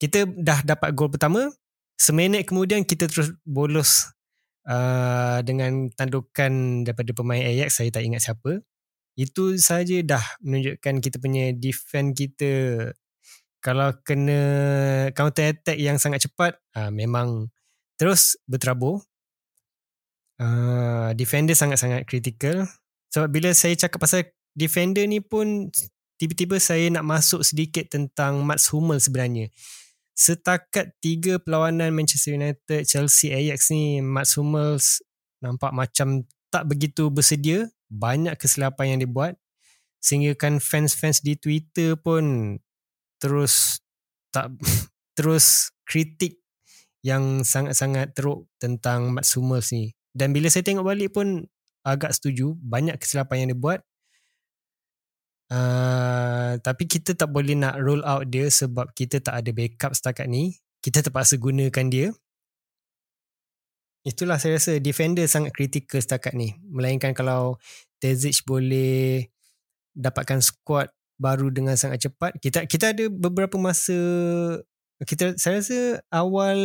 Kita 0.00 0.26
dah 0.26 0.60
dapat 0.66 0.92
gol 0.92 1.08
pertama 1.08 1.48
seminit 1.94 2.50
kemudian 2.50 2.82
kita 2.82 3.06
terus 3.06 3.30
bolos 3.46 4.10
uh, 4.66 5.38
dengan 5.46 5.88
tandukan 5.94 6.84
daripada 6.84 7.10
pemain 7.14 7.42
Ajax. 7.42 7.80
Saya 7.80 7.90
tak 7.94 8.04
ingat 8.04 8.22
siapa. 8.24 8.60
Itu 9.14 9.54
saja 9.62 10.02
dah 10.02 10.24
menunjukkan 10.42 10.94
kita 10.98 11.16
punya 11.22 11.54
defend 11.54 12.18
kita. 12.18 12.90
Kalau 13.62 13.96
kena 14.04 14.42
counter 15.16 15.56
attack 15.56 15.78
yang 15.80 15.96
sangat 15.96 16.28
cepat 16.28 16.58
uh, 16.76 16.90
memang 16.90 17.48
terus 17.96 18.36
berterabur. 18.44 19.00
Uh, 20.34 21.14
defender 21.14 21.54
sangat-sangat 21.54 22.02
kritikal. 22.10 22.66
Sebab 23.14 23.30
bila 23.30 23.54
saya 23.54 23.78
cakap 23.78 24.02
pasal 24.02 24.26
defender 24.58 25.06
ni 25.06 25.22
pun 25.22 25.70
tiba-tiba 26.18 26.56
saya 26.62 26.86
nak 26.90 27.04
masuk 27.06 27.42
sedikit 27.42 27.86
tentang 27.90 28.42
Mats 28.46 28.70
Hummel 28.70 29.02
sebenarnya. 29.02 29.50
Setakat 30.14 30.94
tiga 31.02 31.42
perlawanan 31.42 31.90
Manchester 31.90 32.38
United, 32.38 32.86
Chelsea, 32.86 33.34
Ajax 33.34 33.74
ni 33.74 33.98
Mats 33.98 34.38
Hummel 34.38 34.78
nampak 35.42 35.74
macam 35.74 36.22
tak 36.54 36.70
begitu 36.70 37.10
bersedia. 37.10 37.66
Banyak 37.90 38.38
kesilapan 38.38 38.94
yang 38.94 38.98
dia 39.02 39.10
buat. 39.10 39.34
Sehingga 39.98 40.38
kan 40.38 40.62
fans-fans 40.62 41.24
di 41.24 41.34
Twitter 41.34 41.98
pun 41.98 42.56
terus 43.18 43.82
tak 44.30 44.54
terus 45.18 45.74
kritik 45.82 46.44
yang 47.04 47.44
sangat-sangat 47.44 48.16
teruk 48.16 48.48
tentang 48.56 49.12
Mats 49.12 49.34
Hummels 49.36 49.74
ni. 49.74 49.92
Dan 50.14 50.30
bila 50.30 50.46
saya 50.46 50.62
tengok 50.62 50.86
balik 50.86 51.10
pun 51.12 51.44
agak 51.84 52.16
setuju. 52.16 52.56
Banyak 52.62 52.96
kesilapan 52.96 53.44
yang 53.44 53.48
dia 53.52 53.60
buat. 53.60 53.80
Uh, 55.52 56.56
tapi 56.64 56.88
kita 56.88 57.12
tak 57.12 57.28
boleh 57.28 57.52
nak 57.52 57.76
roll 57.76 58.00
out 58.08 58.24
dia 58.32 58.48
sebab 58.48 58.88
kita 58.96 59.20
tak 59.20 59.44
ada 59.44 59.50
backup 59.52 59.92
setakat 59.92 60.26
ni. 60.26 60.56
Kita 60.80 61.04
terpaksa 61.04 61.36
gunakan 61.36 61.86
dia. 61.88 62.08
Itulah 64.04 64.36
saya 64.36 64.60
rasa 64.60 64.76
defender 64.80 65.24
sangat 65.24 65.56
kritikal 65.56 66.00
setakat 66.00 66.36
ni. 66.36 66.52
Melainkan 66.68 67.16
kalau 67.16 67.56
Tezic 67.96 68.44
boleh 68.44 69.32
dapatkan 69.96 70.44
squad 70.44 70.92
baru 71.16 71.48
dengan 71.48 71.72
sangat 71.80 72.04
cepat. 72.04 72.36
Kita 72.36 72.68
kita 72.68 72.92
ada 72.92 73.08
beberapa 73.08 73.56
masa 73.56 73.96
kita 75.00 75.40
saya 75.40 75.60
rasa 75.60 75.78
awal 76.12 76.58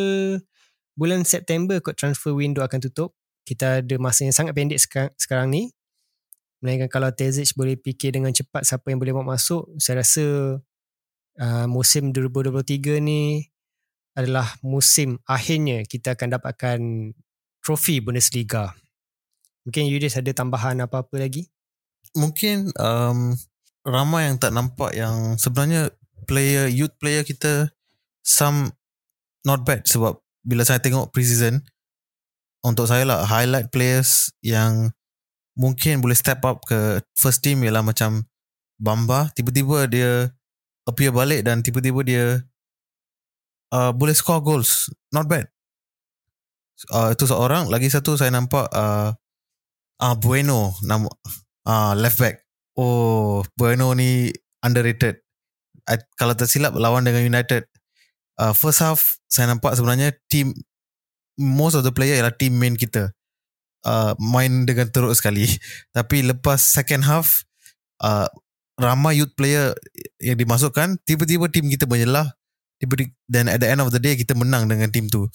bulan 0.99 1.23
September 1.23 1.79
kot 1.79 1.95
transfer 1.95 2.35
window 2.35 2.59
akan 2.59 2.83
tutup. 2.83 3.15
Kita 3.47 3.79
ada 3.79 3.95
masa 3.97 4.27
yang 4.27 4.35
sangat 4.35 4.53
pendek 4.53 4.77
sekarang, 4.83 5.13
sekarang 5.15 5.47
ni 5.47 5.71
Melainkan 6.59 6.91
kalau 6.91 7.07
Tezic 7.15 7.55
boleh 7.55 7.79
fikir 7.79 8.11
dengan 8.15 8.35
cepat 8.35 8.67
siapa 8.67 8.91
yang 8.91 8.99
boleh 8.99 9.15
bawa 9.15 9.39
masuk, 9.39 9.71
saya 9.79 10.03
rasa 10.03 10.59
uh, 11.39 11.65
musim 11.71 12.11
2023 12.11 12.99
ni 12.99 13.47
adalah 14.19 14.51
musim 14.59 15.15
akhirnya 15.23 15.87
kita 15.87 16.19
akan 16.19 16.35
dapatkan 16.35 16.79
trofi 17.63 18.03
Bundesliga. 18.03 18.75
Mungkin 19.63 19.87
Yudis 19.87 20.19
ada 20.19 20.31
tambahan 20.35 20.83
apa-apa 20.83 21.15
lagi? 21.15 21.47
Mungkin 22.17 22.75
um, 22.75 23.37
ramai 23.87 24.27
yang 24.27 24.35
tak 24.35 24.51
nampak 24.51 24.91
yang 24.97 25.39
sebenarnya 25.39 25.93
player 26.27 26.67
youth 26.67 26.95
player 26.99 27.23
kita 27.23 27.71
some 28.25 28.75
not 29.47 29.63
bad 29.63 29.87
sebab 29.87 30.19
bila 30.43 30.67
saya 30.67 30.81
tengok 30.83 31.13
pre-season 31.15 31.63
untuk 32.65 32.89
saya 32.89 33.07
lah 33.07 33.23
highlight 33.23 33.71
players 33.71 34.33
yang 34.43 34.91
mungkin 35.59 35.99
boleh 35.99 36.15
step 36.15 36.39
up 36.47 36.63
ke 36.63 37.03
first 37.19 37.43
team 37.43 37.59
ialah 37.67 37.83
macam 37.83 38.23
Bamba. 38.79 39.27
Tiba-tiba 39.35 39.91
dia 39.91 40.31
appear 40.87 41.11
balik 41.11 41.43
dan 41.43 41.59
tiba-tiba 41.59 41.99
dia 42.07 42.25
uh, 43.75 43.91
boleh 43.91 44.15
score 44.15 44.39
goals. 44.39 44.87
Not 45.11 45.27
bad. 45.27 45.51
Uh, 46.95 47.11
itu 47.11 47.27
seorang. 47.27 47.67
Lagi 47.67 47.91
satu 47.91 48.15
saya 48.15 48.31
nampak 48.31 48.71
uh, 48.71 49.11
uh, 49.99 50.15
Bueno. 50.15 50.79
Nama 50.79 51.11
uh, 51.67 51.93
left 51.99 52.23
back. 52.23 52.39
Oh 52.79 53.43
Bueno 53.59 53.91
ni 53.91 54.31
underrated. 54.63 55.19
I, 55.91 55.99
kalau 56.15 56.39
tersilap 56.39 56.71
lawan 56.79 57.03
dengan 57.03 57.27
United 57.27 57.67
uh, 58.39 58.55
first 58.55 58.79
half 58.79 59.19
saya 59.27 59.51
nampak 59.51 59.75
sebenarnya 59.75 60.15
team 60.31 60.55
most 61.35 61.75
of 61.75 61.83
the 61.83 61.91
player 61.91 62.15
ialah 62.15 62.33
team 62.33 62.55
main 62.55 62.79
kita 62.79 63.11
uh, 63.85 64.15
main 64.19 64.67
dengan 64.67 64.89
teruk 64.89 65.13
sekali. 65.15 65.47
Tapi 65.95 66.25
lepas 66.25 66.59
second 66.59 67.05
half, 67.05 67.43
uh, 68.03 68.27
ramai 68.79 69.19
youth 69.19 69.35
player 69.35 69.75
yang 70.23 70.39
dimasukkan, 70.39 70.99
tiba-tiba 71.03 71.51
tim 71.51 71.67
kita 71.67 71.85
menyelah. 71.85 72.33
Dan 73.27 73.51
at 73.51 73.59
the 73.59 73.67
end 73.67 73.83
of 73.83 73.91
the 73.91 73.99
day, 73.99 74.15
kita 74.15 74.31
menang 74.39 74.71
dengan 74.71 74.87
tim 74.87 75.11
tu. 75.11 75.27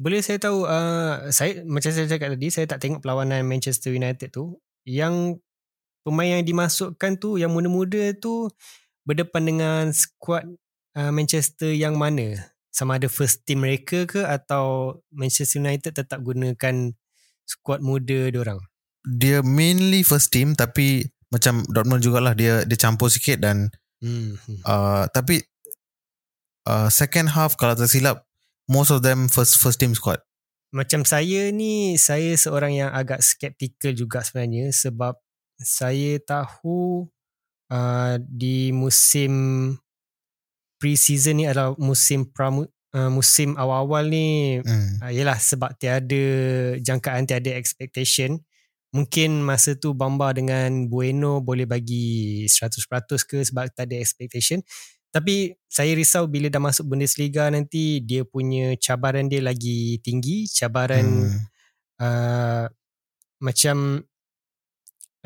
Boleh 0.00 0.18
saya 0.24 0.42
tahu, 0.42 0.66
uh, 0.66 1.30
saya 1.30 1.62
macam 1.62 1.92
saya 1.92 2.10
cakap 2.10 2.34
tadi, 2.34 2.48
saya 2.50 2.66
tak 2.66 2.82
tengok 2.82 3.04
perlawanan 3.04 3.46
Manchester 3.46 3.94
United 3.94 4.34
tu. 4.34 4.58
Yang 4.82 5.38
pemain 6.02 6.40
yang 6.40 6.42
dimasukkan 6.42 7.20
tu, 7.20 7.38
yang 7.38 7.54
muda-muda 7.54 8.10
tu, 8.18 8.50
berdepan 9.06 9.44
dengan 9.44 9.82
squad 9.94 10.48
uh, 10.98 11.12
Manchester 11.14 11.70
yang 11.70 11.94
mana? 11.94 12.50
Sama 12.74 12.96
ada 12.98 13.06
first 13.06 13.44
team 13.46 13.62
mereka 13.62 14.08
ke 14.08 14.24
atau 14.24 14.96
Manchester 15.12 15.62
United 15.62 15.92
tetap 15.94 16.18
gunakan 16.22 16.96
squad 17.50 17.82
muda 17.82 18.30
dia 18.30 18.38
orang. 18.38 18.62
Dia 19.02 19.42
mainly 19.42 20.06
first 20.06 20.30
team 20.30 20.54
tapi 20.54 21.10
macam 21.34 21.66
Dortmund 21.66 22.02
jugalah 22.02 22.38
dia 22.38 22.62
dia 22.62 22.78
campur 22.78 23.10
sikit 23.10 23.42
dan 23.42 23.70
hmm. 24.02 24.62
uh, 24.66 25.10
tapi 25.10 25.42
uh, 26.70 26.86
second 26.90 27.34
half 27.34 27.58
kalau 27.58 27.74
tak 27.74 27.90
silap 27.90 28.26
most 28.70 28.94
of 28.94 29.02
them 29.02 29.26
first 29.26 29.58
first 29.58 29.82
team 29.82 29.94
squad. 29.98 30.22
Macam 30.70 31.02
saya 31.02 31.50
ni 31.50 31.98
saya 31.98 32.38
seorang 32.38 32.78
yang 32.78 32.90
agak 32.94 33.18
skeptical 33.26 33.90
juga 33.90 34.22
sebenarnya 34.22 34.70
sebab 34.70 35.18
saya 35.58 36.22
tahu 36.22 37.10
uh, 37.74 38.14
di 38.22 38.70
musim 38.70 39.74
pre-season 40.78 41.42
ni 41.42 41.44
adalah 41.44 41.74
musim 41.76 42.24
pramu, 42.24 42.70
uh, 42.94 43.10
musim 43.10 43.54
awal-awal 43.54 44.06
ni 44.06 44.58
hmm. 44.60 45.02
uh, 45.02 45.10
yalah 45.12 45.38
sebab 45.38 45.74
tiada 45.78 46.22
jangkaan 46.80 47.26
tiada 47.26 47.54
expectation 47.54 48.38
mungkin 48.90 49.46
masa 49.46 49.78
tu 49.78 49.94
Bamba 49.94 50.34
dengan 50.34 50.90
Bueno 50.90 51.38
boleh 51.38 51.66
bagi 51.66 52.46
100% 52.50 52.74
ke 53.26 53.38
sebab 53.46 53.70
tak 53.70 53.86
ada 53.86 53.96
expectation 53.98 54.58
tapi 55.10 55.54
saya 55.66 55.90
risau 55.94 56.30
bila 56.30 56.46
dah 56.46 56.62
masuk 56.62 56.94
Bundesliga 56.94 57.50
nanti 57.50 58.02
dia 58.02 58.22
punya 58.22 58.78
cabaran 58.78 59.26
dia 59.26 59.42
lagi 59.42 59.98
tinggi 60.02 60.46
cabaran 60.50 61.06
hmm. 61.26 61.40
uh, 62.02 62.66
macam 63.42 64.02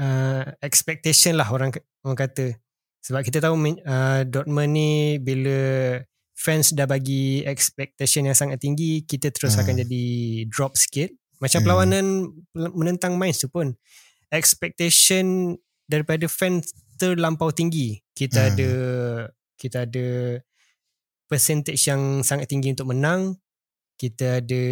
uh, 0.00 0.44
expectation 0.60 1.36
lah 1.36 1.48
orang 1.48 1.72
orang 2.04 2.18
kata 2.20 2.56
sebab 3.04 3.20
kita 3.20 3.44
tahu 3.44 3.56
uh, 3.60 4.24
Dortmund 4.24 4.72
ni 4.72 5.20
bila 5.20 6.00
fans 6.34 6.74
dah 6.74 6.84
bagi 6.84 7.46
expectation 7.46 8.26
yang 8.26 8.36
sangat 8.36 8.58
tinggi 8.58 9.06
kita 9.06 9.30
terus 9.30 9.54
hmm. 9.54 9.60
akan 9.62 9.74
jadi 9.86 10.04
drop 10.50 10.74
sikit 10.74 11.14
macam 11.38 11.62
hmm. 11.62 11.64
perlawanan 11.64 12.04
menentang 12.74 13.14
Mainz 13.14 13.42
tu 13.42 13.48
pun 13.48 13.70
expectation 14.34 15.54
daripada 15.86 16.26
fans 16.26 16.74
terlampau 16.98 17.54
tinggi 17.54 18.02
kita 18.18 18.38
hmm. 18.38 18.50
ada 18.50 18.70
kita 19.54 19.78
ada 19.86 20.06
percentage 21.30 21.80
yang 21.86 22.26
sangat 22.26 22.50
tinggi 22.50 22.74
untuk 22.74 22.90
menang 22.90 23.38
kita 23.94 24.42
ada 24.42 24.64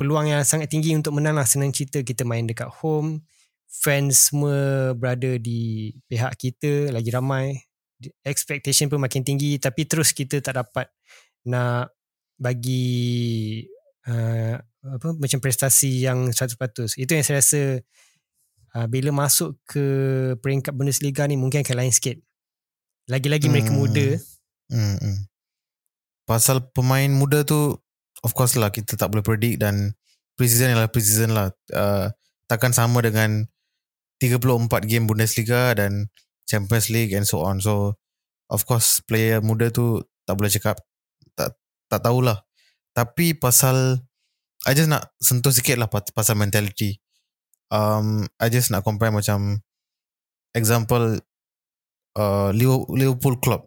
peluang 0.00 0.32
yang 0.32 0.42
sangat 0.44 0.72
tinggi 0.72 0.96
untuk 0.96 1.12
menang 1.16 1.36
lah 1.36 1.44
senang 1.44 1.72
cerita 1.72 2.00
kita 2.00 2.24
main 2.24 2.48
dekat 2.48 2.68
home 2.80 3.20
fans 3.68 4.32
semua 4.32 4.92
berada 4.96 5.36
di 5.36 5.92
pihak 6.08 6.36
kita 6.40 6.88
lagi 6.88 7.12
ramai 7.12 7.60
expectation 8.24 8.92
pun 8.92 9.00
makin 9.00 9.24
tinggi 9.24 9.56
tapi 9.56 9.88
terus 9.88 10.12
kita 10.12 10.40
tak 10.44 10.60
dapat 10.60 10.92
nak 11.48 11.92
bagi 12.36 13.64
uh, 14.08 14.54
apa 14.86 15.08
macam 15.16 15.38
prestasi 15.40 16.04
yang 16.04 16.30
100% 16.30 17.00
itu 17.00 17.10
yang 17.10 17.24
saya 17.24 17.40
rasa 17.40 17.60
uh, 18.76 18.86
bila 18.86 19.10
masuk 19.10 19.56
ke 19.64 19.84
peringkat 20.44 20.76
Bundesliga 20.76 21.24
ni 21.24 21.40
mungkin 21.40 21.64
akan 21.64 21.76
lain 21.80 21.92
sikit 21.92 22.20
lagi-lagi 23.08 23.48
hmm. 23.48 23.52
mereka 23.52 23.70
muda 23.72 24.08
hmm, 24.70 24.96
hmm. 25.00 25.18
pasal 26.28 26.60
pemain 26.76 27.08
muda 27.08 27.42
tu 27.42 27.74
of 28.22 28.32
course 28.36 28.54
lah 28.60 28.68
kita 28.68 29.00
tak 29.00 29.08
boleh 29.08 29.24
predict 29.24 29.64
dan 29.64 29.96
preseason 30.36 30.76
adalah 30.76 30.92
preseason 30.92 31.32
lah 31.32 31.48
uh, 31.72 32.12
takkan 32.46 32.76
sama 32.76 33.00
dengan 33.00 33.48
34 34.20 34.68
game 34.88 35.04
Bundesliga 35.04 35.76
dan 35.76 36.08
Champions 36.46 36.88
League 36.88 37.12
and 37.12 37.26
so 37.26 37.42
on. 37.42 37.58
So 37.60 37.98
of 38.48 38.62
course 38.64 39.02
player 39.02 39.42
muda 39.42 39.68
tu 39.74 40.00
tak 40.24 40.34
boleh 40.38 40.50
cakap 40.50 40.78
tak 41.34 41.58
tak 41.90 42.00
tahulah. 42.02 42.42
Tapi 42.96 43.36
pasal 43.36 44.00
I 44.66 44.72
just 44.74 44.90
nak 44.90 45.14
sentuh 45.22 45.54
sikit 45.54 45.78
lah 45.78 45.86
pasal 45.90 46.34
mentality. 46.38 46.98
Um, 47.70 48.26
I 48.38 48.50
just 48.50 48.70
nak 48.70 48.86
compare 48.86 49.14
macam 49.14 49.62
example 50.54 51.18
uh, 52.18 52.50
Liverpool 52.90 53.38
Club. 53.38 53.66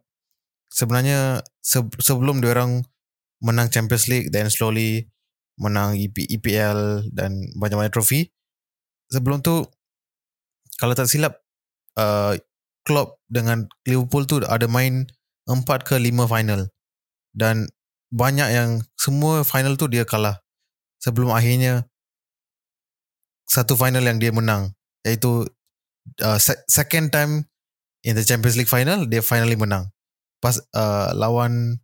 Sebenarnya 0.71 1.45
se- 1.63 1.99
sebelum 1.99 2.43
dia 2.43 2.51
orang 2.55 2.83
menang 3.39 3.71
Champions 3.71 4.11
League 4.11 4.31
then 4.35 4.51
slowly 4.51 5.07
menang 5.59 5.95
EP, 5.99 6.15
EPL 6.15 7.11
dan 7.11 7.35
banyak-banyak 7.59 7.91
trofi. 7.91 8.27
Sebelum 9.11 9.43
tu 9.43 9.63
kalau 10.79 10.95
tak 10.95 11.11
silap 11.11 11.39
uh, 11.99 12.35
Klopp 12.89 13.21
dengan 13.29 13.69
Liverpool 13.85 14.25
tu 14.25 14.41
ada 14.41 14.65
main 14.65 15.05
4 15.45 15.61
ke 15.85 16.01
5 16.01 16.25
final. 16.25 16.73
Dan 17.37 17.69
banyak 18.09 18.49
yang 18.49 18.81
semua 18.97 19.45
final 19.45 19.77
tu 19.77 19.85
dia 19.85 20.09
kalah. 20.09 20.41
Sebelum 20.97 21.29
akhirnya 21.29 21.85
satu 23.45 23.77
final 23.77 24.01
yang 24.01 24.17
dia 24.17 24.33
menang. 24.33 24.73
Iaitu 25.05 25.45
uh, 26.25 26.39
se- 26.41 26.65
second 26.65 27.13
time 27.13 27.45
in 28.01 28.17
the 28.17 28.25
Champions 28.25 28.57
League 28.57 28.69
final 28.69 29.05
dia 29.05 29.21
finally 29.21 29.53
menang. 29.53 29.89
Pas 30.41 30.57
uh, 30.73 31.13
lawan 31.13 31.77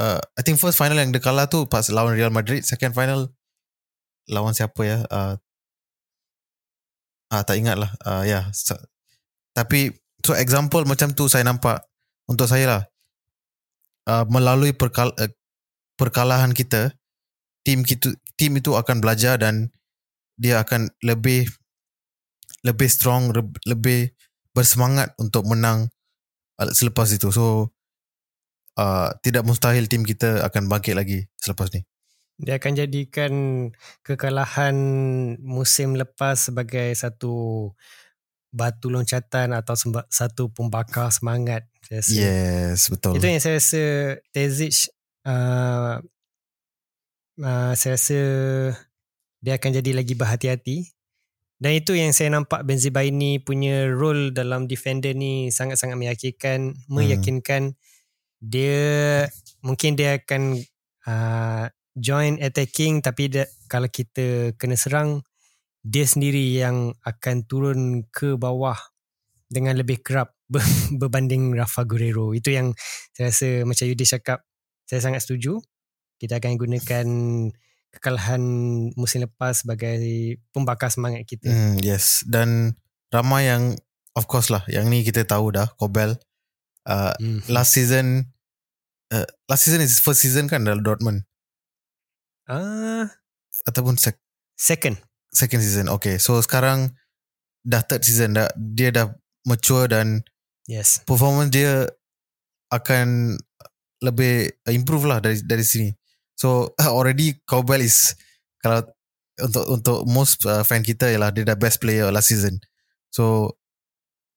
uh, 0.00 0.20
I 0.36 0.40
think 0.40 0.56
first 0.56 0.80
final 0.80 0.96
yang 0.96 1.12
dia 1.12 1.20
kalah 1.20 1.48
tu 1.48 1.68
pas 1.68 1.84
lawan 1.92 2.16
Real 2.16 2.32
Madrid 2.32 2.64
second 2.64 2.96
final. 2.96 3.32
Lawan 4.30 4.56
siapa 4.56 4.80
ya? 4.86 4.98
Uh, 5.10 5.34
ah 7.32 7.42
tak 7.42 7.58
ingat 7.58 7.76
lah. 7.80 7.90
Uh, 8.04 8.22
ya 8.22 8.48
yeah. 8.48 8.91
Tapi 9.52 9.92
so 10.24 10.32
example 10.36 10.84
macam 10.88 11.12
tu 11.12 11.28
saya 11.28 11.44
nampak 11.44 11.84
untuk 12.28 12.48
saya 12.48 12.66
lah. 12.66 12.82
Uh, 14.02 14.26
melalui 14.26 14.74
perkal- 14.74 15.14
uh, 15.14 15.30
perkalahan 15.94 16.50
kita 16.50 16.90
tim 17.62 17.86
kita 17.86 18.10
tim 18.34 18.58
itu 18.58 18.74
akan 18.74 18.98
belajar 18.98 19.38
dan 19.38 19.70
dia 20.34 20.58
akan 20.58 20.90
lebih 21.06 21.46
lebih 22.66 22.88
strong 22.90 23.30
lebih 23.62 24.10
bersemangat 24.50 25.14
untuk 25.22 25.46
menang 25.46 25.86
uh, 26.58 26.70
selepas 26.74 27.06
itu. 27.14 27.30
So 27.30 27.70
uh, 28.78 29.14
tidak 29.22 29.46
mustahil 29.46 29.86
tim 29.86 30.02
kita 30.02 30.42
akan 30.42 30.66
bangkit 30.66 30.98
lagi 30.98 31.30
selepas 31.38 31.70
ni. 31.70 31.86
Dia 32.42 32.58
akan 32.58 32.72
jadikan 32.74 33.32
kekalahan 34.02 34.74
musim 35.38 35.94
lepas 35.94 36.50
sebagai 36.50 36.90
satu 36.96 37.70
batu 38.52 38.92
loncatan 38.92 39.56
atau 39.56 39.74
satu 40.12 40.52
pembakar 40.52 41.08
semangat 41.08 41.64
saya 41.80 42.04
rasa. 42.04 42.12
yes 42.12 42.80
betul 42.92 43.16
itu 43.16 43.26
yang 43.26 43.40
saya 43.40 43.56
rasa 43.56 43.84
Tezic 44.28 44.92
uh, 45.24 45.98
uh, 47.40 47.72
saya 47.72 47.92
rasa 47.96 48.20
dia 49.42 49.58
akan 49.58 49.70
jadi 49.80 49.90
lagi 49.96 50.14
berhati-hati 50.14 50.92
dan 51.62 51.78
itu 51.78 51.96
yang 51.96 52.12
saya 52.12 52.28
nampak 52.28 52.60
Benzema 52.66 53.06
ini 53.06 53.40
punya 53.40 53.88
role 53.88 54.34
dalam 54.36 54.68
defender 54.68 55.16
ni 55.16 55.48
sangat-sangat 55.48 55.96
meyakinkan 55.96 56.76
meyakinkan 56.92 57.72
hmm. 57.72 57.78
dia 58.44 59.26
mungkin 59.64 59.96
dia 59.96 60.20
akan 60.20 60.60
uh, 61.08 61.66
join 61.96 62.36
attacking 62.40 63.00
tapi 63.00 63.32
dia, 63.32 63.48
kalau 63.70 63.88
kita 63.88 64.52
kena 64.60 64.76
serang 64.76 65.24
dia 65.82 66.06
sendiri 66.06 66.54
yang 66.54 66.94
akan 67.02 67.46
turun 67.46 67.80
ke 68.10 68.38
bawah 68.38 68.78
dengan 69.50 69.76
lebih 69.76 70.00
kerap 70.00 70.34
berbanding 71.00 71.52
Rafa 71.52 71.82
Guerrero 71.84 72.32
itu 72.32 72.54
yang 72.54 72.72
saya 73.12 73.28
rasa 73.28 73.48
macam 73.66 73.84
Yudi 73.90 74.06
cakap 74.06 74.46
saya 74.86 75.02
sangat 75.02 75.26
setuju 75.26 75.58
kita 76.22 76.38
akan 76.38 76.54
gunakan 76.54 77.06
kekalahan 77.92 78.42
musim 78.96 79.26
lepas 79.26 79.66
sebagai 79.66 80.00
pembakar 80.54 80.88
semangat 80.88 81.28
kita. 81.28 81.50
Hmm, 81.50 81.76
yes. 81.82 82.24
Dan 82.24 82.78
ramai 83.12 83.50
yang 83.50 83.76
of 84.16 84.24
course 84.24 84.48
lah 84.48 84.64
yang 84.70 84.88
ni 84.88 85.04
kita 85.04 85.28
tahu 85.28 85.52
dah 85.52 85.68
Kobel 85.76 86.16
uh, 86.88 87.12
hmm. 87.20 87.44
last 87.52 87.76
season 87.76 88.32
uh, 89.12 89.28
last 89.44 89.68
season 89.68 89.84
is 89.84 90.00
first 90.00 90.24
season 90.24 90.48
kan 90.48 90.64
dalam 90.64 90.80
Dortmund. 90.80 91.28
Ah 92.48 92.56
uh, 92.56 93.06
ataupun 93.68 94.00
sec- 94.00 94.24
second 94.56 94.96
second 95.32 95.64
season. 95.64 95.88
Okay. 95.88 96.20
So 96.20 96.38
sekarang 96.44 96.92
dah 97.64 97.82
third 97.82 98.04
season 98.04 98.36
dah 98.36 98.52
dia 98.54 98.92
dah 98.92 99.10
mature 99.48 99.88
dan 99.88 100.22
yes. 100.68 101.02
Performance 101.08 101.50
dia 101.50 101.88
akan 102.70 103.36
lebih 104.02 104.50
improve 104.68 105.08
lah 105.08 105.18
dari 105.18 105.40
dari 105.42 105.64
sini. 105.64 105.90
So 106.36 106.76
already 106.96 107.40
Cowbell 107.48 107.82
is 107.82 108.14
kalau 108.60 108.86
untuk 109.40 109.64
untuk 109.66 109.98
most 110.06 110.44
uh, 110.44 110.62
fan 110.62 110.84
kita 110.84 111.08
ialah 111.08 111.32
dia 111.32 111.48
dah 111.48 111.56
best 111.56 111.80
player 111.80 112.12
last 112.12 112.30
season. 112.30 112.60
So 113.10 113.56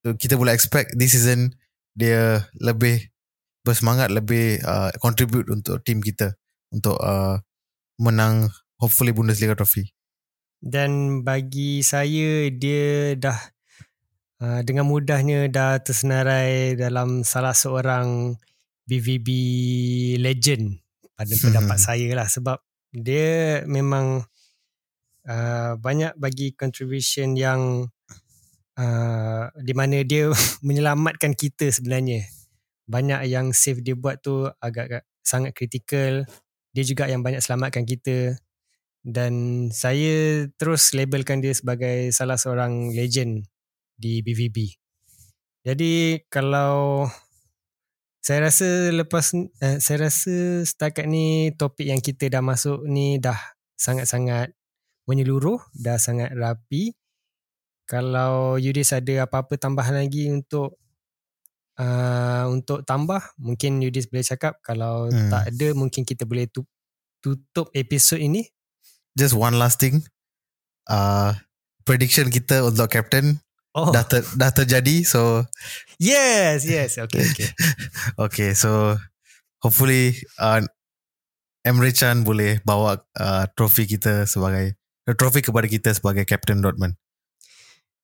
kita 0.06 0.38
boleh 0.38 0.54
expect 0.54 0.94
this 0.96 1.18
season 1.18 1.58
dia 1.98 2.46
lebih 2.62 3.10
bersemangat 3.66 4.14
lebih 4.14 4.62
uh, 4.62 4.94
contribute 5.02 5.50
untuk 5.50 5.82
team 5.82 5.98
kita 5.98 6.38
untuk 6.70 7.00
uh, 7.02 7.42
menang 7.98 8.54
hopefully 8.78 9.16
Bundesliga 9.16 9.58
trophy. 9.58 9.90
Dan 10.66 11.22
bagi 11.22 11.86
saya 11.86 12.50
dia 12.50 13.14
dah 13.14 13.38
uh, 14.42 14.66
dengan 14.66 14.90
mudahnya 14.90 15.46
dah 15.46 15.78
tersenarai 15.78 16.74
dalam 16.74 17.22
salah 17.22 17.54
seorang 17.54 18.34
BVB 18.90 19.30
legend 20.18 20.82
pada 21.14 21.30
pendapat 21.38 21.78
saya 21.78 22.10
lah. 22.18 22.26
Sebab 22.26 22.58
dia 22.98 23.62
memang 23.70 24.26
uh, 25.30 25.72
banyak 25.78 26.18
bagi 26.18 26.58
contribution 26.58 27.38
yang 27.38 27.86
uh, 28.82 29.46
di 29.62 29.74
mana 29.78 30.02
dia 30.02 30.34
menyelamatkan 30.66 31.38
kita 31.38 31.70
sebenarnya. 31.70 32.26
Banyak 32.90 33.30
yang 33.30 33.54
save 33.54 33.86
dia 33.86 33.94
buat 33.94 34.18
tu 34.26 34.50
agak-agak 34.50 35.06
sangat 35.22 35.54
kritikal 35.58 36.26
dia 36.76 36.84
juga 36.84 37.08
yang 37.08 37.24
banyak 37.24 37.42
selamatkan 37.42 37.88
kita 37.88 38.36
dan 39.06 39.68
saya 39.70 40.50
terus 40.58 40.98
labelkan 40.98 41.46
dia 41.46 41.54
sebagai 41.54 42.10
salah 42.10 42.42
seorang 42.42 42.90
legend 42.98 43.46
di 43.94 44.26
BVB 44.26 44.74
jadi 45.62 46.26
kalau 46.34 47.06
saya 48.26 48.50
rasa 48.50 48.90
lepas 48.90 49.38
uh, 49.38 49.78
saya 49.78 50.10
rasa 50.10 50.66
setakat 50.66 51.06
ni 51.06 51.54
topik 51.54 51.86
yang 51.86 52.02
kita 52.02 52.26
dah 52.34 52.42
masuk 52.42 52.82
ni 52.90 53.22
dah 53.22 53.38
sangat-sangat 53.78 54.50
menyeluruh, 55.06 55.62
dah 55.78 56.02
sangat 56.02 56.34
rapi. 56.34 56.98
Kalau 57.86 58.58
Yudis 58.58 58.98
ada 58.98 59.30
apa-apa 59.30 59.62
tambahan 59.62 60.02
lagi 60.02 60.26
untuk 60.34 60.82
uh, 61.78 62.50
untuk 62.50 62.82
tambah, 62.82 63.22
mungkin 63.38 63.78
Yudis 63.78 64.10
boleh 64.10 64.26
cakap. 64.26 64.58
Kalau 64.66 65.06
hmm. 65.14 65.30
tak 65.30 65.54
ada, 65.54 65.68
mungkin 65.78 66.02
kita 66.02 66.26
boleh 66.26 66.50
tutup 67.22 67.70
episod 67.78 68.18
ini. 68.18 68.42
Just 69.16 69.34
one 69.34 69.56
last 69.56 69.80
thing. 69.80 70.04
Uh, 70.86 71.34
prediction 71.88 72.30
kita 72.30 72.62
untuk 72.62 72.94
captain 72.94 73.42
Oh. 73.76 73.92
Dah, 73.92 74.08
ter, 74.08 74.24
dah 74.40 74.56
terjadi 74.56 75.04
so 75.04 75.44
Yes 76.00 76.64
yes. 76.64 76.96
Okay 76.96 77.28
okay. 77.28 77.50
Okay 78.32 78.50
so 78.56 78.96
Hopefully 79.60 80.16
uh, 80.40 80.64
Emre 81.60 81.92
Can 81.92 82.24
boleh 82.24 82.64
bawa 82.64 83.04
uh, 83.20 83.44
Trofi 83.52 83.84
kita 83.84 84.24
sebagai 84.32 84.80
Trofi 85.20 85.44
kepada 85.44 85.68
kita 85.68 85.92
sebagai 85.92 86.24
Captain 86.24 86.64
Dortmund. 86.64 86.96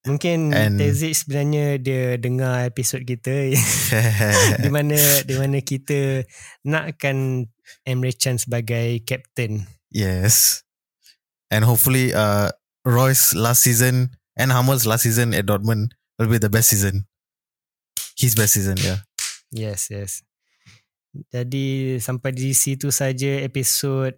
Mungkin 0.04 0.52
And, 0.52 0.76
Tezik 0.76 1.16
sebenarnya 1.16 1.80
Dia 1.80 2.18
dengar 2.20 2.68
episod 2.68 3.06
kita 3.06 3.54
Di 4.66 4.70
mana 4.74 4.98
Di 5.24 5.38
mana 5.40 5.62
kita 5.62 6.26
Nakkan 6.68 7.48
Emre 7.86 8.12
Can 8.12 8.42
sebagai 8.42 9.00
Captain. 9.08 9.64
Yes 9.88 10.66
And 11.52 11.68
hopefully 11.68 12.16
uh, 12.16 12.56
Royce 12.88 13.36
last 13.36 13.68
season 13.68 14.16
and 14.40 14.56
Hummels 14.56 14.88
last 14.88 15.04
season 15.04 15.36
at 15.36 15.46
Dortmund 15.46 15.92
will 16.18 16.32
be 16.32 16.40
the 16.40 16.50
best 16.50 16.72
season. 16.72 17.06
His 18.16 18.34
best 18.34 18.56
season, 18.56 18.80
yeah. 18.80 19.04
Yes, 19.52 19.92
yes. 19.92 20.24
Jadi 21.12 22.00
sampai 22.00 22.32
di 22.32 22.56
situ 22.56 22.88
saja 22.88 23.44
episod 23.44 24.16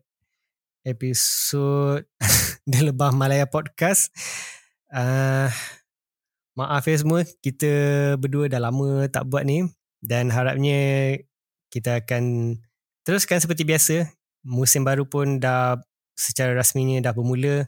episod 0.86 2.06
The 2.70 2.80
Lebah 2.94 3.10
Malaya 3.16 3.50
Podcast. 3.50 4.14
Uh, 4.94 5.50
maaf 6.54 6.86
ya 6.86 7.02
semua, 7.02 7.26
kita 7.42 7.74
berdua 8.22 8.46
dah 8.46 8.62
lama 8.62 9.10
tak 9.10 9.26
buat 9.26 9.42
ni 9.42 9.66
dan 10.06 10.30
harapnya 10.30 11.18
kita 11.74 12.06
akan 12.06 12.56
teruskan 13.02 13.42
seperti 13.42 13.66
biasa. 13.66 13.96
Musim 14.46 14.86
baru 14.86 15.08
pun 15.08 15.42
dah 15.42 15.82
secara 16.18 16.53
rasminya 16.57 17.03
dah 17.03 17.14
bermula. 17.14 17.66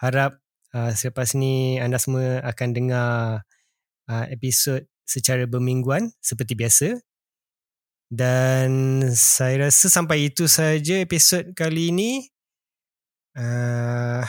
Harap 0.00 0.40
uh, 0.74 0.92
selepas 0.94 1.34
ni 1.36 1.76
anda 1.82 2.00
semua 2.00 2.40
akan 2.46 2.68
dengar 2.72 3.44
uh, 4.10 4.26
episod 4.32 4.82
secara 5.06 5.46
bermingguan 5.46 6.14
seperti 6.22 6.54
biasa. 6.54 6.88
Dan 8.10 9.02
saya 9.14 9.70
rasa 9.70 9.86
sampai 9.86 10.34
itu 10.34 10.50
saja 10.50 10.98
episod 10.98 11.54
kali 11.54 11.94
ini. 11.94 12.26
Uh, 13.38 14.26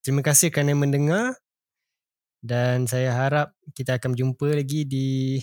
terima 0.00 0.24
kasih 0.24 0.48
kerana 0.48 0.72
mendengar. 0.72 1.36
Dan 2.44 2.84
saya 2.84 3.12
harap 3.16 3.56
kita 3.72 3.96
akan 3.96 4.12
berjumpa 4.12 4.48
lagi 4.52 4.84
di 4.84 5.40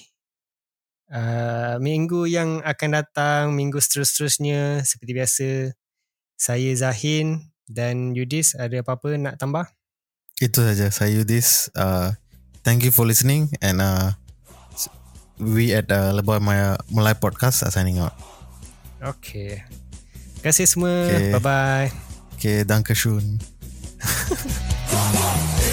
uh, 1.09 1.81
minggu 1.81 2.29
yang 2.29 2.61
akan 2.61 2.89
datang, 2.93 3.43
minggu 3.57 3.77
seterus-terusnya 3.81 4.85
seperti 4.85 5.11
biasa. 5.17 5.49
Saya 6.41 6.73
Zahin 6.73 7.53
dan 7.69 8.17
Yudis 8.17 8.57
ada 8.57 8.81
apa-apa 8.81 9.13
nak 9.13 9.37
tambah? 9.37 9.69
Itu 10.41 10.65
saja. 10.65 10.89
Saya 10.89 11.21
Yudis. 11.21 11.69
Uh, 11.77 12.17
thank 12.65 12.81
you 12.81 12.89
for 12.89 13.05
listening 13.05 13.53
and 13.61 13.77
uh, 13.77 14.17
we 15.37 15.69
at 15.69 15.85
uh, 15.93 16.09
Lebah 16.17 16.41
Maya 16.41 16.81
Mulai 16.89 17.13
Podcast 17.13 17.61
are 17.61 17.69
signing 17.69 18.01
out. 18.01 18.17
Okay. 18.97 19.61
Terima 20.41 20.49
kasih 20.49 20.65
semua. 20.65 21.05
Okay. 21.13 21.29
Bye-bye. 21.37 21.89
Okay, 22.41 22.57
danke 22.65 22.97
schön. 22.97 23.37